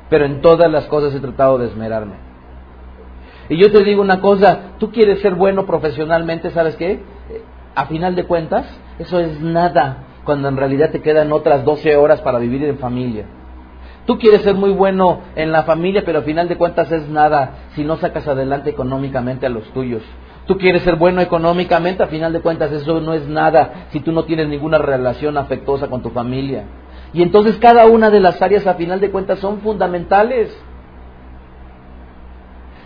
pero 0.09 0.25
en 0.25 0.40
todas 0.40 0.71
las 0.71 0.87
cosas 0.87 1.14
he 1.14 1.21
tratado 1.21 1.59
de 1.59 1.67
esmerarme. 1.67 2.14
Y 3.49 3.57
yo 3.57 3.71
te 3.71 3.85
digo 3.85 4.01
una 4.01 4.21
cosa, 4.21 4.77
tú 4.79 4.90
quieres 4.90 5.21
ser 5.21 5.35
bueno 5.35 5.67
profesionalmente, 5.67 6.51
¿sabes 6.51 6.77
qué? 6.77 7.03
A 7.75 7.87
final 7.87 8.14
de 8.14 8.25
cuentas, 8.25 8.67
eso 8.99 9.19
es 9.19 9.40
nada, 9.40 10.05
cuando 10.25 10.49
en 10.49 10.57
realidad 10.57 10.90
te 10.90 11.03
quedan 11.03 11.33
otras 11.33 11.64
12 11.64 11.97
horas 11.97 12.21
para 12.23 12.38
vivir 12.38 12.64
en 12.64 12.79
familia. 12.79 13.27
Tú 14.07 14.19
quieres 14.19 14.43
ser 14.43 14.55
muy 14.55 14.71
bueno 14.71 15.21
en 15.35 15.51
la 15.51 15.62
familia, 15.62 16.03
pero 16.05 16.19
a 16.21 16.23
final 16.23 16.49
de 16.49 16.57
cuentas 16.57 16.93
es 16.93 17.09
nada 17.09 17.69
si 17.75 17.85
no 17.85 17.97
sacas 17.97 18.29
adelante 18.29 18.71
económicamente 18.71 19.47
a 19.47 19.51
los 19.51 19.64
tuyos. 19.73 20.03
Tú 20.47 20.59
quieres 20.59 20.83
ser 20.83 20.97
bueno 20.97 21.23
económicamente, 21.23 22.03
a 22.03 22.09
final 22.09 22.33
de 22.33 22.40
cuentas 22.40 22.71
eso 22.71 23.01
no 23.01 23.14
es 23.14 23.27
nada 23.27 23.87
si 23.93 24.01
tú 24.01 24.12
no 24.12 24.25
tienes 24.25 24.49
ninguna 24.49 24.77
relación 24.77 25.38
afectuosa 25.38 25.88
con 25.88 26.03
tu 26.03 26.11
familia. 26.11 26.64
Y 27.14 27.22
entonces 27.22 27.57
cada 27.59 27.87
una 27.87 28.11
de 28.11 28.18
las 28.18 28.42
áreas 28.42 28.66
a 28.66 28.74
final 28.74 29.00
de 29.00 29.12
cuentas 29.12 29.38
son 29.38 29.61
fundamentales. 29.61 30.55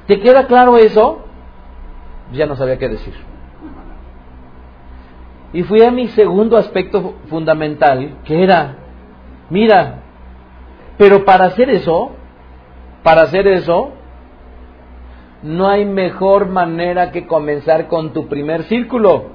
¿Te 0.07 0.21
queda 0.21 0.47
claro 0.47 0.77
eso? 0.77 1.25
Ya 2.33 2.45
no 2.45 2.55
sabía 2.55 2.79
qué 2.79 2.91
decir. 2.91 3.15
Y 5.55 5.63
fui 5.63 5.83
a 5.83 5.91
mi 5.91 6.09
segundo 6.09 6.59
aspecto 6.59 7.15
fundamental, 7.31 8.19
que 8.25 8.43
era, 8.43 8.77
mira, 9.49 10.03
pero 10.99 11.25
para 11.25 11.47
hacer 11.47 11.71
eso, 11.71 12.11
para 13.03 13.23
hacer 13.23 13.49
eso, 13.49 13.93
no 15.43 15.69
hay 15.69 15.87
mejor 15.87 16.49
manera 16.49 17.13
que 17.13 17.27
comenzar 17.27 17.89
con 17.89 18.13
tu 18.13 18.29
primer 18.29 18.65
círculo. 18.65 19.29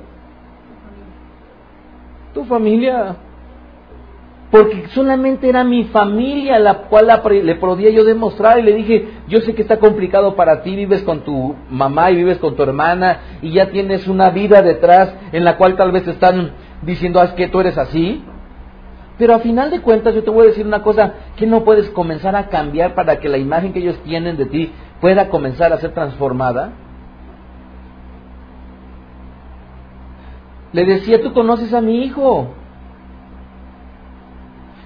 Tu 2.35 2.45
familia 2.45 3.15
porque 4.51 4.87
solamente 4.89 5.49
era 5.49 5.63
mi 5.63 5.85
familia 5.85 6.59
la 6.59 6.83
cual 6.83 7.07
le 7.43 7.55
podía 7.55 7.89
yo 7.89 8.03
demostrar 8.03 8.59
y 8.59 8.61
le 8.61 8.73
dije, 8.73 9.07
yo 9.27 9.41
sé 9.41 9.55
que 9.55 9.63
está 9.63 9.79
complicado 9.79 10.35
para 10.35 10.61
ti, 10.61 10.75
vives 10.75 11.01
con 11.01 11.21
tu 11.21 11.55
mamá 11.71 12.11
y 12.11 12.17
vives 12.17 12.37
con 12.37 12.55
tu 12.55 12.61
hermana 12.61 13.19
y 13.41 13.51
ya 13.53 13.71
tienes 13.71 14.07
una 14.07 14.29
vida 14.29 14.61
detrás 14.61 15.11
en 15.31 15.43
la 15.43 15.57
cual 15.57 15.75
tal 15.75 15.91
vez 15.91 16.03
te 16.03 16.11
están 16.11 16.51
diciendo, 16.83 17.19
ah, 17.19 17.25
es 17.25 17.31
que 17.31 17.47
tú 17.47 17.61
eres 17.61 17.77
así. 17.79 18.23
Pero 19.17 19.35
a 19.35 19.39
final 19.39 19.71
de 19.71 19.81
cuentas 19.81 20.13
yo 20.15 20.23
te 20.23 20.29
voy 20.29 20.45
a 20.45 20.49
decir 20.49 20.65
una 20.65 20.83
cosa, 20.83 21.13
que 21.35 21.45
no 21.45 21.63
puedes 21.63 21.89
comenzar 21.91 22.35
a 22.35 22.49
cambiar 22.49 22.95
para 22.95 23.19
que 23.19 23.29
la 23.29 23.37
imagen 23.37 23.73
que 23.73 23.79
ellos 23.79 23.97
tienen 24.03 24.37
de 24.37 24.45
ti 24.45 24.71
pueda 25.01 25.29
comenzar 25.29 25.73
a 25.73 25.77
ser 25.77 25.93
transformada. 25.93 26.73
Le 30.71 30.85
decía, 30.85 31.21
tú 31.21 31.33
conoces 31.33 31.73
a 31.73 31.81
mi 31.81 32.03
hijo, 32.03 32.49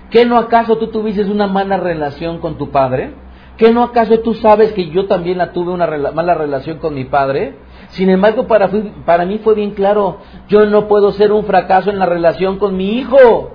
¿Qué 0.09 0.25
no 0.25 0.37
acaso 0.37 0.77
tú 0.77 0.87
tuviste 0.87 1.23
una 1.25 1.47
mala 1.47 1.77
relación 1.77 2.39
con 2.39 2.57
tu 2.57 2.71
padre? 2.71 3.13
¿Qué 3.57 3.71
no 3.71 3.83
acaso 3.83 4.19
tú 4.19 4.35
sabes 4.35 4.71
que 4.73 4.89
yo 4.89 5.07
también 5.07 5.39
la 5.39 5.51
tuve 5.51 5.71
una 5.71 5.87
mala 6.11 6.35
relación 6.35 6.77
con 6.77 6.93
mi 6.93 7.05
padre? 7.05 7.55
Sin 7.89 8.09
embargo, 8.09 8.47
para, 8.47 8.69
para 9.05 9.25
mí 9.25 9.39
fue 9.39 9.55
bien 9.55 9.71
claro, 9.71 10.19
yo 10.47 10.65
no 10.67 10.87
puedo 10.87 11.11
ser 11.11 11.31
un 11.31 11.43
fracaso 11.45 11.89
en 11.89 11.99
la 11.99 12.05
relación 12.05 12.59
con 12.59 12.77
mi 12.77 12.99
hijo. 12.99 13.51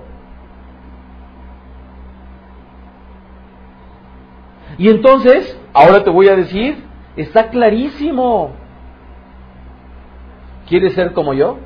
Y 4.77 4.89
entonces, 4.89 5.57
ahora 5.73 6.03
te 6.03 6.09
voy 6.09 6.27
a 6.27 6.35
decir, 6.35 6.83
está 7.15 7.49
clarísimo. 7.49 8.51
¿Quieres 10.67 10.93
ser 10.93 11.13
como 11.13 11.33
yo? 11.33 11.57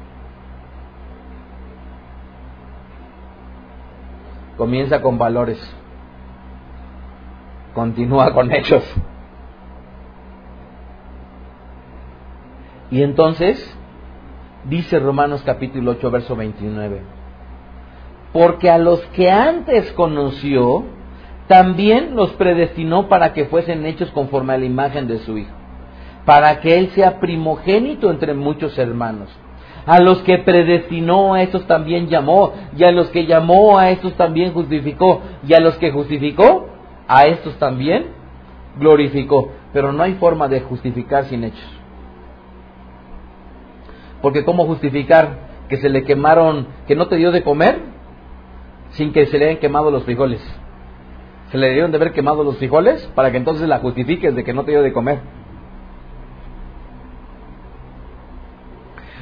Comienza 4.58 5.02
con 5.02 5.18
valores. 5.18 5.60
Continúa 7.74 8.34
con 8.34 8.52
hechos. 8.52 8.84
Y 12.90 13.04
entonces, 13.04 13.78
dice 14.66 15.00
Romanos 15.00 15.44
capítulo 15.46 15.92
8, 15.92 16.10
verso 16.10 16.36
29, 16.36 17.02
porque 18.34 18.70
a 18.70 18.78
los 18.78 19.00
que 19.08 19.30
antes 19.30 19.92
conoció, 19.92 20.86
también 21.48 22.16
los 22.16 22.32
predestinó 22.34 23.10
para 23.10 23.34
que 23.34 23.46
fuesen 23.46 23.86
hechos 23.86 24.10
conforme 24.12 24.54
a 24.54 24.58
la 24.58 24.66
imagen 24.66 25.08
de 25.08 25.20
su 25.20 25.38
Hijo, 25.38 25.54
para 26.26 26.60
que 26.62 26.78
Él 26.78 26.90
sea 26.90 27.20
primogénito 27.20 28.10
entre 28.10 28.34
muchos 28.34 28.78
hermanos. 28.78 29.30
A 29.88 30.02
los 30.02 30.22
que 30.24 30.38
predestinó 30.40 31.34
a 31.34 31.42
estos 31.42 31.66
también 31.66 32.10
llamó, 32.10 32.52
y 32.78 32.84
a 32.84 32.92
los 32.92 33.10
que 33.10 33.26
llamó 33.26 33.80
a 33.80 33.90
estos 33.90 34.14
también 34.16 34.54
justificó, 34.54 35.22
y 35.48 35.54
a 35.54 35.62
los 35.62 35.78
que 35.78 35.92
justificó, 35.92 36.68
a 37.08 37.26
estos 37.28 37.58
también 37.58 38.08
glorificó. 38.78 39.50
Pero 39.72 39.94
no 39.94 40.04
hay 40.04 40.16
forma 40.16 40.50
de 40.50 40.60
justificar 40.60 41.24
sin 41.26 41.46
hechos. 41.46 41.72
Porque 44.22 44.44
¿cómo 44.44 44.66
justificar 44.66 45.48
que 45.70 45.78
se 45.78 45.88
le 45.88 46.04
quemaron, 46.04 46.68
que 46.86 46.96
no 46.96 47.08
te 47.08 47.16
dio 47.16 47.32
de 47.32 47.44
comer, 47.44 47.80
sin 48.90 49.14
que 49.14 49.26
se 49.28 49.38
le 49.38 49.46
hayan 49.46 49.58
quemado 49.58 49.90
los 49.90 50.04
frijoles? 50.04 50.42
Se 51.52 51.58
le 51.58 51.72
dieron 51.72 51.92
de 51.92 51.98
haber 51.98 52.12
quemado 52.12 52.44
los 52.44 52.58
frijoles 52.58 53.10
para 53.16 53.32
que 53.32 53.38
entonces 53.38 53.70
la 53.70 53.80
justifiques 53.80 54.36
de 54.36 54.44
que 54.44 54.54
no 54.54 54.66
te 54.66 54.72
dio 54.72 54.82
de 54.82 54.92
comer. 54.92 55.20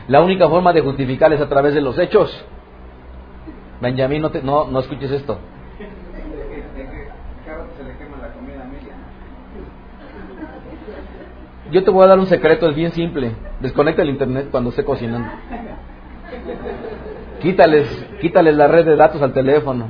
La 0.07 0.21
única 0.21 0.47
forma 0.47 0.71
de 0.71 0.81
justificar 0.81 1.33
es 1.33 1.41
a 1.41 1.49
través 1.49 1.73
de 1.73 1.81
los 1.81 1.97
hechos. 1.97 2.45
Benjamín, 3.81 4.21
no, 4.21 4.31
no, 4.43 4.65
no 4.67 4.79
escuches 4.79 5.11
esto. 5.11 5.39
Yo 11.71 11.83
te 11.83 11.89
voy 11.89 12.03
a 12.05 12.07
dar 12.07 12.19
un 12.19 12.27
secreto, 12.27 12.69
es 12.69 12.75
bien 12.75 12.91
simple. 12.91 13.31
Desconecta 13.59 14.03
el 14.03 14.09
internet 14.09 14.49
cuando 14.51 14.69
esté 14.69 14.85
cocinando. 14.85 15.29
Quítales, 17.41 18.07
quítales 18.21 18.55
la 18.55 18.67
red 18.67 18.85
de 18.85 18.95
datos 18.95 19.21
al 19.21 19.33
teléfono. 19.33 19.89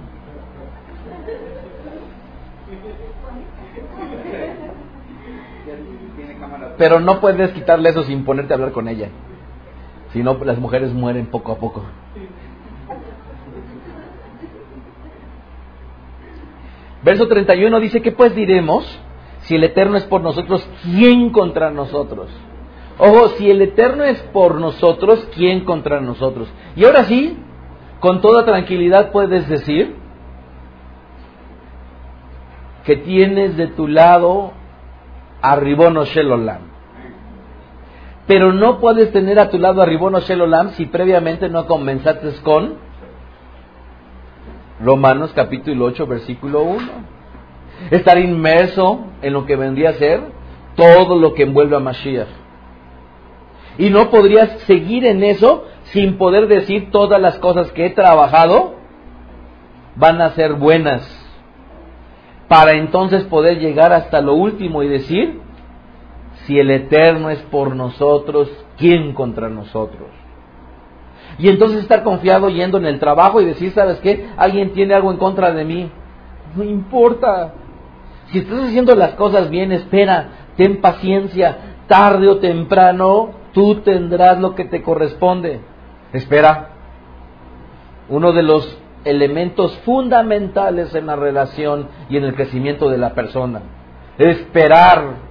Pero 6.78 7.00
no 7.00 7.20
puedes 7.20 7.52
quitarle 7.52 7.90
eso 7.90 8.04
sin 8.04 8.26
ponerte 8.26 8.54
a 8.54 8.56
hablar 8.56 8.72
con 8.72 8.88
ella. 8.88 9.10
Si 10.16 10.24
no, 10.24 10.38
las 10.46 10.58
mujeres 10.58 10.94
mueren 10.94 11.26
poco 11.26 11.52
a 11.52 11.58
poco. 11.58 11.84
Verso 17.04 17.28
31 17.28 17.78
dice, 17.82 18.02
¿qué 18.02 18.14
pues 18.14 18.34
diremos? 18.34 18.86
Si 19.42 19.56
el 19.56 19.66
Eterno 19.66 19.98
es 19.98 20.06
por 20.06 20.22
nosotros, 20.22 20.66
¿quién 20.84 21.32
contra 21.32 21.70
nosotros? 21.70 22.30
Ojo, 22.98 23.28
si 23.38 23.52
el 23.52 23.62
Eterno 23.62 24.06
es 24.06 24.22
por 24.32 24.62
nosotros, 24.62 25.28
¿quién 25.36 25.66
contra 25.66 26.00
nosotros? 26.00 26.48
Y 26.78 26.86
ahora 26.86 27.04
sí, 27.04 27.38
con 28.00 28.22
toda 28.22 28.46
tranquilidad 28.46 29.12
puedes 29.12 29.50
decir 29.50 29.98
que 32.86 32.96
tienes 32.96 33.58
de 33.58 33.68
tu 33.68 33.90
lado 33.90 34.54
a 35.42 35.58
Ribono 35.58 36.06
Shelolam. 36.06 36.75
Pero 38.28 38.54
no 38.54 38.80
puedes 38.80 39.12
tener 39.12 39.40
a 39.40 39.50
tu 39.50 39.60
lado 39.60 39.82
a 39.82 39.86
Ribono 39.86 40.20
Shelolam 40.20 40.72
si 40.72 40.88
previamente 40.88 41.48
no 41.50 41.68
comenzaste 41.68 42.32
con 42.44 42.76
Romanos 44.84 45.32
capítulo 45.36 45.86
8, 45.86 46.08
versículo 46.08 46.64
1. 46.64 46.84
Estar 47.92 48.18
inmerso 48.18 49.06
en 49.22 49.34
lo 49.34 49.46
que 49.46 49.56
vendría 49.56 49.90
a 49.90 49.94
ser 49.94 50.22
todo 50.76 51.18
lo 51.18 51.34
que 51.34 51.44
envuelve 51.44 51.76
a 51.76 51.80
Mashiach. 51.80 52.28
Y 53.78 53.90
no 53.90 54.10
podrías 54.10 54.50
seguir 54.62 55.06
en 55.06 55.24
eso 55.24 55.66
sin 55.84 56.18
poder 56.18 56.48
decir 56.48 56.90
todas 56.92 57.22
las 57.22 57.38
cosas 57.40 57.72
que 57.74 57.86
he 57.86 57.90
trabajado 57.92 58.76
van 59.96 60.22
a 60.22 60.32
ser 60.32 60.54
buenas. 60.54 61.22
Para 62.48 62.74
entonces 62.74 63.24
poder 63.24 63.60
llegar 63.60 63.94
hasta 63.94 64.22
lo 64.22 64.34
último 64.34 64.82
y 64.84 64.88
decir, 64.88 65.42
si 66.46 66.60
el 66.60 66.70
Eterno 66.70 67.30
es 67.30 67.40
por 67.44 67.76
nosotros, 67.76 68.50
¿quién 68.78 69.14
contra 69.14 69.50
nosotros? 69.50 70.10
Y 71.38 71.50
entonces 71.50 71.82
estar 71.82 72.04
confiado 72.04 72.50
yendo 72.50 72.78
en 72.78 72.86
el 72.86 73.00
trabajo 73.00 73.42
y 73.42 73.46
decir, 73.46 73.72
¿sabes 73.72 74.00
qué? 74.00 74.30
Alguien 74.38 74.72
tiene 74.74 74.94
algo 74.94 75.12
en 75.12 75.18
contra 75.18 75.52
de 75.52 75.66
mí. 75.66 75.92
No 76.56 76.64
importa. 76.64 77.54
Si 78.28 78.40
estás 78.40 78.66
haciendo 78.66 78.96
las 78.96 79.16
cosas 79.16 79.50
bien, 79.50 79.72
espera, 79.72 80.30
ten 80.56 80.82
paciencia. 80.82 81.58
Tarde 81.88 82.28
o 82.28 82.38
temprano, 82.38 83.32
tú 83.54 83.82
tendrás 83.82 84.40
lo 84.40 84.56
que 84.56 84.66
te 84.66 84.82
corresponde. 84.82 85.60
Espera. 86.14 86.70
Uno 88.08 88.32
de 88.32 88.44
los 88.44 88.78
elementos 89.04 89.78
fundamentales 89.80 90.94
en 90.96 91.08
la 91.08 91.16
relación 91.16 91.88
y 92.10 92.18
en 92.18 92.24
el 92.24 92.36
crecimiento 92.36 92.90
de 92.90 92.98
la 92.98 93.14
persona. 93.14 93.62
Esperar 94.18 95.25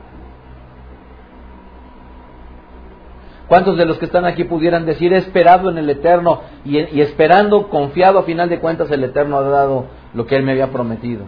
¿Cuántos 3.55 3.77
de 3.77 3.87
los 3.87 3.99
que 3.99 4.07
están 4.07 4.25
aquí 4.25 4.43
pudieran 4.43 4.85
decir, 4.85 5.13
he 5.13 5.17
esperado 5.17 5.71
en 5.71 5.79
el 5.79 5.89
Eterno 5.89 6.41
y, 6.65 7.01
esperando, 7.01 7.69
confiado, 7.69 8.19
a 8.19 8.25
final 8.25 8.49
de 8.49 8.59
cuentas 8.59 8.91
el 8.91 9.05
Eterno 9.05 9.39
ha 9.39 9.43
dado 9.43 9.87
lo 10.13 10.27
que 10.27 10.35
Él 10.35 10.43
me 10.43 10.51
había 10.51 10.73
prometido? 10.73 11.23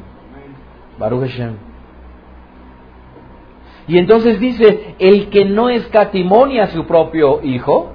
Baruch 0.98 1.20
Hashem. 1.20 1.52
Y 3.86 3.98
entonces 3.98 4.40
dice, 4.40 4.96
el 4.98 5.30
que 5.30 5.44
no 5.44 5.68
escatimonia 5.68 6.64
a 6.64 6.70
su 6.70 6.84
propio 6.84 7.42
hijo, 7.44 7.92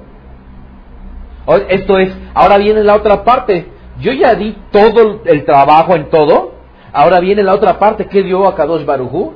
esto 1.68 1.98
es, 1.98 2.18
ahora 2.34 2.58
viene 2.58 2.86
la 2.86 2.96
otra 2.96 3.26
parte, 3.26 3.68
yo 4.00 4.14
ya 4.14 4.34
di 4.36 4.56
todo 4.72 5.24
el 5.26 5.44
trabajo 5.44 5.94
en 5.94 6.10
todo, 6.10 6.54
ahora 6.94 7.20
viene 7.20 7.44
la 7.44 7.54
otra 7.54 7.78
parte, 7.78 8.06
¿qué 8.06 8.24
dio 8.24 8.48
a 8.48 8.56
Kadosh 8.56 8.86
Barujú? 8.86 9.34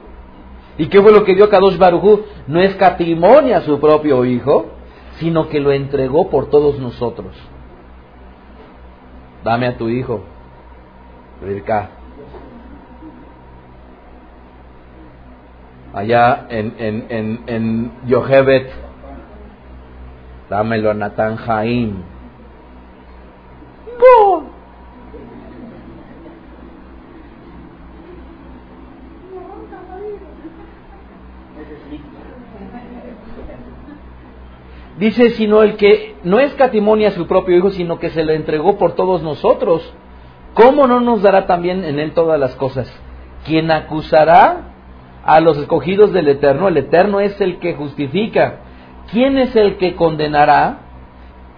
¿Y 0.77 0.87
qué 0.87 1.01
fue 1.01 1.11
lo 1.11 1.25
que 1.25 1.35
dio 1.35 1.49
Kadosh 1.49 1.77
Barujú? 1.77 2.21
No 2.47 2.61
escatimonia 2.61 3.57
a 3.57 3.61
su 3.63 3.77
propio 3.81 4.23
hijo, 4.23 4.74
sino 5.19 5.49
que 5.49 5.59
lo 5.59 5.71
entregó 5.71 6.29
por 6.29 6.49
todos 6.49 6.79
nosotros. 6.79 7.35
Dame 9.43 9.67
a 9.67 9.77
tu 9.77 9.89
hijo, 9.89 10.21
Rirka. 11.41 11.89
Allá 15.93 16.47
en, 16.49 16.75
en, 16.77 17.05
en, 17.09 17.43
en 17.47 17.91
Yohebet, 18.05 18.69
dámelo 20.49 20.91
a 20.91 20.93
Natán 20.93 21.37
Jaim. 21.37 22.14
Dice, 34.97 35.31
sino 35.31 35.61
el 35.61 35.75
que 35.75 36.15
no 36.23 36.39
es 36.39 36.53
catimonia 36.53 37.09
a 37.09 37.11
su 37.11 37.27
propio 37.27 37.57
Hijo, 37.57 37.69
sino 37.71 37.99
que 37.99 38.09
se 38.09 38.23
lo 38.23 38.31
entregó 38.31 38.77
por 38.77 38.93
todos 38.93 39.21
nosotros. 39.21 39.93
¿Cómo 40.53 40.87
no 40.87 41.01
nos 41.01 41.21
dará 41.21 41.47
también 41.47 41.83
en 41.83 41.99
él 41.99 42.13
todas 42.13 42.39
las 42.39 42.55
cosas? 42.55 42.91
Quien 43.45 43.71
acusará 43.71 44.71
a 45.25 45.41
los 45.41 45.57
escogidos 45.57 46.13
del 46.13 46.29
Eterno, 46.29 46.69
el 46.69 46.77
Eterno 46.77 47.19
es 47.19 47.39
el 47.41 47.59
que 47.59 47.73
justifica. 47.73 48.59
¿Quién 49.11 49.37
es 49.37 49.55
el 49.55 49.75
que 49.77 49.95
condenará? 49.95 50.79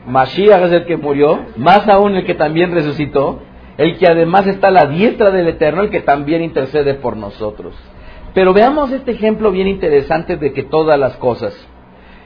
Mashiach 0.08 0.64
es 0.64 0.72
el 0.72 0.86
que 0.86 0.98
murió, 0.98 1.46
más 1.58 1.88
aún 1.88 2.16
el 2.16 2.26
que 2.26 2.34
también 2.34 2.72
resucitó, 2.72 3.40
el 3.78 3.98
que 3.98 4.08
además 4.08 4.48
está 4.48 4.70
a 4.70 4.72
la 4.72 4.86
diestra 4.88 5.30
del 5.30 5.48
Eterno, 5.48 5.84
el 5.84 5.90
que 5.90 6.02
también 6.02 6.42
intercede 6.42 6.96
por 6.96 7.18
nosotros. 7.18 7.76
Pero 8.34 8.54
veamos 8.54 8.92
este 8.92 9.12
ejemplo 9.12 9.52
bien 9.52 9.68
interesante 9.68 10.38
de 10.38 10.54
que 10.54 10.64
todas 10.64 10.98
las 10.98 11.18
cosas. 11.18 11.54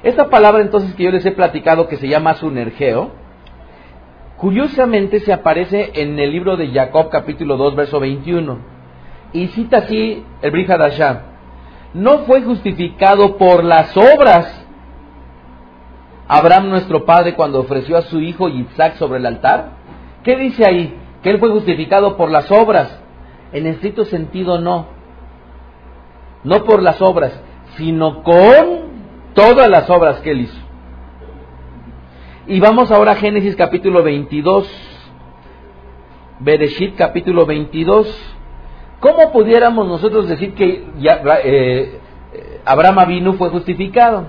Esta 0.03 0.29
palabra 0.29 0.61
entonces 0.61 0.95
que 0.95 1.03
yo 1.03 1.11
les 1.11 1.25
he 1.25 1.31
platicado 1.31 1.87
que 1.87 1.97
se 1.97 2.07
llama 2.07 2.33
sunergeo, 2.33 3.11
curiosamente 4.37 5.19
se 5.19 5.31
aparece 5.31 5.91
en 5.93 6.17
el 6.17 6.31
libro 6.31 6.57
de 6.57 6.69
Jacob 6.71 7.09
capítulo 7.09 7.55
2 7.57 7.75
verso 7.75 7.99
21 7.99 8.57
y 9.33 9.47
cita 9.47 9.77
así 9.77 10.25
el 10.41 10.51
Brihadashah. 10.51 11.21
No 11.93 12.19
fue 12.19 12.41
justificado 12.41 13.37
por 13.37 13.63
las 13.63 13.95
obras 13.95 14.61
Abraham 16.27 16.69
nuestro 16.69 17.05
padre 17.05 17.35
cuando 17.35 17.59
ofreció 17.59 17.97
a 17.97 18.03
su 18.03 18.21
hijo 18.21 18.47
Isaac 18.47 18.95
sobre 18.95 19.19
el 19.19 19.25
altar. 19.25 19.71
¿Qué 20.23 20.37
dice 20.37 20.65
ahí? 20.65 20.95
Que 21.21 21.29
él 21.29 21.39
fue 21.39 21.49
justificado 21.49 22.15
por 22.15 22.31
las 22.31 22.49
obras. 22.51 22.99
En 23.51 23.67
estricto 23.67 24.05
sentido 24.05 24.57
no. 24.57 24.87
No 26.45 26.63
por 26.63 26.81
las 26.81 27.01
obras, 27.01 27.37
sino 27.75 28.23
con 28.23 28.80
todas 29.41 29.69
las 29.69 29.89
obras 29.89 30.19
que 30.19 30.31
él 30.31 30.41
hizo. 30.41 30.59
Y 32.45 32.59
vamos 32.59 32.91
ahora 32.91 33.13
a 33.13 33.15
Génesis 33.15 33.55
capítulo 33.55 34.03
22, 34.03 34.69
Bereshit 36.39 36.95
capítulo 36.95 37.47
22. 37.47 38.35
¿Cómo 38.99 39.31
pudiéramos 39.31 39.87
nosotros 39.87 40.29
decir 40.29 40.53
que 40.53 40.85
ya, 40.99 41.23
eh, 41.43 41.99
Abraham 42.65 42.99
Avinu 42.99 43.33
fue 43.33 43.49
justificado? 43.49 44.27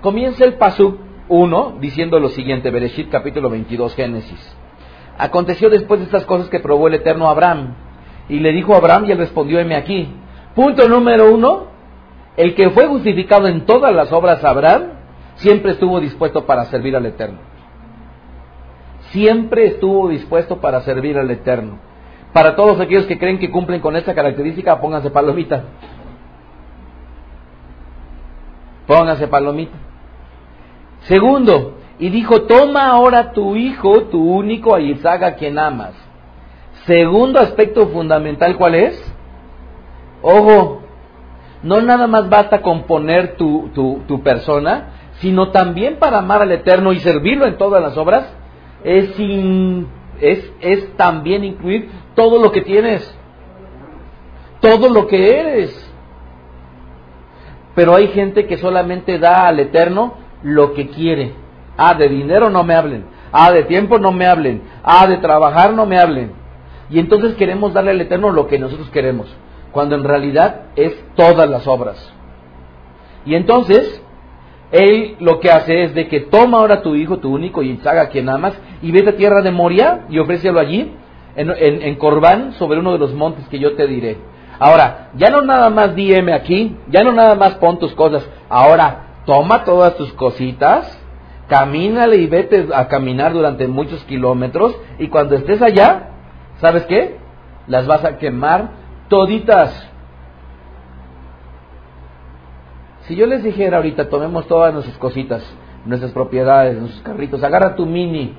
Comienza 0.00 0.44
el 0.46 0.54
Pasuk 0.54 0.98
1 1.28 1.76
diciendo 1.80 2.18
lo 2.18 2.30
siguiente, 2.30 2.70
Bereshit 2.70 3.10
capítulo 3.10 3.50
22, 3.50 3.94
Génesis. 3.94 4.56
Aconteció 5.18 5.68
después 5.68 6.00
de 6.00 6.06
estas 6.06 6.24
cosas 6.24 6.48
que 6.48 6.60
probó 6.60 6.88
el 6.88 6.94
Eterno 6.94 7.28
Abraham. 7.28 7.74
Y 8.30 8.38
le 8.38 8.52
dijo 8.52 8.74
a 8.74 8.78
Abraham 8.78 9.04
y 9.06 9.12
él 9.12 9.18
respondió, 9.18 9.60
heme 9.60 9.76
aquí. 9.76 10.08
Punto 10.54 10.88
número 10.88 11.30
uno, 11.34 11.73
el 12.36 12.54
que 12.54 12.70
fue 12.70 12.86
justificado 12.86 13.46
en 13.46 13.64
todas 13.66 13.94
las 13.94 14.12
obras 14.12 14.42
Abraham, 14.44 14.90
siempre 15.36 15.72
estuvo 15.72 16.00
dispuesto 16.00 16.46
para 16.46 16.64
servir 16.66 16.96
al 16.96 17.06
Eterno. 17.06 17.38
Siempre 19.10 19.66
estuvo 19.66 20.08
dispuesto 20.08 20.60
para 20.60 20.80
servir 20.80 21.18
al 21.18 21.30
Eterno. 21.30 21.78
Para 22.32 22.56
todos 22.56 22.80
aquellos 22.80 23.06
que 23.06 23.18
creen 23.18 23.38
que 23.38 23.50
cumplen 23.50 23.80
con 23.80 23.94
esta 23.94 24.14
característica, 24.14 24.80
pónganse 24.80 25.10
palomita. 25.10 25.64
Pónganse 28.86 29.28
palomita. 29.28 29.76
Segundo, 31.02 31.78
y 31.98 32.08
dijo, 32.08 32.42
toma 32.42 32.88
ahora 32.88 33.32
tu 33.32 33.54
hijo, 33.54 34.04
tu 34.04 34.20
único, 34.20 34.74
a 34.74 34.80
Isaac 34.80 35.36
quien 35.38 35.58
amas. 35.58 35.92
Segundo 36.86 37.38
aspecto 37.38 37.86
fundamental, 37.88 38.56
¿cuál 38.56 38.74
es? 38.74 39.14
Ojo, 40.22 40.83
no 41.64 41.80
nada 41.80 42.06
más 42.06 42.28
basta 42.28 42.60
con 42.60 42.82
poner 42.82 43.36
tu, 43.36 43.70
tu, 44.06 44.22
persona, 44.22 44.90
sino 45.20 45.48
también 45.48 45.96
para 45.98 46.18
amar 46.18 46.42
al 46.42 46.52
Eterno 46.52 46.92
y 46.92 47.00
servirlo 47.00 47.46
en 47.46 47.56
todas 47.56 47.82
las 47.82 47.96
obras, 47.96 48.30
es, 48.84 49.18
es, 50.20 50.52
es 50.60 50.96
también 50.98 51.42
incluir 51.42 51.88
todo 52.14 52.38
lo 52.38 52.52
que 52.52 52.60
tienes, 52.60 53.18
todo 54.60 54.90
lo 54.90 55.06
que 55.06 55.40
eres. 55.40 55.92
Pero 57.74 57.94
hay 57.94 58.08
gente 58.08 58.46
que 58.46 58.58
solamente 58.58 59.18
da 59.18 59.48
al 59.48 59.58
Eterno 59.58 60.18
lo 60.42 60.74
que 60.74 60.88
quiere. 60.88 61.32
Ah, 61.78 61.94
de 61.94 62.10
dinero 62.10 62.50
no 62.50 62.62
me 62.62 62.74
hablen. 62.74 63.06
Ah, 63.32 63.50
de 63.50 63.64
tiempo 63.64 63.98
no 63.98 64.12
me 64.12 64.26
hablen. 64.26 64.62
Ah, 64.82 65.06
de 65.06 65.16
trabajar 65.16 65.72
no 65.72 65.86
me 65.86 65.98
hablen. 65.98 66.32
Y 66.90 66.98
entonces 66.98 67.34
queremos 67.36 67.72
darle 67.72 67.92
al 67.92 68.00
Eterno 68.02 68.30
lo 68.30 68.46
que 68.46 68.58
nosotros 68.58 68.90
queremos 68.90 69.34
cuando 69.74 69.96
en 69.96 70.04
realidad 70.04 70.68
es 70.76 70.94
todas 71.16 71.50
las 71.50 71.66
obras. 71.66 72.12
Y 73.26 73.34
entonces, 73.34 74.00
él 74.70 75.16
lo 75.18 75.40
que 75.40 75.50
hace 75.50 75.82
es 75.82 75.94
de 75.94 76.06
que 76.06 76.20
toma 76.20 76.58
ahora 76.58 76.80
tu 76.80 76.94
hijo, 76.94 77.18
tu 77.18 77.34
único, 77.34 77.60
y 77.62 77.78
a 77.84 78.08
quien 78.08 78.28
amas, 78.28 78.54
y 78.80 78.92
vete 78.92 79.10
a 79.10 79.16
tierra 79.16 79.42
de 79.42 79.50
Moria 79.50 80.06
y 80.08 80.20
ofrécelo 80.20 80.60
allí, 80.60 80.92
en, 81.34 81.50
en, 81.50 82.52
sobre 82.52 82.78
uno 82.78 82.92
de 82.92 82.98
los 82.98 83.12
montes 83.14 83.48
que 83.48 83.58
yo 83.58 83.74
te 83.74 83.88
diré. 83.88 84.16
Ahora, 84.60 85.10
ya 85.16 85.30
no 85.30 85.42
nada 85.42 85.68
más 85.70 85.96
dime 85.96 86.32
aquí, 86.32 86.76
ya 86.88 87.02
no 87.02 87.10
nada 87.10 87.34
más 87.34 87.56
pon 87.56 87.80
tus 87.80 87.92
cosas, 87.94 88.28
ahora 88.48 89.22
toma 89.26 89.64
todas 89.64 89.96
tus 89.96 90.12
cositas, 90.12 91.00
camínale 91.48 92.16
y 92.18 92.28
vete 92.28 92.68
a 92.72 92.86
caminar 92.86 93.32
durante 93.32 93.66
muchos 93.66 94.04
kilómetros, 94.04 94.78
y 95.00 95.08
cuando 95.08 95.34
estés 95.34 95.60
allá, 95.60 96.10
¿sabes 96.60 96.84
qué? 96.86 97.16
Las 97.66 97.88
vas 97.88 98.04
a 98.04 98.18
quemar 98.18 98.83
toditas. 99.14 99.88
Si 103.02 103.14
yo 103.14 103.26
les 103.26 103.44
dijera 103.44 103.76
ahorita, 103.76 104.08
tomemos 104.08 104.48
todas 104.48 104.72
nuestras 104.72 104.98
cositas, 104.98 105.44
nuestras 105.86 106.10
propiedades, 106.10 106.76
nuestros 106.76 107.02
carritos, 107.04 107.44
agarra 107.44 107.76
tu 107.76 107.86
mini, 107.86 108.34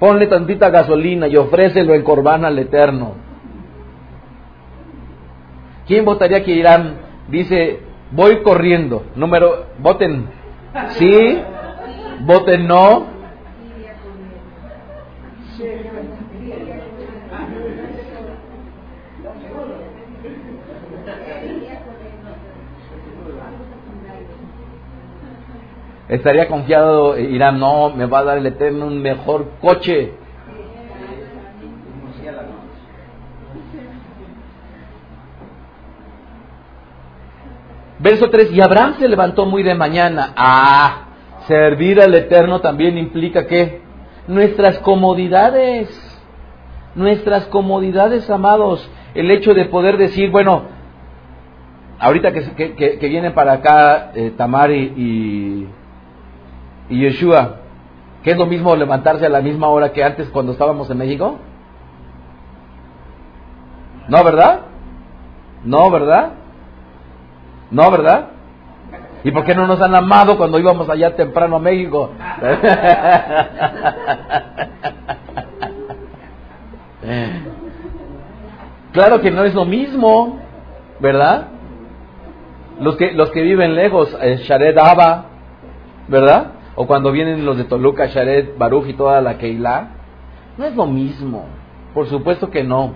ponle 0.00 0.26
tantita 0.26 0.68
gasolina 0.68 1.28
y 1.28 1.36
ofrécelo 1.36 1.94
el 1.94 2.02
corbán 2.02 2.44
al 2.44 2.58
Eterno. 2.58 3.14
¿Quién 5.86 6.04
votaría 6.04 6.42
que 6.42 6.52
Irán 6.52 6.96
dice, 7.28 7.80
Voy 8.12 8.42
corriendo. 8.42 9.04
Número, 9.16 9.66
voten 9.78 10.28
sí, 10.90 11.40
voten 12.20 12.66
no. 12.66 13.06
Estaría 26.12 26.46
confiado 26.46 27.18
Irán, 27.18 27.58
no, 27.58 27.88
me 27.88 28.04
va 28.04 28.18
a 28.18 28.24
dar 28.24 28.36
el 28.36 28.44
Eterno 28.44 28.86
un 28.86 29.00
mejor 29.00 29.52
coche. 29.62 30.12
Verso 37.98 38.28
3, 38.28 38.52
y 38.52 38.60
Abraham 38.60 38.96
se 38.98 39.08
levantó 39.08 39.46
muy 39.46 39.62
de 39.62 39.74
mañana. 39.74 40.34
Ah, 40.36 41.04
servir 41.46 41.98
al 41.98 42.14
Eterno 42.14 42.60
también 42.60 42.98
implica 42.98 43.46
que 43.46 43.80
nuestras 44.28 44.80
comodidades, 44.80 45.88
nuestras 46.94 47.46
comodidades, 47.46 48.28
amados, 48.28 48.86
el 49.14 49.30
hecho 49.30 49.54
de 49.54 49.64
poder 49.64 49.96
decir, 49.96 50.30
bueno, 50.30 50.64
ahorita 51.98 52.32
que, 52.32 52.74
que, 52.74 53.08
vienen 53.08 53.32
para 53.32 53.52
acá 53.54 54.12
eh, 54.14 54.34
Tamar 54.36 54.70
y 54.72 55.68
Yeshua, 56.98 57.56
¿qué 58.22 58.32
es 58.32 58.36
lo 58.36 58.44
mismo 58.46 58.76
levantarse 58.76 59.26
a 59.26 59.30
la 59.30 59.40
misma 59.40 59.68
hora 59.68 59.92
que 59.92 60.04
antes 60.04 60.28
cuando 60.30 60.52
estábamos 60.52 60.90
en 60.90 60.98
México? 60.98 61.38
¿No, 64.08 64.24
verdad? 64.24 64.60
¿No, 65.64 65.90
verdad? 65.90 66.32
No, 67.70 67.90
¿verdad? 67.90 68.28
¿Y 69.24 69.30
por 69.30 69.44
qué 69.44 69.54
no 69.54 69.66
nos 69.66 69.80
han 69.80 69.94
amado 69.94 70.36
cuando 70.36 70.58
íbamos 70.58 70.90
allá 70.90 71.14
temprano 71.14 71.56
a 71.56 71.60
México? 71.60 72.10
claro 78.92 79.20
que 79.20 79.30
no 79.30 79.44
es 79.44 79.54
lo 79.54 79.64
mismo, 79.64 80.40
¿verdad? 80.98 81.46
Los 82.80 82.96
que, 82.96 83.12
los 83.12 83.30
que 83.30 83.42
viven 83.42 83.76
lejos, 83.76 84.18
eh, 84.20 84.40
Shared 84.42 84.76
Abba, 84.76 85.26
¿verdad? 86.08 86.46
O 86.74 86.86
cuando 86.86 87.12
vienen 87.12 87.44
los 87.44 87.58
de 87.58 87.64
Toluca, 87.64 88.06
Shared 88.06 88.56
Baruch 88.58 88.88
y 88.88 88.94
toda 88.94 89.20
la 89.20 89.38
Keilah, 89.38 89.88
no 90.56 90.64
es 90.64 90.74
lo 90.74 90.86
mismo, 90.86 91.46
por 91.94 92.06
supuesto 92.06 92.50
que 92.50 92.64
no. 92.64 92.94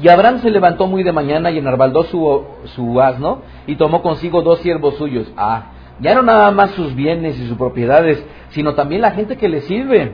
Y 0.00 0.08
Abraham 0.08 0.38
se 0.38 0.50
levantó 0.50 0.86
muy 0.86 1.02
de 1.02 1.12
mañana 1.12 1.50
y 1.50 1.58
enarbaldó 1.58 2.04
su, 2.04 2.44
su 2.76 3.00
asno 3.00 3.42
y 3.66 3.76
tomó 3.76 4.02
consigo 4.02 4.42
dos 4.42 4.60
siervos 4.60 4.96
suyos. 4.96 5.30
Ah, 5.36 5.72
ya 6.00 6.14
no 6.14 6.22
nada 6.22 6.50
más 6.52 6.70
sus 6.72 6.94
bienes 6.94 7.38
y 7.38 7.48
sus 7.48 7.58
propiedades, 7.58 8.24
sino 8.50 8.74
también 8.74 9.02
la 9.02 9.10
gente 9.10 9.36
que 9.36 9.48
le 9.48 9.62
sirve. 9.62 10.12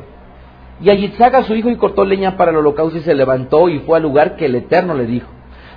Y 0.80 0.90
a 0.90 1.42
su 1.42 1.54
hijo 1.54 1.70
y 1.70 1.76
cortó 1.76 2.04
leña 2.04 2.36
para 2.36 2.50
el 2.50 2.56
holocausto 2.56 2.98
y 2.98 3.02
se 3.02 3.14
levantó 3.14 3.68
y 3.68 3.80
fue 3.80 3.98
al 3.98 4.02
lugar 4.02 4.36
que 4.36 4.46
el 4.46 4.56
Eterno 4.56 4.94
le 4.94 5.06
dijo. 5.06 5.28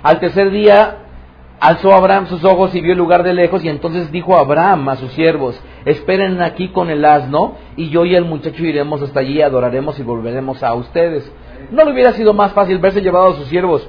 Al 0.02 0.18
tercer 0.18 0.50
día 0.50 0.96
alzó 1.60 1.92
Abraham 1.92 2.26
sus 2.26 2.44
ojos 2.44 2.74
y 2.74 2.80
vio 2.80 2.92
el 2.92 2.98
lugar 2.98 3.22
de 3.22 3.34
lejos 3.34 3.64
y 3.64 3.68
entonces 3.68 4.10
dijo 4.10 4.36
Abraham 4.36 4.88
a 4.88 4.96
sus 4.96 5.12
siervos, 5.12 5.60
esperen 5.90 6.40
aquí 6.42 6.68
con 6.68 6.90
el 6.90 7.04
asno 7.04 7.56
y 7.76 7.90
yo 7.90 8.04
y 8.04 8.14
el 8.14 8.24
muchacho 8.24 8.64
iremos 8.64 9.02
hasta 9.02 9.20
allí, 9.20 9.42
adoraremos 9.42 9.98
y 9.98 10.02
volveremos 10.02 10.62
a 10.62 10.74
ustedes. 10.74 11.30
¿No 11.70 11.84
le 11.84 11.92
hubiera 11.92 12.12
sido 12.12 12.32
más 12.32 12.52
fácil 12.52 12.78
verse 12.78 13.00
llevado 13.00 13.28
a 13.28 13.36
sus 13.36 13.48
siervos 13.48 13.88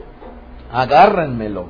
agárrenmelo. 0.71 1.67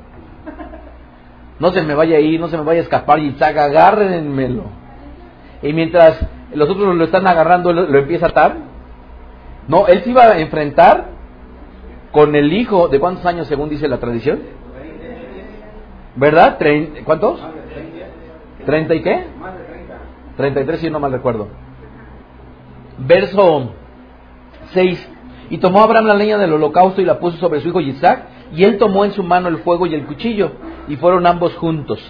No 1.58 1.72
se 1.72 1.82
me 1.82 1.94
vaya 1.94 2.16
a 2.16 2.20
ir, 2.20 2.40
no 2.40 2.48
se 2.48 2.56
me 2.56 2.64
vaya 2.64 2.80
a 2.80 2.82
escapar, 2.84 3.18
Yitzhak, 3.18 3.56
agárrenmelo. 3.56 4.64
Y 5.62 5.72
mientras 5.72 6.18
los 6.54 6.68
otros 6.70 6.94
lo 6.94 7.04
están 7.04 7.26
agarrando, 7.26 7.72
lo, 7.72 7.98
empieza 7.98 8.26
a 8.26 8.28
atar. 8.30 8.56
No, 9.68 9.86
él 9.86 10.02
se 10.02 10.10
iba 10.10 10.24
a 10.24 10.38
enfrentar 10.38 11.08
con 12.12 12.34
el 12.34 12.52
hijo, 12.52 12.88
¿de 12.88 12.98
cuántos 12.98 13.26
años 13.26 13.46
según 13.46 13.68
dice 13.68 13.88
la 13.88 13.98
tradición? 13.98 14.40
¿Verdad? 16.16 16.58
¿Cuántos? 17.04 17.40
¿Treinta 18.64 18.94
y 18.94 19.02
qué? 19.02 19.24
Treinta 20.40 20.62
y 20.62 20.64
tres, 20.64 20.80
si 20.80 20.88
no 20.88 20.98
mal 20.98 21.12
recuerdo. 21.12 21.48
Verso 22.96 23.74
6. 24.72 25.10
Y 25.50 25.58
tomó 25.58 25.82
Abraham 25.82 26.06
la 26.06 26.14
leña 26.14 26.38
del 26.38 26.54
holocausto 26.54 27.02
y 27.02 27.04
la 27.04 27.18
puso 27.18 27.36
sobre 27.36 27.60
su 27.60 27.68
hijo 27.68 27.80
Isaac 27.82 28.22
y 28.54 28.64
él 28.64 28.78
tomó 28.78 29.04
en 29.04 29.12
su 29.12 29.22
mano 29.22 29.48
el 29.48 29.58
fuego 29.58 29.86
y 29.86 29.94
el 29.94 30.06
cuchillo, 30.06 30.52
y 30.88 30.96
fueron 30.96 31.26
ambos 31.26 31.54
juntos. 31.56 32.00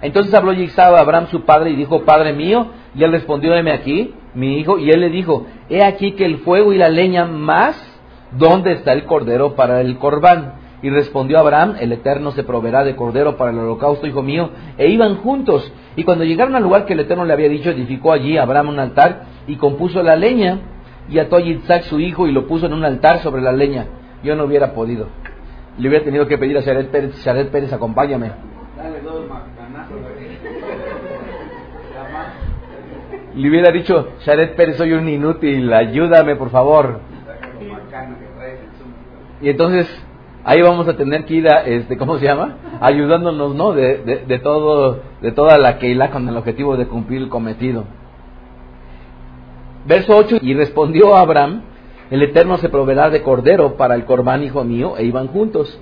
Entonces 0.00 0.32
habló 0.32 0.54
Isaac 0.54 0.94
a 0.94 1.00
Abraham 1.00 1.26
su 1.30 1.42
padre 1.42 1.70
y 1.70 1.76
dijo, 1.76 2.06
Padre 2.06 2.32
mío, 2.32 2.68
y 2.94 3.04
él 3.04 3.12
respondió, 3.12 3.54
heme 3.54 3.72
aquí, 3.72 4.14
mi 4.32 4.58
hijo, 4.58 4.78
y 4.78 4.90
él 4.90 5.00
le 5.00 5.10
dijo, 5.10 5.46
he 5.68 5.84
aquí 5.84 6.12
que 6.12 6.24
el 6.24 6.38
fuego 6.38 6.72
y 6.72 6.78
la 6.78 6.88
leña 6.88 7.26
más, 7.26 7.76
¿dónde 8.32 8.72
está 8.72 8.94
el 8.94 9.04
cordero 9.04 9.54
para 9.54 9.82
el 9.82 9.98
corbán? 9.98 10.54
Y 10.84 10.90
respondió 10.90 11.40
Abraham, 11.40 11.74
el 11.80 11.90
Eterno 11.90 12.30
se 12.30 12.44
proveerá 12.44 12.84
de 12.84 12.94
cordero 12.94 13.36
para 13.36 13.50
el 13.50 13.58
holocausto, 13.58 14.06
hijo 14.06 14.22
mío, 14.22 14.50
e 14.78 14.88
iban 14.88 15.16
juntos. 15.16 15.72
Y 15.96 16.04
cuando 16.04 16.24
llegaron 16.24 16.54
al 16.54 16.62
lugar 16.62 16.84
que 16.84 16.92
el 16.92 17.00
Eterno 17.00 17.24
le 17.24 17.32
había 17.32 17.48
dicho, 17.48 17.70
edificó 17.70 18.12
allí 18.12 18.36
Abraham 18.36 18.68
un 18.68 18.78
altar 18.78 19.24
y 19.48 19.56
compuso 19.56 20.02
la 20.02 20.14
leña, 20.14 20.60
y 21.08 21.18
ató 21.18 21.36
a 21.36 21.40
Isaac 21.40 21.82
su 21.82 21.98
hijo 21.98 22.28
y 22.28 22.32
lo 22.32 22.46
puso 22.46 22.66
en 22.66 22.74
un 22.74 22.84
altar 22.84 23.18
sobre 23.18 23.42
la 23.42 23.52
leña. 23.52 23.86
Yo 24.22 24.36
no 24.36 24.44
hubiera 24.44 24.72
podido 24.72 25.08
le 25.78 25.88
hubiera 25.88 26.04
tenido 26.04 26.26
que 26.26 26.38
pedir 26.38 26.56
a 26.56 26.60
Sharet 26.60 26.90
Pérez, 26.90 27.16
Sharet 27.24 27.50
Pérez, 27.50 27.72
acompáñame. 27.72 28.30
Le 33.34 33.48
hubiera 33.48 33.72
dicho, 33.72 34.08
Sharet 34.20 34.54
Pérez, 34.54 34.76
soy 34.76 34.92
un 34.92 35.08
inútil, 35.08 35.72
ayúdame 35.72 36.36
por 36.36 36.50
favor. 36.50 37.00
Y 39.40 39.48
entonces 39.48 39.88
ahí 40.44 40.62
vamos 40.62 40.86
a 40.88 40.96
tener 40.96 41.24
que 41.24 41.34
ir 41.34 41.48
a, 41.48 41.62
este, 41.64 41.96
¿cómo 41.96 42.18
se 42.18 42.26
llama? 42.26 42.56
Ayudándonos, 42.80 43.54
¿no? 43.54 43.72
De, 43.72 44.40
todo, 44.42 45.00
de 45.20 45.32
toda 45.32 45.58
la 45.58 45.78
Keilah 45.78 46.10
con 46.10 46.28
el 46.28 46.36
objetivo 46.36 46.76
de 46.76 46.86
cumplir 46.86 47.22
el 47.22 47.28
cometido. 47.28 47.84
Verso 49.86 50.16
8, 50.16 50.38
y 50.42 50.54
respondió 50.54 51.16
Abraham, 51.16 51.62
el 52.10 52.22
Eterno 52.22 52.58
se 52.58 52.68
proveerá 52.68 53.10
de 53.10 53.22
cordero 53.22 53.76
para 53.76 53.94
el 53.94 54.04
corbán, 54.04 54.42
hijo 54.42 54.64
mío, 54.64 54.94
e 54.96 55.04
iban 55.04 55.28
juntos. 55.28 55.80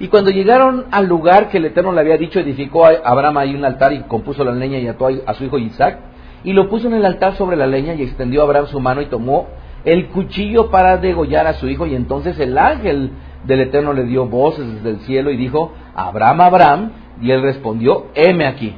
Y 0.00 0.08
cuando 0.08 0.30
llegaron 0.30 0.86
al 0.90 1.06
lugar 1.06 1.50
que 1.50 1.58
el 1.58 1.66
Eterno 1.66 1.92
le 1.92 2.00
había 2.00 2.16
dicho, 2.16 2.40
edificó 2.40 2.86
Abraham 2.86 3.38
ahí 3.38 3.54
un 3.54 3.64
altar 3.64 3.92
y 3.92 4.02
compuso 4.02 4.44
la 4.44 4.52
leña 4.52 4.78
y 4.78 4.88
ató 4.88 5.08
a 5.26 5.34
su 5.34 5.44
hijo 5.44 5.58
Isaac. 5.58 5.98
Y 6.42 6.52
lo 6.52 6.68
puso 6.68 6.88
en 6.88 6.94
el 6.94 7.06
altar 7.06 7.36
sobre 7.36 7.56
la 7.56 7.66
leña 7.66 7.94
y 7.94 8.02
extendió 8.02 8.40
a 8.40 8.44
Abraham 8.44 8.66
su 8.66 8.80
mano 8.80 9.02
y 9.02 9.06
tomó 9.06 9.48
el 9.84 10.08
cuchillo 10.08 10.70
para 10.70 10.96
degollar 10.96 11.46
a 11.46 11.54
su 11.54 11.68
hijo. 11.68 11.86
Y 11.86 11.94
entonces 11.94 12.38
el 12.40 12.58
ángel 12.58 13.12
del 13.46 13.60
Eterno 13.60 13.92
le 13.92 14.04
dio 14.04 14.26
voces 14.26 14.66
desde 14.74 14.90
el 14.90 15.00
cielo 15.00 15.30
y 15.30 15.36
dijo, 15.36 15.72
Abraham, 15.94 16.40
Abraham. 16.40 16.92
Y 17.20 17.30
él 17.30 17.42
respondió, 17.42 18.06
heme 18.14 18.46
aquí. 18.46 18.76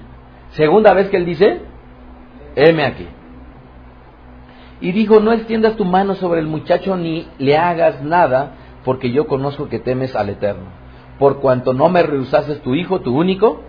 Segunda 0.50 0.92
vez 0.92 1.08
que 1.08 1.16
él 1.16 1.24
dice, 1.24 1.62
heme 2.54 2.84
aquí. 2.84 3.06
Y 4.80 4.92
dijo, 4.92 5.20
no 5.20 5.32
extiendas 5.32 5.76
tu 5.76 5.84
mano 5.84 6.14
sobre 6.14 6.40
el 6.40 6.46
muchacho 6.46 6.96
ni 6.96 7.26
le 7.38 7.56
hagas 7.56 8.02
nada, 8.02 8.52
porque 8.84 9.10
yo 9.10 9.26
conozco 9.26 9.68
que 9.68 9.78
temes 9.78 10.14
al 10.14 10.28
Eterno. 10.28 10.66
Por 11.18 11.40
cuanto 11.40 11.72
no 11.72 11.88
me 11.88 12.02
rehusases 12.02 12.60
tu 12.60 12.74
hijo, 12.74 13.00
tu 13.00 13.18
único. 13.18 13.62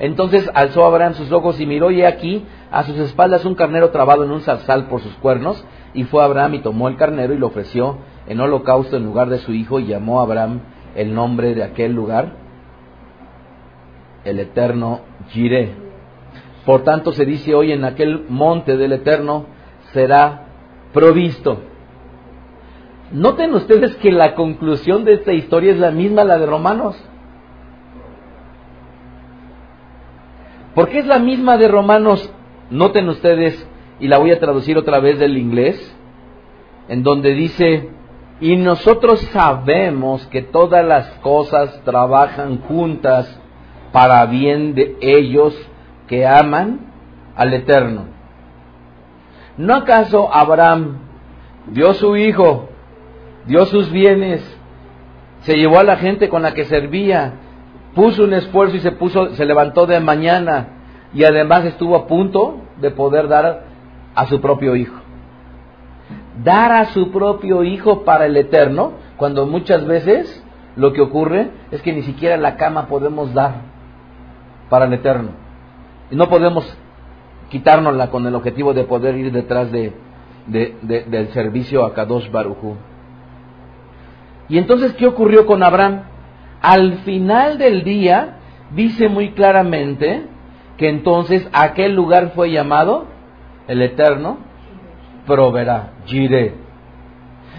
Entonces 0.00 0.50
alzó 0.54 0.84
Abraham 0.84 1.14
sus 1.14 1.30
ojos 1.30 1.60
y 1.60 1.66
miró, 1.66 1.90
y 1.90 2.02
aquí 2.02 2.44
a 2.72 2.82
sus 2.82 2.98
espaldas 2.98 3.44
un 3.44 3.54
carnero 3.54 3.90
trabado 3.90 4.24
en 4.24 4.32
un 4.32 4.40
zarzal 4.40 4.86
por 4.86 5.00
sus 5.02 5.14
cuernos. 5.14 5.64
Y 5.94 6.04
fue 6.04 6.24
Abraham 6.24 6.54
y 6.54 6.58
tomó 6.60 6.88
el 6.88 6.96
carnero 6.96 7.32
y 7.32 7.38
lo 7.38 7.48
ofreció 7.48 7.98
en 8.30 8.38
holocausto 8.38 8.96
en 8.96 9.04
lugar 9.04 9.28
de 9.28 9.38
su 9.38 9.52
hijo, 9.52 9.80
y 9.80 9.86
llamó 9.86 10.20
a 10.20 10.22
Abraham 10.22 10.60
el 10.94 11.12
nombre 11.12 11.52
de 11.52 11.64
aquel 11.64 11.92
lugar, 11.94 12.30
el 14.24 14.38
Eterno 14.38 15.00
Jireh. 15.30 15.74
Por 16.64 16.84
tanto 16.84 17.10
se 17.10 17.24
dice 17.24 17.56
hoy 17.56 17.72
en 17.72 17.84
aquel 17.84 18.26
monte 18.28 18.76
del 18.76 18.92
Eterno, 18.92 19.46
será 19.92 20.46
provisto. 20.92 21.58
Noten 23.10 23.52
ustedes 23.52 23.96
que 23.96 24.12
la 24.12 24.36
conclusión 24.36 25.04
de 25.04 25.14
esta 25.14 25.32
historia 25.32 25.72
es 25.72 25.80
la 25.80 25.90
misma 25.90 26.22
la 26.22 26.38
de 26.38 26.46
Romanos. 26.46 26.96
¿Por 30.76 30.88
qué 30.88 31.00
es 31.00 31.06
la 31.06 31.18
misma 31.18 31.56
de 31.56 31.66
Romanos? 31.66 32.32
Noten 32.70 33.08
ustedes, 33.08 33.68
y 33.98 34.06
la 34.06 34.18
voy 34.18 34.30
a 34.30 34.38
traducir 34.38 34.78
otra 34.78 35.00
vez 35.00 35.18
del 35.18 35.36
inglés, 35.36 35.96
en 36.86 37.02
donde 37.02 37.34
dice, 37.34 37.90
y 38.40 38.56
nosotros 38.56 39.20
sabemos 39.32 40.26
que 40.28 40.42
todas 40.42 40.84
las 40.84 41.06
cosas 41.18 41.80
trabajan 41.84 42.60
juntas 42.62 43.38
para 43.92 44.24
bien 44.26 44.74
de 44.74 44.96
ellos 45.00 45.54
que 46.06 46.26
aman 46.26 46.92
al 47.36 47.52
Eterno 47.52 48.20
¿No 49.60 49.74
acaso 49.74 50.32
Abraham 50.32 51.00
dio 51.66 51.92
su 51.92 52.16
hijo, 52.16 52.70
dio 53.44 53.66
sus 53.66 53.90
bienes, 53.90 54.42
se 55.40 55.56
llevó 55.56 55.78
a 55.78 55.84
la 55.84 55.96
gente 55.96 56.30
con 56.30 56.40
la 56.40 56.54
que 56.54 56.64
servía, 56.64 57.34
puso 57.94 58.24
un 58.24 58.32
esfuerzo 58.32 58.76
y 58.76 58.80
se 58.80 58.92
puso, 58.92 59.34
se 59.34 59.44
levantó 59.44 59.84
de 59.84 60.00
mañana, 60.00 60.68
y 61.12 61.24
además 61.24 61.66
estuvo 61.66 61.94
a 61.94 62.06
punto 62.06 62.62
de 62.80 62.90
poder 62.90 63.28
dar 63.28 63.64
a 64.14 64.26
su 64.28 64.40
propio 64.40 64.76
hijo. 64.76 64.99
Dar 66.44 66.72
a 66.72 66.86
su 66.86 67.10
propio 67.10 67.64
hijo 67.64 68.04
para 68.04 68.26
el 68.26 68.36
eterno, 68.36 68.92
cuando 69.16 69.46
muchas 69.46 69.86
veces 69.86 70.42
lo 70.76 70.92
que 70.92 71.00
ocurre 71.00 71.50
es 71.70 71.82
que 71.82 71.92
ni 71.92 72.02
siquiera 72.02 72.36
la 72.36 72.56
cama 72.56 72.86
podemos 72.86 73.34
dar 73.34 73.62
para 74.68 74.86
el 74.86 74.92
eterno. 74.92 75.30
Y 76.10 76.16
no 76.16 76.28
podemos 76.28 76.76
quitárnosla 77.50 78.10
con 78.10 78.26
el 78.26 78.34
objetivo 78.34 78.72
de 78.72 78.84
poder 78.84 79.16
ir 79.16 79.32
detrás 79.32 79.70
de, 79.70 79.92
del 80.46 81.28
servicio 81.32 81.84
a 81.84 81.92
Kadosh 81.92 82.30
Baruchu. 82.30 82.76
Y 84.48 84.58
entonces, 84.58 84.94
¿qué 84.94 85.06
ocurrió 85.06 85.46
con 85.46 85.62
Abraham? 85.62 86.02
Al 86.62 86.94
final 86.98 87.58
del 87.58 87.84
día, 87.84 88.38
dice 88.74 89.08
muy 89.08 89.32
claramente 89.32 90.24
que 90.76 90.88
entonces 90.88 91.48
aquel 91.52 91.94
lugar 91.94 92.32
fue 92.34 92.50
llamado 92.50 93.06
el 93.68 93.82
Eterno 93.82 94.38
proveerá, 95.30 95.92
Jireh. 96.06 96.54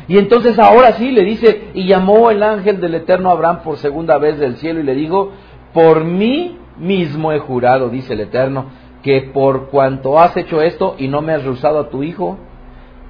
Y 0.08 0.18
entonces 0.18 0.60
ahora 0.60 0.92
sí 0.94 1.10
le 1.12 1.24
dice, 1.24 1.70
y 1.74 1.86
llamó 1.86 2.30
el 2.32 2.44
ángel 2.44 2.82
del 2.82 2.96
Eterno 2.96 3.30
Abraham 3.30 3.62
por 3.64 3.78
segunda 3.78 4.18
vez 4.18 4.38
del 4.40 4.58
cielo 4.58 4.82
y 4.82 4.84
le 4.84 4.94
dijo, 4.94 5.32
por 5.74 6.04
mí 6.04 6.58
mismo 6.78 7.32
he 7.32 7.40
jurado, 7.40 7.88
dice 7.88 8.14
el 8.14 8.20
Eterno, 8.20 8.66
que 9.04 9.22
por 9.34 9.70
cuanto 9.70 10.20
has 10.20 10.36
hecho 10.36 10.62
esto 10.62 10.96
y 10.98 11.08
no 11.08 11.22
me 11.22 11.34
has 11.34 11.44
rehusado 11.46 11.80
a 11.80 11.90
tu 11.90 12.04
hijo, 12.04 12.38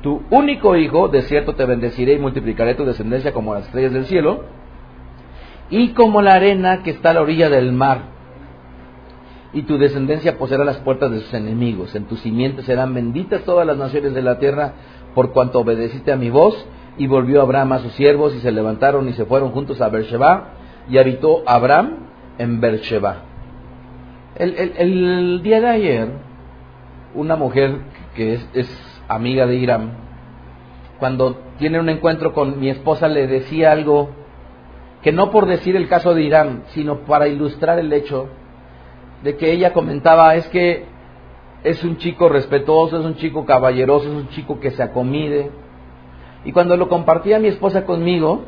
tu 0.03 0.21
único 0.29 0.75
hijo, 0.75 1.07
de 1.07 1.23
cierto 1.23 1.55
te 1.55 1.65
bendeciré 1.65 2.13
y 2.13 2.19
multiplicaré 2.19 2.75
tu 2.75 2.85
descendencia 2.85 3.33
como 3.33 3.55
las 3.55 3.65
estrellas 3.65 3.93
del 3.93 4.05
cielo 4.05 4.45
y 5.71 5.89
como 5.89 6.21
la 6.21 6.35
arena 6.35 6.83
que 6.83 6.91
está 6.91 7.09
a 7.09 7.13
la 7.13 7.21
orilla 7.21 7.49
del 7.49 7.71
mar. 7.71 8.10
Y 9.53 9.63
tu 9.63 9.77
descendencia 9.77 10.37
poseerá 10.37 10.63
las 10.63 10.77
puertas 10.77 11.11
de 11.11 11.19
sus 11.19 11.33
enemigos. 11.33 11.93
En 11.95 12.05
tu 12.05 12.15
simiente 12.15 12.63
serán 12.63 12.93
benditas 12.93 13.43
todas 13.43 13.67
las 13.67 13.77
naciones 13.77 14.13
de 14.13 14.21
la 14.21 14.39
tierra 14.39 14.73
por 15.13 15.33
cuanto 15.33 15.59
obedeciste 15.59 16.11
a 16.11 16.15
mi 16.15 16.29
voz. 16.29 16.65
Y 16.97 17.07
volvió 17.07 17.41
Abraham 17.41 17.73
a 17.73 17.79
sus 17.79 17.93
siervos 17.93 18.33
y 18.35 18.39
se 18.39 18.51
levantaron 18.51 19.07
y 19.09 19.13
se 19.13 19.25
fueron 19.25 19.51
juntos 19.51 19.81
a 19.81 19.89
Beersheba. 19.89 20.53
Y 20.89 20.97
habitó 20.97 21.43
Abraham 21.45 22.07
en 22.37 22.61
Beersheba. 22.61 23.23
El, 24.35 25.41
día 25.43 25.59
de 25.59 25.67
ayer, 25.67 26.07
una 27.13 27.35
mujer 27.35 27.79
que 28.15 28.39
es, 28.53 29.03
amiga 29.07 29.45
de 29.45 29.55
Irán, 29.55 29.91
cuando 30.99 31.37
tiene 31.57 31.79
un 31.79 31.89
encuentro 31.89 32.33
con 32.33 32.59
mi 32.59 32.69
esposa, 32.69 33.07
le 33.07 33.27
decía 33.27 33.71
algo 33.71 34.09
que 35.01 35.11
no 35.11 35.31
por 35.31 35.47
decir 35.47 35.75
el 35.75 35.87
caso 35.89 36.13
de 36.13 36.23
Irán, 36.23 36.63
sino 36.67 36.99
para 37.01 37.27
ilustrar 37.27 37.77
el 37.79 37.91
hecho 37.91 38.29
de 39.23 39.37
que 39.37 39.51
ella 39.51 39.73
comentaba 39.73 40.35
es 40.35 40.47
que 40.47 40.85
es 41.63 41.83
un 41.83 41.97
chico 41.97 42.29
respetuoso, 42.29 42.99
es 42.99 43.05
un 43.05 43.15
chico 43.15 43.45
caballeroso, 43.45 44.09
es 44.09 44.15
un 44.15 44.29
chico 44.29 44.59
que 44.59 44.71
se 44.71 44.81
acomide. 44.81 45.51
Y 46.43 46.51
cuando 46.51 46.75
lo 46.75 46.89
compartía 46.89 47.39
mi 47.39 47.49
esposa 47.49 47.85
conmigo, 47.85 48.43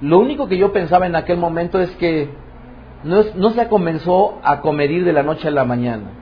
lo 0.00 0.18
único 0.18 0.48
que 0.48 0.56
yo 0.56 0.72
pensaba 0.72 1.06
en 1.06 1.16
aquel 1.16 1.36
momento 1.36 1.80
es 1.80 1.90
que 1.96 2.28
no, 3.02 3.22
no 3.34 3.50
se 3.50 3.66
comenzó 3.68 4.38
a 4.42 4.60
comedir 4.60 5.04
de 5.04 5.12
la 5.12 5.22
noche 5.22 5.48
a 5.48 5.50
la 5.50 5.64
mañana. 5.64 6.20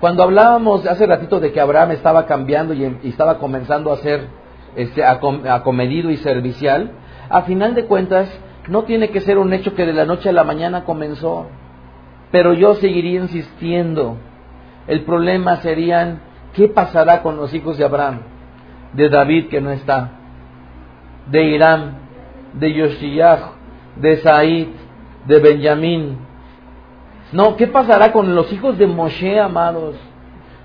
Cuando 0.00 0.22
hablábamos 0.22 0.86
hace 0.86 1.06
ratito 1.06 1.40
de 1.40 1.52
que 1.52 1.60
Abraham 1.60 1.92
estaba 1.92 2.26
cambiando 2.26 2.74
y, 2.74 2.84
estaba 3.04 3.38
comenzando 3.38 3.92
a 3.92 3.96
ser 3.98 4.26
este, 4.76 5.04
acomedido 5.04 6.10
y 6.10 6.18
servicial, 6.18 6.92
a 7.28 7.42
final 7.42 7.74
de 7.74 7.86
cuentas 7.86 8.28
no 8.68 8.84
tiene 8.84 9.10
que 9.10 9.20
ser 9.20 9.38
un 9.38 9.52
hecho 9.52 9.74
que 9.74 9.86
de 9.86 9.92
la 9.92 10.04
noche 10.04 10.28
a 10.28 10.32
la 10.32 10.44
mañana 10.44 10.84
comenzó. 10.84 11.46
Pero 12.34 12.52
yo 12.52 12.74
seguiría 12.74 13.20
insistiendo. 13.20 14.16
El 14.88 15.04
problema 15.04 15.58
serían, 15.58 16.18
¿qué 16.52 16.66
pasará 16.66 17.22
con 17.22 17.36
los 17.36 17.54
hijos 17.54 17.78
de 17.78 17.84
Abraham? 17.84 18.22
De 18.92 19.08
David 19.08 19.46
que 19.46 19.60
no 19.60 19.70
está, 19.70 20.10
de 21.30 21.44
Irán, 21.44 21.98
de 22.54 22.74
Yoshiyah, 22.74 23.38
de 23.94 24.16
Said, 24.16 24.66
de 25.26 25.38
Benjamín. 25.38 26.18
No, 27.30 27.54
¿qué 27.54 27.68
pasará 27.68 28.10
con 28.10 28.34
los 28.34 28.52
hijos 28.52 28.78
de 28.78 28.88
Moshe, 28.88 29.38
amados? 29.38 29.94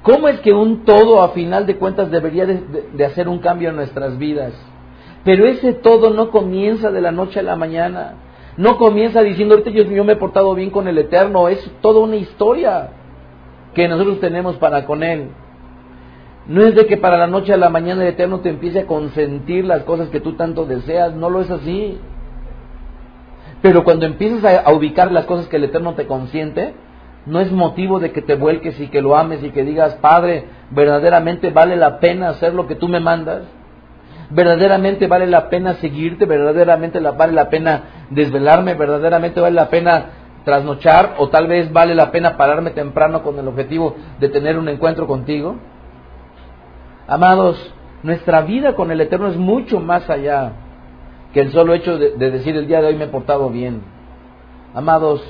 ¿Cómo 0.02 0.28
es 0.28 0.40
que 0.40 0.52
un 0.52 0.86
todo, 0.86 1.22
a 1.22 1.30
final 1.34 1.68
de 1.68 1.76
cuentas, 1.76 2.10
debería 2.10 2.48
de, 2.48 3.06
hacer 3.06 3.30
un 3.30 3.38
cambio 3.38 3.70
en 3.70 3.76
nuestras 3.76 4.18
vidas? 4.18 4.54
Pero 5.24 5.46
ese 5.46 5.74
todo 5.74 6.10
no 6.10 6.32
comienza 6.32 6.90
de 6.90 7.02
la 7.02 7.12
noche 7.12 7.42
a 7.42 7.44
la 7.44 7.56
mañana. 7.56 8.16
No 8.60 8.76
comienza 8.76 9.22
diciendo, 9.22 9.56
ahorita 9.56 9.70
yo, 9.70 10.04
me 10.04 10.12
he 10.12 10.18
portado 10.18 10.54
bien 10.54 10.70
con 10.70 10.90
el 10.90 10.98
Eterno. 10.98 11.48
Es 11.48 11.72
toda 11.80 12.02
una 12.02 12.18
historia 12.18 12.90
que 13.74 13.88
nosotros 13.88 14.20
tenemos 14.20 14.58
para 14.58 14.86
con 14.86 15.02
Él. 15.02 15.30
No 16.46 16.66
es 16.66 16.76
de 16.76 16.86
que 16.86 16.98
para 16.98 17.16
la 17.16 17.28
noche 17.28 17.54
a 17.54 17.58
la 17.58 17.70
mañana 17.70 18.02
el 18.02 18.10
Eterno 18.10 18.42
te 18.42 18.50
empiece 18.50 18.80
a 18.82 18.86
consentir 18.86 19.64
las 19.64 19.84
cosas 19.84 20.10
que 20.10 20.20
tú 20.20 20.34
tanto 20.34 20.66
deseas. 20.66 21.16
No 21.16 21.30
lo 21.30 21.40
es 21.40 21.50
así. 21.50 22.00
Pero 23.62 23.86
cuando 23.86 24.06
empiezas 24.06 24.66
a, 24.66 24.70
ubicar 24.74 25.10
las 25.14 25.24
cosas 25.24 25.48
que 25.48 25.56
el 25.56 25.64
Eterno 25.64 25.94
te 25.94 26.06
consiente, 26.06 26.74
no 27.28 27.40
es 27.40 27.54
motivo 27.54 28.02
de 28.02 28.12
que 28.12 28.22
te 28.22 28.36
vuelques 28.36 28.78
y 28.82 28.90
que 28.90 29.02
lo 29.02 29.16
ames 29.16 29.42
y 29.42 29.52
que 29.52 29.64
digas, 29.64 29.96
Padre, 30.02 30.50
verdaderamente 30.72 31.52
vale 31.52 31.78
la 31.78 32.02
pena 32.02 32.28
hacer 32.28 32.54
lo 32.54 32.68
que 32.68 32.76
tú 32.76 32.90
me 32.90 33.00
mandas 33.00 33.44
verdaderamente 34.30 35.08
vale 35.08 35.28
la 35.28 35.50
pena 35.50 35.76
seguirte, 35.76 36.26
verdaderamente 36.26 37.00
vale 37.00 37.34
la 37.34 37.50
pena 37.50 37.84
desvelarme, 38.10 38.76
verdaderamente 38.76 39.40
vale 39.40 39.56
la 39.56 39.70
pena 39.70 40.06
trasnochar 40.46 41.16
o 41.18 41.30
tal 41.30 41.48
vez 41.48 41.72
vale 41.72 41.96
la 41.96 42.12
pena 42.12 42.38
pararme 42.38 42.72
temprano 42.72 43.24
con 43.24 43.38
el 43.40 43.48
objetivo 43.48 43.96
de 44.20 44.30
tener 44.30 44.58
un 44.58 44.70
encuentro 44.70 45.08
contigo. 45.08 45.56
Amados, 47.08 47.74
nuestra 48.04 48.42
vida 48.42 48.76
con 48.76 48.92
el 48.92 49.02
Eterno 49.02 49.28
es 49.28 49.38
mucho 49.38 49.80
más 49.80 50.10
allá 50.10 50.54
que 51.34 51.42
el 51.42 51.52
solo 51.52 51.74
hecho 51.74 51.98
de, 51.98 52.12
de 52.12 52.32
decir 52.32 52.56
el 52.56 52.68
día 52.68 52.82
de 52.82 52.88
hoy 52.88 52.96
me 52.96 53.06
he 53.06 53.10
portado 53.10 53.50
bien. 53.50 53.82
Amados, 54.74 55.22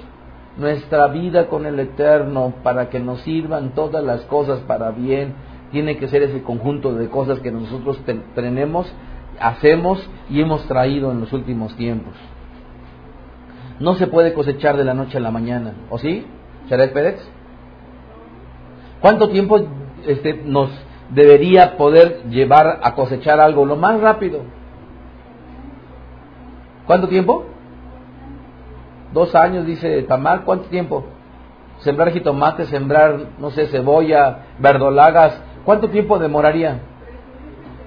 nuestra 0.58 1.08
vida 1.08 1.47
con 1.47 1.66
el 1.66 1.80
Eterno 1.80 2.54
para 2.64 2.89
que 2.89 3.00
nos 3.00 3.22
sirvan 3.22 3.70
todas 3.70 4.04
las 4.04 4.22
cosas 4.24 4.60
para 4.62 4.91
bien 4.91 5.34
tiene 5.72 5.97
que 5.97 6.07
ser 6.07 6.24
ese 6.24 6.41
conjunto 6.41 6.93
de 6.93 7.09
cosas 7.09 7.39
que 7.39 7.51
nosotros 7.51 7.99
tenemos, 8.36 8.91
hacemos 9.39 10.07
y 10.30 10.41
hemos 10.41 10.65
traído 10.67 11.11
en 11.11 11.20
los 11.20 11.32
últimos 11.34 11.76
tiempos. 11.76 12.13
No 13.80 13.95
se 13.95 14.07
puede 14.07 14.34
cosechar 14.34 14.78
de 14.78 14.84
la 14.84 14.93
noche 14.93 15.17
a 15.17 15.22
la 15.22 15.32
mañana, 15.32 15.74
¿o 15.89 15.97
sí? 15.97 16.26
Sharet 16.67 16.91
Pérez. 16.91 17.20
¿Cuánto 19.01 19.30
tiempo 19.30 19.59
este, 20.05 20.41
nos 20.43 20.70
debería 21.11 21.78
poder 21.78 22.24
llevar 22.30 22.80
a 22.84 22.93
cosechar 22.93 23.39
algo 23.39 23.65
lo 23.65 23.78
más 23.78 23.99
rápido? 24.01 24.41
¿Cuánto 26.86 27.07
tiempo? 27.07 27.45
Dos 29.13 29.34
años, 29.36 29.65
dice 29.65 30.03
Tamar. 30.03 30.43
¿Cuánto 30.43 30.70
tiempo? 30.70 31.05
Sembrar 31.80 32.11
jitomate, 32.11 32.65
sembrar, 32.65 33.20
no 33.39 33.51
sé, 33.51 33.67
cebolla, 33.67 34.47
verdolagas, 34.59 35.41
¿Cuánto 35.70 35.89
tiempo 35.89 36.17
demoraría? 36.17 36.80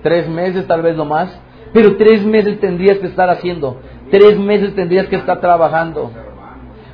Tres 0.04 0.28
meses, 0.28 0.68
tal 0.68 0.82
vez 0.82 0.96
no 0.96 1.04
más. 1.04 1.36
Pero 1.72 1.96
tres 1.96 2.24
meses 2.24 2.60
tendrías 2.60 2.98
que 2.98 3.08
estar 3.08 3.28
haciendo. 3.28 3.80
Tres 4.08 4.38
meses 4.38 4.76
tendrías 4.76 5.08
que 5.08 5.16
estar 5.16 5.40
trabajando. 5.40 6.12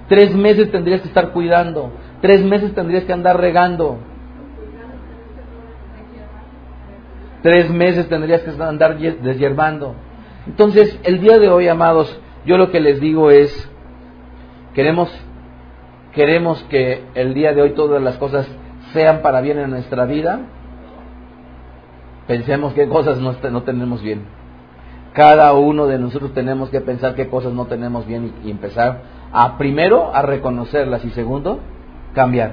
Tres 0.08 0.34
meses 0.34 0.70
tendrías 0.70 1.02
que 1.02 1.08
estar 1.08 1.32
cuidando. 1.32 1.92
Tres 2.22 2.42
meses 2.42 2.74
tendrías 2.74 3.04
que 3.04 3.12
andar 3.12 3.38
regando. 3.38 3.98
Tres 7.42 7.68
meses 7.68 8.08
tendrías 8.08 8.40
que 8.40 8.62
andar 8.62 8.96
deshiervando. 8.96 9.94
Entonces, 10.46 10.98
el 11.02 11.20
día 11.20 11.38
de 11.38 11.50
hoy, 11.50 11.68
amados, 11.68 12.18
yo 12.46 12.56
lo 12.56 12.70
que 12.70 12.80
les 12.80 12.98
digo 12.98 13.30
es, 13.30 13.70
queremos, 14.72 15.12
queremos 16.14 16.62
que 16.70 17.02
el 17.14 17.34
día 17.34 17.52
de 17.52 17.60
hoy 17.60 17.74
todas 17.74 18.00
las 18.02 18.16
cosas 18.16 18.48
sean 18.94 19.20
para 19.20 19.42
bien 19.42 19.58
en 19.58 19.68
nuestra 19.68 20.06
vida 20.06 20.46
pensemos 22.28 22.74
qué 22.74 22.86
cosas 22.88 23.18
no, 23.18 23.34
no 23.50 23.62
tenemos 23.64 24.00
bien. 24.02 24.22
Cada 25.14 25.52
uno 25.54 25.86
de 25.86 25.98
nosotros 25.98 26.32
tenemos 26.34 26.68
que 26.68 26.80
pensar 26.80 27.16
qué 27.16 27.28
cosas 27.28 27.52
no 27.52 27.66
tenemos 27.66 28.06
bien 28.06 28.34
y, 28.44 28.50
empezar 28.50 29.00
a 29.32 29.58
primero 29.58 30.14
a 30.14 30.22
reconocerlas 30.22 31.04
y 31.04 31.10
segundo 31.10 31.58
cambiar. 32.14 32.52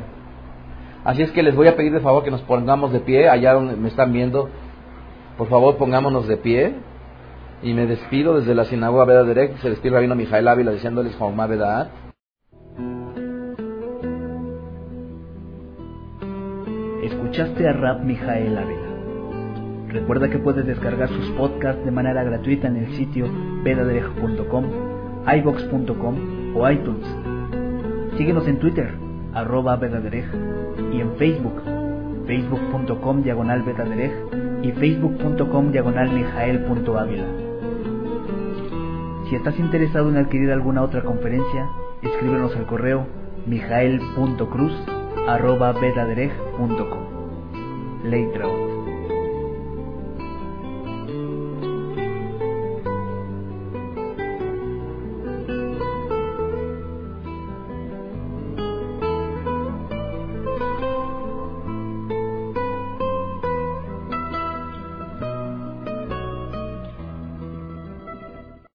Así 1.03 1.21
es 1.21 1.31
que 1.31 1.43
les 1.43 1.55
voy 1.55 1.67
a 1.67 1.75
pedir 1.75 1.93
de 1.93 1.99
favor 1.99 2.23
que 2.23 2.31
nos 2.31 2.41
pongamos 2.41 2.91
de 2.91 3.01
pie, 3.01 3.29
allá 3.29 3.53
donde 3.53 3.75
me 3.75 3.89
están 3.89 4.11
viendo, 4.11 4.49
por 5.37 5.47
favor 5.49 5.75
pongámonos 5.75 6.27
de 6.27 6.37
pie 6.37 6.73
y 7.61 7.73
me 7.73 7.85
despido 7.85 8.39
desde 8.39 8.55
la 8.55 8.65
sinagoga 8.65 9.05
Veda 9.05 9.23
Derek, 9.23 9.57
se 9.59 9.69
despido 9.69 9.95
Rabino 9.95 10.15
Mijael 10.15 10.47
Ávila 10.47 10.71
diciéndoles 10.71 11.15
Jomá 11.17 11.45
Vedad. 11.45 11.89
Escuchaste 17.03 17.67
a 17.67 17.73
Rab 17.73 18.03
Mijael 18.03 18.57
Ávila. 18.57 18.84
Recuerda 19.95 20.29
que 20.29 20.39
puedes 20.39 20.65
descargar 20.65 21.07
sus 21.07 21.29
podcasts 21.37 21.85
de 21.85 21.91
manera 21.91 22.21
gratuita 22.21 22.67
en 22.67 22.75
el 22.75 22.93
sitio 22.95 23.29
vedaderejo.com, 23.63 24.65
ibox.com 25.25 26.15
o 26.53 26.69
iTunes. 26.69 27.07
Síguenos 28.17 28.45
en 28.45 28.59
Twitter, 28.59 28.93
arroba 29.33 29.77
Betadereg 29.77 30.25
y 30.91 30.99
en 30.99 31.15
Facebook, 31.15 31.61
facebook.com 32.27 33.23
diagonal 33.23 33.63
Betadereg 33.63 34.11
y 34.63 34.73
facebook.com 34.73 35.71
diagonal. 35.71 36.09
Si 39.29 39.35
estás 39.35 39.57
interesado 39.57 40.09
en 40.09 40.17
adquirir 40.17 40.51
alguna 40.51 40.81
otra 40.83 41.03
conferencia, 41.03 41.69
escríbenos 42.01 42.53
al 42.57 42.65
correo 42.65 43.07
mijael.cruz 43.45 44.73
arroba 45.25 45.73